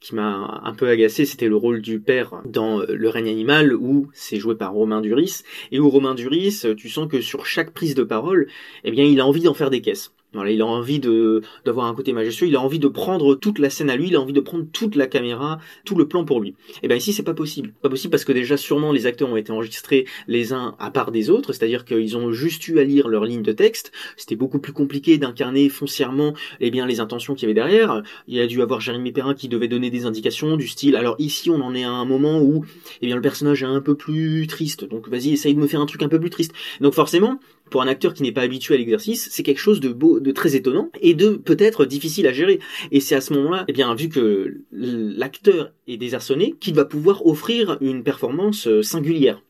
[0.00, 3.74] qui m'a un peu agacé, c'était le rôle du père dans euh, Le règne animal,
[3.74, 5.42] où c'est joué par Romain Duris,
[5.72, 8.48] et où Romain Duris, tu sens que sur chaque prise de parole,
[8.84, 10.12] eh bien, il a envie d'en faire des caisses.
[10.34, 13.58] Voilà, il a envie de d'avoir un côté majestueux, il a envie de prendre toute
[13.58, 16.26] la scène à lui, il a envie de prendre toute la caméra, tout le plan
[16.26, 16.50] pour lui.
[16.50, 17.72] Et eh bien ici c'est pas possible.
[17.80, 21.12] Pas possible parce que déjà sûrement les acteurs ont été enregistrés les uns à part
[21.12, 23.90] des autres, c'est-à-dire qu'ils ont juste eu à lire leur ligne de texte.
[24.18, 28.02] C'était beaucoup plus compliqué d'incarner foncièrement eh bien les intentions qu'il y avait derrière.
[28.26, 30.94] Il y a dû avoir Jérémy Perrin qui devait donner des indications du style.
[30.96, 32.66] Alors ici on en est à un moment où
[33.00, 34.84] eh bien le personnage est un peu plus triste.
[34.86, 36.52] Donc vas-y essaye de me faire un truc un peu plus triste.
[36.82, 40.30] Donc forcément pour un acteur qui n'est pas habitué à l'exercice, c'est quelque chose de
[40.32, 42.60] très étonnant et de peut-être difficile à gérer.
[42.90, 47.26] Et c'est à ce moment-là, eh bien, vu que l'acteur est désarçonné, qu'il va pouvoir
[47.26, 49.42] offrir une performance euh, singulière.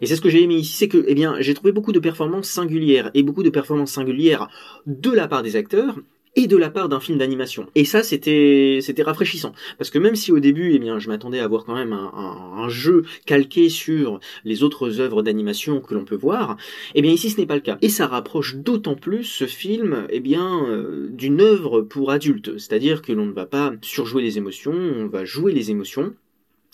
[0.00, 2.48] Et c'est ce que j'ai aimé ici, c'est que, eh j'ai trouvé beaucoup de performances
[2.48, 4.48] singulières et beaucoup de performances singulières
[4.86, 5.96] de la part des acteurs,
[6.36, 7.66] et de la part d'un film d'animation.
[7.74, 11.40] Et ça, c'était c'était rafraîchissant, parce que même si au début, eh bien, je m'attendais
[11.40, 16.16] à voir quand même un, jeu calqué sur les autres œuvres d'animation que l'on peut
[16.16, 16.56] voir,
[16.94, 17.78] eh bien ici, ce n'est pas le cas.
[17.80, 23.02] Et ça rapproche d'autant plus ce film, eh bien, euh, d'une œuvre pour adultes, c'est-à-dire
[23.02, 26.12] que l'on ne va pas surjouer les émotions, on va jouer les émotions,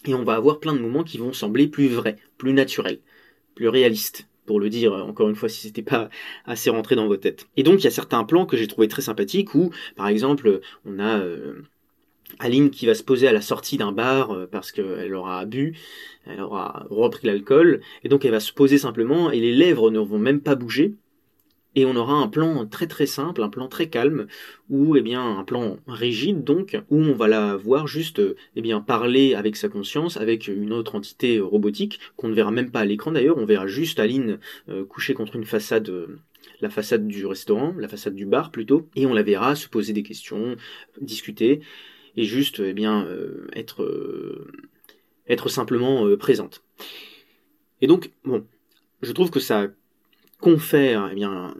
[0.06, 2.98] et on va avoir plein de moments qui vont sembler plus vrais, plus naturels,
[3.54, 6.08] plus réalistes pour le dire encore une fois si c'était pas
[6.44, 7.46] assez rentré dans vos têtes.
[7.56, 10.60] Et donc il y a certains plans que j'ai trouvé très sympathiques où par exemple
[10.84, 11.62] on a euh,
[12.38, 15.76] Aline qui va se poser à la sortie d'un bar euh, parce qu'elle aura bu,
[16.26, 19.98] elle aura repris l'alcool et donc elle va se poser simplement et les lèvres ne
[19.98, 20.94] vont même pas bouger
[21.74, 24.26] et on aura un plan très très simple, un plan très calme,
[24.68, 28.20] ou eh bien un plan rigide donc, où on va la voir juste
[28.56, 32.70] eh bien parler avec sa conscience, avec une autre entité robotique qu'on ne verra même
[32.70, 34.38] pas à l'écran d'ailleurs, on verra juste Aline
[34.68, 35.90] euh, couchée contre une façade.
[36.60, 39.92] la façade du restaurant, la façade du bar plutôt, et on la verra se poser
[39.92, 40.56] des questions,
[41.00, 41.60] discuter,
[42.16, 44.46] et juste eh bien euh, être euh,
[45.28, 46.62] être simplement présente.
[47.80, 48.44] Et donc bon,
[49.00, 49.68] je trouve que ça
[50.42, 51.54] confère eh bien,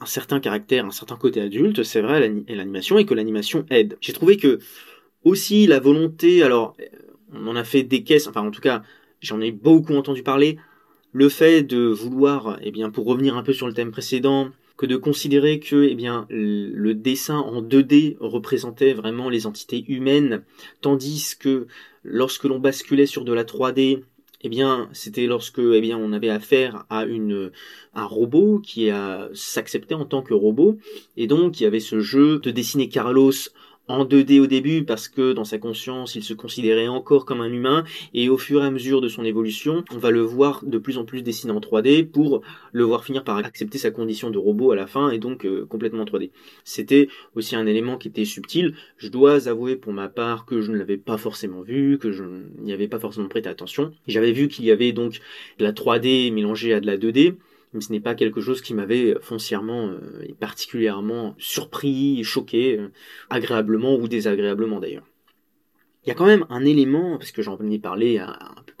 [0.00, 2.18] un certain caractère, un certain côté adulte, c'est vrai,
[2.48, 3.96] l'animation, et que l'animation aide.
[4.00, 4.58] J'ai trouvé que
[5.22, 6.76] aussi la volonté, alors
[7.32, 8.82] on en a fait des caisses, enfin en tout cas
[9.20, 10.58] j'en ai beaucoup entendu parler,
[11.12, 14.86] le fait de vouloir, eh bien pour revenir un peu sur le thème précédent, que
[14.86, 20.44] de considérer que eh bien le dessin en 2D représentait vraiment les entités humaines,
[20.80, 21.66] tandis que
[22.04, 24.02] lorsque l'on basculait sur de la 3D,
[24.42, 27.50] eh bien, c'était lorsque eh bien, on avait affaire à une,
[27.94, 28.90] un robot qui
[29.34, 30.78] s'acceptait en tant que robot,
[31.16, 33.32] et donc il y avait ce jeu de dessiner Carlos
[33.88, 37.52] en 2D au début parce que dans sa conscience il se considérait encore comme un
[37.52, 37.84] humain
[38.14, 40.98] et au fur et à mesure de son évolution on va le voir de plus
[40.98, 42.42] en plus dessiné en 3D pour
[42.72, 45.66] le voir finir par accepter sa condition de robot à la fin et donc euh,
[45.66, 46.30] complètement 3D.
[46.64, 48.74] C'était aussi un élément qui était subtil.
[48.96, 52.24] Je dois avouer pour ma part que je ne l'avais pas forcément vu, que je
[52.58, 53.92] n'y avais pas forcément prêté attention.
[54.06, 55.20] J'avais vu qu'il y avait donc
[55.58, 57.34] de la 3D mélangée à de la 2D
[57.72, 59.92] mais ce n'est pas quelque chose qui m'avait foncièrement
[60.22, 62.80] et particulièrement surpris, choqué,
[63.30, 65.06] agréablement ou désagréablement d'ailleurs.
[66.04, 68.24] Il y a quand même un élément, parce que j'en ai parlé
[68.64, 68.72] peu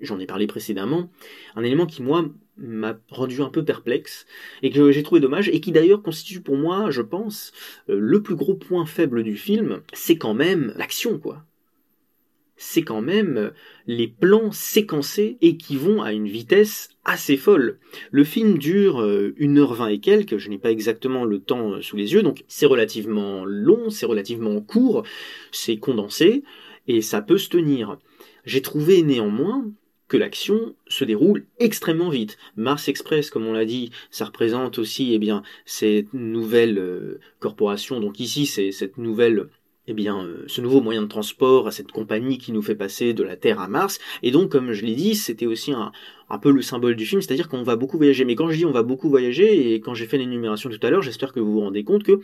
[0.00, 1.10] j'en ai parlé précédemment,
[1.54, 2.26] un élément qui moi
[2.56, 4.26] m'a rendu un peu perplexe
[4.62, 7.52] et que j'ai trouvé dommage et qui d'ailleurs constitue pour moi, je pense,
[7.88, 11.44] le plus gros point faible du film, c'est quand même l'action quoi
[12.56, 13.50] c'est quand même euh,
[13.86, 17.78] les plans séquencés et qui vont à une vitesse assez folle.
[18.10, 21.96] Le film dure 1h20 euh, et quelques, je n'ai pas exactement le temps euh, sous
[21.96, 25.04] les yeux, donc c'est relativement long, c'est relativement court,
[25.52, 26.42] c'est condensé,
[26.88, 27.98] et ça peut se tenir.
[28.44, 29.70] J'ai trouvé néanmoins
[30.08, 32.38] que l'action se déroule extrêmement vite.
[32.54, 38.20] Mars Express, comme on l'a dit, ça représente aussi eh bien, cette nouvelle corporation, donc
[38.20, 39.48] ici c'est cette nouvelle
[39.88, 43.14] eh bien, euh, ce nouveau moyen de transport à cette compagnie qui nous fait passer
[43.14, 43.98] de la Terre à Mars.
[44.22, 45.92] Et donc, comme je l'ai dit, c'était aussi un,
[46.28, 48.24] un, peu le symbole du film, c'est-à-dire qu'on va beaucoup voyager.
[48.24, 50.90] Mais quand je dis on va beaucoup voyager, et quand j'ai fait l'énumération tout à
[50.90, 52.20] l'heure, j'espère que vous vous rendez compte que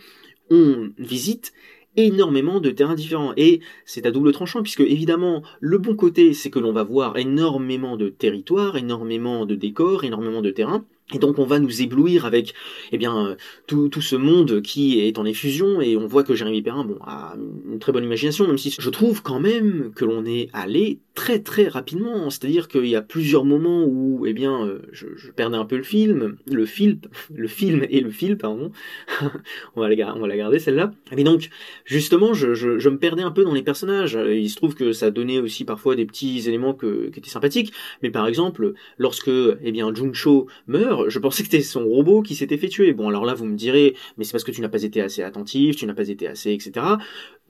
[0.51, 1.52] on visite
[1.97, 3.32] énormément de terrains différents.
[3.36, 7.16] Et c'est à double tranchant, puisque évidemment, le bon côté, c'est que l'on va voir
[7.16, 10.84] énormément de territoires, énormément de décors, énormément de terrains.
[11.12, 12.55] Et donc on va nous éblouir avec
[12.93, 13.34] eh bien euh,
[13.66, 15.80] tout, tout, ce monde qui est en effusion.
[15.80, 17.34] Et on voit que Jérémy Perrin bon a
[17.70, 21.40] une très bonne imagination même si je trouve quand même que l'on est allé très
[21.40, 22.30] très rapidement.
[22.30, 25.76] C'est-à-dire qu'il y a plusieurs moments où eh bien euh, je, je, perdais un peu
[25.76, 26.98] le film le film
[27.34, 28.72] le film et le fil pardon.
[29.76, 30.93] On va la on va la garder celle-là.
[31.14, 31.51] Mais donc
[31.84, 34.18] justement je, je, je, me perdais un peu dans les personnages.
[34.28, 37.72] Il se trouve que ça donnait aussi parfois des petits éléments que, qui étaient sympathiques.
[38.02, 39.30] Mais par exemple lorsque
[39.62, 42.93] eh bien Juncho meurt je pensais que c'était son robot qui s'était fait tuer.
[42.93, 45.22] Bon, alors là, vous me direz, mais c'est parce que tu n'as pas été assez
[45.22, 46.72] attentif, tu n'as pas été assez, etc.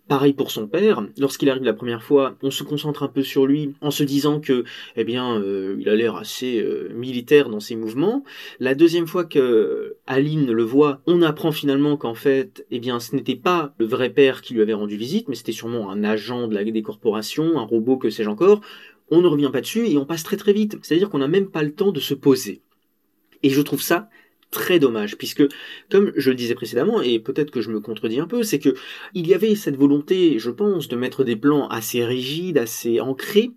[0.08, 3.46] Pareil pour son père, lorsqu'il arrive la première fois, on se concentre un peu sur
[3.46, 4.64] lui en se disant que,
[4.96, 8.24] eh bien, euh, il a l'air assez euh, militaire dans ses mouvements.
[8.58, 13.14] La deuxième fois que Aline le voit, on apprend finalement qu'en fait, eh bien, ce
[13.14, 16.48] n'était pas le vrai père qui lui avait rendu visite, mais c'était sûrement un agent
[16.48, 18.60] de la des corporations, un robot, que sais-je encore.
[19.10, 20.78] On ne revient pas dessus et on passe très très vite.
[20.82, 22.62] C'est-à-dire qu'on n'a même pas le temps de se poser.
[23.42, 24.08] Et je trouve ça
[24.52, 25.42] très dommage, puisque,
[25.90, 28.74] comme je le disais précédemment, et peut-être que je me contredis un peu, c'est que
[29.14, 33.50] il y avait cette volonté, je pense, de mettre des plans assez rigides, assez ancrés,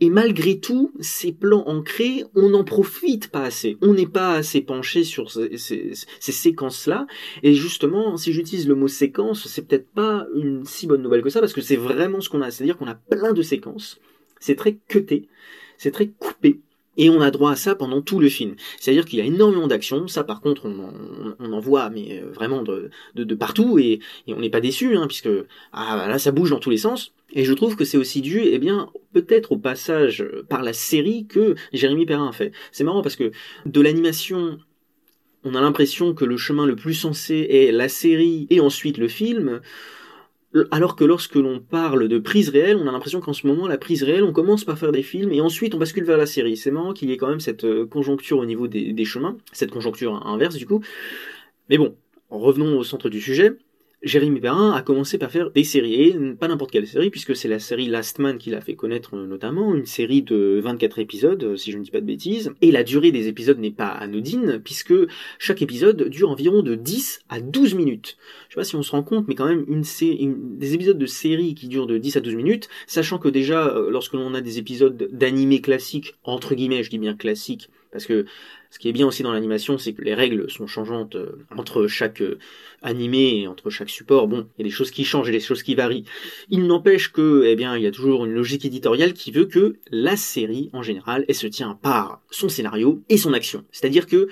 [0.00, 3.78] et malgré tout, ces plans ancrés, on n'en profite pas assez.
[3.80, 7.06] On n'est pas assez penché sur ces, ces séquences-là.
[7.44, 11.30] Et justement, si j'utilise le mot séquence, c'est peut-être pas une si bonne nouvelle que
[11.30, 12.50] ça, parce que c'est vraiment ce qu'on a.
[12.50, 14.00] C'est-à-dire qu'on a plein de séquences.
[14.40, 15.28] C'est très cuté.
[15.78, 16.60] C'est très coupé.
[16.96, 18.54] Et on a droit à ça pendant tout le film.
[18.78, 20.06] C'est-à-dire qu'il y a énormément d'actions.
[20.08, 24.60] Ça, par contre, on, en voit, mais euh, vraiment de, partout, et, on n'est pas
[24.60, 25.28] déçu, hein, puisque
[25.72, 27.12] ah, là, ça bouge dans tous les sens.
[27.32, 31.26] Et je trouve que c'est aussi dû, eh bien, peut-être au passage par la série
[31.26, 32.52] que Jérémy Perrin fait.
[32.70, 33.32] C'est marrant parce que
[33.66, 34.58] de l'animation
[35.44, 39.08] on a l'impression que le chemin le plus sensé est la série et ensuite le
[39.08, 39.60] film.
[40.70, 43.76] Alors que lorsque l'on parle de prise réelle, on a l'impression qu'en ce moment, la
[43.76, 46.56] prise réelle, on commence par faire des films et ensuite on bascule vers la série.
[46.56, 49.36] C'est marrant qu'il y ait quand même cette euh, conjoncture au niveau des, des chemins,
[49.52, 50.80] cette conjoncture inverse du coup.
[51.68, 51.96] Mais bon,
[52.30, 53.58] revenons au centre du sujet.
[54.04, 57.48] Jérémy Perrin a commencé par faire des séries, et pas n'importe quelle série, puisque c'est
[57.48, 61.42] la série Last Man qui l'a fait connaître euh, notamment, une série de 24 épisodes,
[61.42, 63.88] euh, si je ne dis pas de bêtises, et la durée des épisodes n'est pas
[63.88, 64.92] anodine, puisque
[65.38, 68.18] chaque épisode dure environ de 10 à 12 minutes.
[68.48, 69.84] Je sais pas si on se rend compte, mais quand même une,
[70.58, 73.90] des épisodes de série qui durent de 10 à 12 minutes, sachant que déjà, euh,
[73.90, 78.26] lorsque l'on a des épisodes d'animé classiques, entre guillemets, je dis bien classiques, parce que
[78.74, 81.86] ce qui est bien aussi dans l'animation, c'est que les règles sont changeantes euh, entre
[81.86, 82.40] chaque euh,
[82.82, 84.26] animé et entre chaque support.
[84.26, 86.04] Bon, il y a des choses qui changent et des choses qui varient.
[86.50, 89.76] Il n'empêche que, eh bien, il y a toujours une logique éditoriale qui veut que
[89.92, 93.64] la série, en général, elle se tient par son scénario et son action.
[93.70, 94.26] C'est-à-dire que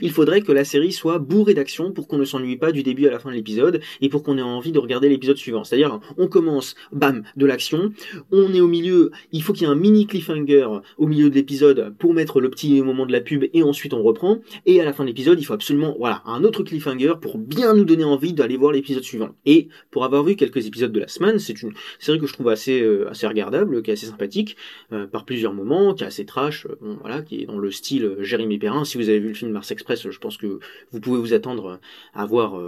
[0.00, 3.06] il faudrait que la série soit bourrée d'action pour qu'on ne s'ennuie pas du début
[3.06, 5.64] à la fin de l'épisode et pour qu'on ait envie de regarder l'épisode suivant.
[5.64, 7.92] C'est-à-dire, on commence, bam, de l'action,
[8.30, 10.66] on est au milieu, il faut qu'il y ait un mini cliffhanger
[10.98, 14.02] au milieu de l'épisode pour mettre le petit moment de la pub et ensuite on
[14.02, 14.38] reprend.
[14.66, 17.74] Et à la fin de l'épisode, il faut absolument, voilà, un autre cliffhanger pour bien
[17.74, 19.30] nous donner envie d'aller voir l'épisode suivant.
[19.46, 22.48] Et pour avoir vu quelques épisodes de la semaine, c'est une série que je trouve
[22.48, 24.56] assez, euh, assez regardable, qui est assez sympathique,
[24.92, 27.70] euh, par plusieurs moments, qui est assez trash, euh, bon, voilà, qui est dans le
[27.70, 28.84] style Jérémy Perrin.
[28.84, 30.58] Si vous avez vu le film Mars Je pense que
[30.90, 31.80] vous pouvez vous attendre
[32.14, 32.60] à avoir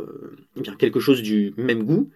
[0.56, 2.10] eh bien quelque chose du même goût.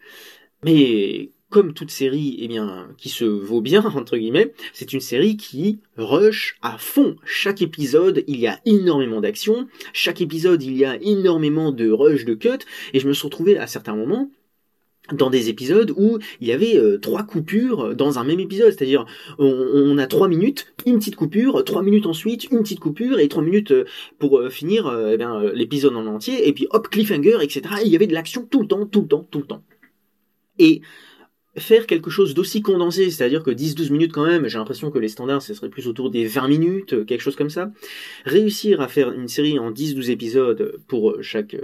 [0.65, 5.37] Mais comme toute série eh bien, qui se vaut bien, entre guillemets, c'est une série
[5.37, 7.17] qui rush à fond.
[7.25, 9.69] Chaque épisode, il y a énormément d'action.
[9.93, 12.65] Chaque épisode, il y a énormément de rush, de cut.
[12.93, 14.31] Et je me suis retrouvé à certains moments
[15.13, 19.07] dans des épisodes où il y avait euh, trois coupures dans un même épisode, c'est-à-dire
[19.39, 23.43] on, a trois minutes, une petite coupure, trois minutes ensuite, une petite coupure et trois
[23.43, 23.85] minutes euh,
[24.19, 25.19] pour euh, finir eh
[25.55, 27.63] l'épisode en entier, et puis hop cliffhanger, etc.
[27.83, 29.63] Et il y avait de l'action tout le temps, tout le temps, tout le temps.
[30.59, 30.83] Et
[31.57, 35.09] faire quelque chose d'aussi condensé, c'est-à-dire que 10-12 minutes quand même, j'ai l'impression que les
[35.09, 37.73] standards, ce serait plus autour des 20 minutes, quelque chose comme ça.
[38.25, 41.57] Réussir à faire une série en 10-12 épisodes pour chaque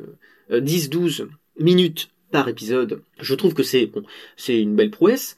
[0.51, 3.05] 10-12 minutes par épisode.
[3.21, 3.89] Je trouve que c'est
[4.49, 5.37] une belle prouesse,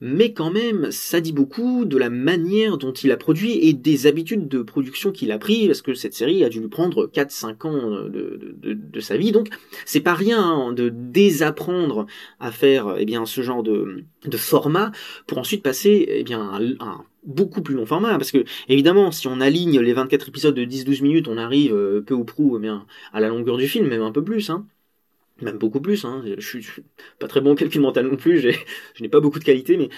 [0.00, 4.08] mais quand même, ça dit beaucoup de la manière dont il a produit et des
[4.08, 7.68] habitudes de production qu'il a pris, parce que cette série a dû lui prendre 4-5
[7.68, 9.50] ans de, sa vie, donc
[9.84, 12.06] c'est pas rien hein, de désapprendre
[12.40, 14.02] à faire eh bien, ce genre de,
[14.36, 14.90] format
[15.28, 16.40] pour ensuite passer eh bien,
[16.80, 20.56] à un, beaucoup plus long format, parce que évidemment, si on aligne les 24 épisodes
[20.56, 22.68] de 10-12 minutes, on arrive euh, peu ou prou eh
[23.12, 24.50] à la longueur du film, même un peu plus.
[24.50, 24.66] Hein
[25.42, 26.22] même beaucoup plus, hein.
[26.38, 26.66] je, suis,
[27.18, 29.88] pas très bon en calcul mental non plus, je n'ai pas beaucoup de qualité, mais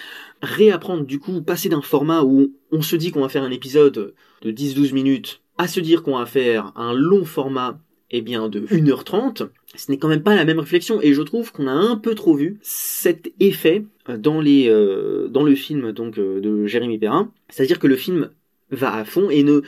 [0.41, 4.13] réapprendre du coup, passer d'un format où on se dit qu'on va faire un épisode
[4.41, 7.79] de 10-12 minutes à se dire qu'on va faire un long format
[8.11, 11.51] eh bien de 1h30, ce n'est quand même pas la même réflexion et je trouve
[11.51, 16.19] qu'on a un peu trop vu cet effet dans les euh, dans le film donc
[16.19, 18.29] euh, de Jérémy Perrin, c'est-à-dire que le film
[18.69, 19.61] va à fond et ne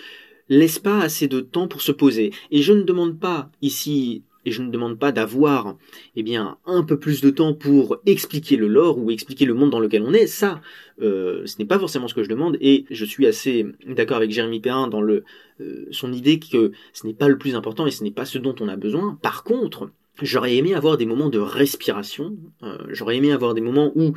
[0.49, 2.31] laisse pas assez de temps pour se poser.
[2.51, 5.75] Et je ne demande pas ici et je ne demande pas d'avoir
[6.15, 9.81] eh un peu plus de temps pour expliquer le lore ou expliquer le monde dans
[9.81, 10.25] lequel on est.
[10.25, 10.61] Ça,
[11.01, 14.31] euh, ce n'est pas forcément ce que je demande et je suis assez d'accord avec
[14.31, 15.25] Jérémy Perrin dans le
[15.59, 18.37] euh, son idée que ce n'est pas le plus important et ce n'est pas ce
[18.37, 19.19] dont on a besoin.
[19.21, 19.91] Par contre,
[20.21, 22.37] j'aurais aimé avoir des moments de respiration.
[22.63, 24.13] Euh, j'aurais aimé avoir des moments où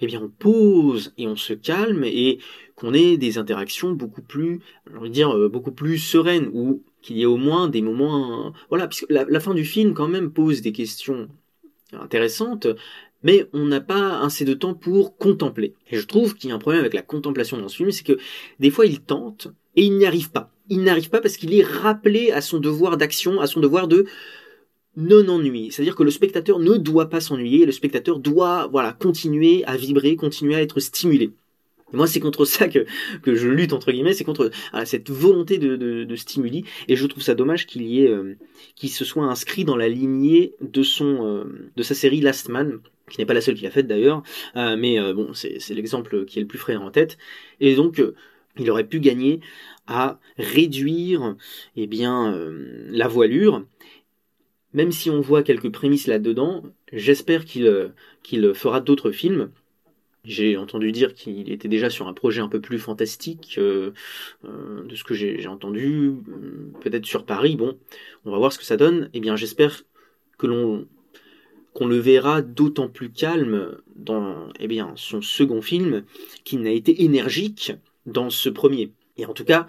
[0.00, 2.38] eh on pose et on se calme et
[2.76, 4.60] qu'on ait des interactions beaucoup plus,
[5.10, 6.50] dire, beaucoup plus sereines,
[7.06, 8.52] qu'il y ait au moins des moments...
[8.68, 11.28] Voilà, puisque la, fin du film quand même pose des questions
[11.92, 12.66] intéressantes,
[13.22, 15.74] mais on n'a pas assez de temps pour contempler.
[15.90, 18.04] Et je trouve qu'il y a un problème avec la contemplation dans ce film, c'est
[18.04, 18.18] que
[18.58, 20.50] des fois il tente et il n'y arrive pas.
[20.68, 24.06] Il n'arrive pas parce qu'il est rappelé à son devoir d'action, à son devoir de
[24.96, 25.70] non-ennui.
[25.70, 30.16] C'est-à-dire que le spectateur ne doit pas s'ennuyer, le spectateur doit voilà continuer à vibrer,
[30.16, 31.30] continuer à être stimulé
[31.92, 32.84] moi, c'est contre ça que,
[33.22, 34.50] que je lutte, entre guillemets, c'est contre
[34.84, 38.36] cette volonté de, de, stimuli, et je trouve ça dommage qu'il y ait, euh,
[38.74, 42.80] qu'il se soit inscrit dans la lignée de son, euh, de sa série Last Man,
[43.08, 44.22] qui n'est pas la seule qu'il a faite d'ailleurs,
[44.56, 47.18] euh, mais bon, c'est, c'est l'exemple qui est le plus frais en tête,
[47.60, 48.02] et donc,
[48.58, 49.40] il aurait pu gagner
[49.86, 51.36] à réduire,
[51.76, 52.36] eh bien,
[52.88, 53.64] la voilure,
[54.72, 57.92] même si on voit quelques prémices là-dedans, j'espère qu'il,
[58.24, 59.50] qu'il fera d'autres films,
[60.26, 63.92] j'ai entendu dire qu'il était déjà sur un projet un peu plus fantastique euh,
[64.44, 67.56] euh, de ce que j'ai entendu, euh, peut-être sur Paris.
[67.56, 67.78] Bon,
[68.24, 69.08] on va voir ce que ça donne.
[69.14, 69.84] Eh bien, j'espère
[70.38, 70.86] que l'on
[71.72, 76.04] qu'on le verra d'autant plus calme dans eh bien, son second film
[76.42, 77.74] qu'il n'a été énergique
[78.06, 78.92] dans ce premier.
[79.18, 79.66] Et en tout cas,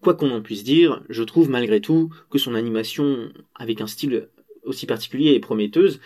[0.00, 4.28] quoi qu'on en puisse dire, je trouve malgré tout que son animation, avec un style
[4.64, 6.00] aussi particulier et prometteuse,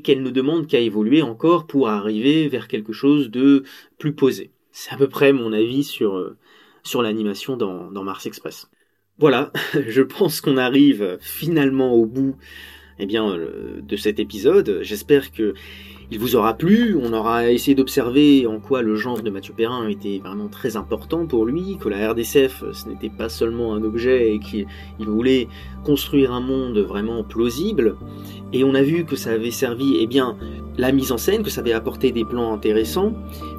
[0.00, 3.64] qu'elle ne demande qu'à évoluer encore pour arriver vers quelque chose de
[3.98, 4.50] plus posé.
[4.72, 6.36] C'est à peu près mon avis sur, euh,
[7.02, 8.70] l'animation dans, dans Mars Express.
[9.18, 9.52] Voilà,
[9.88, 12.36] je pense qu'on arrive finalement au bout
[12.98, 14.80] eh bien, euh, de cet épisode.
[14.82, 15.54] J'espère que
[16.10, 16.96] il vous aura plu.
[17.00, 21.26] On aura essayé d'observer en quoi le genre de Mathieu Perrin était vraiment très important
[21.26, 24.66] pour lui, que la RDCF ce n'était pas seulement un objet et qu'il
[24.98, 25.48] voulait
[25.84, 27.96] construire un monde vraiment plausible.
[28.52, 30.36] Et on a vu que ça avait servi, eh bien,
[30.76, 33.12] la mise en scène, que ça avait apporté des plans intéressants,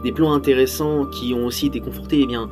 [0.03, 2.49] des plans intéressants qui ont aussi été confortés, eh bien,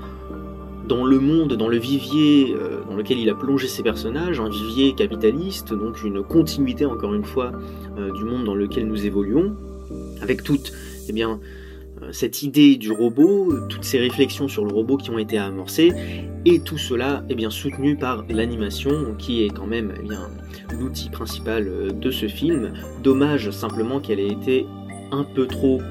[0.88, 4.50] dans le monde, dans le vivier euh, dans lequel il a plongé ses personnages, un
[4.50, 7.52] vivier capitaliste, donc une continuité encore une fois
[7.98, 9.56] euh, du monde dans lequel nous évoluons,
[10.24, 10.74] avec toute
[11.08, 11.40] eh bien,
[12.02, 15.92] euh, cette idée du robot, toutes ces réflexions sur le robot qui ont été amorcées,
[16.46, 22.00] et tout cela est bien soutenu par l'animation qui est quand même eh l'outil principal
[22.00, 22.74] de ce film.
[23.04, 24.66] Dommage simplement qu'elle ait été
[25.12, 25.82] un peu trop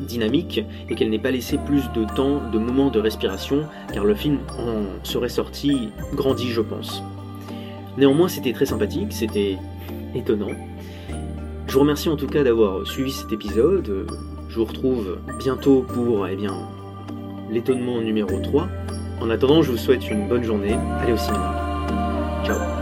[0.00, 4.14] dynamique et qu'elle n'ait pas laissé plus de temps, de moments de respiration, car le
[4.14, 7.02] film en serait sorti grandi, je pense.
[7.98, 9.58] Néanmoins, c'était très sympathique, c'était
[10.14, 10.50] étonnant.
[11.72, 14.06] Je vous remercie en tout cas d'avoir suivi cet épisode.
[14.50, 16.36] Je vous retrouve bientôt pour eh
[17.50, 18.68] l'étonnement numéro 3.
[19.22, 20.74] En attendant, je vous souhaite une bonne journée.
[21.00, 22.44] Allez au cinéma.
[22.44, 22.81] Ciao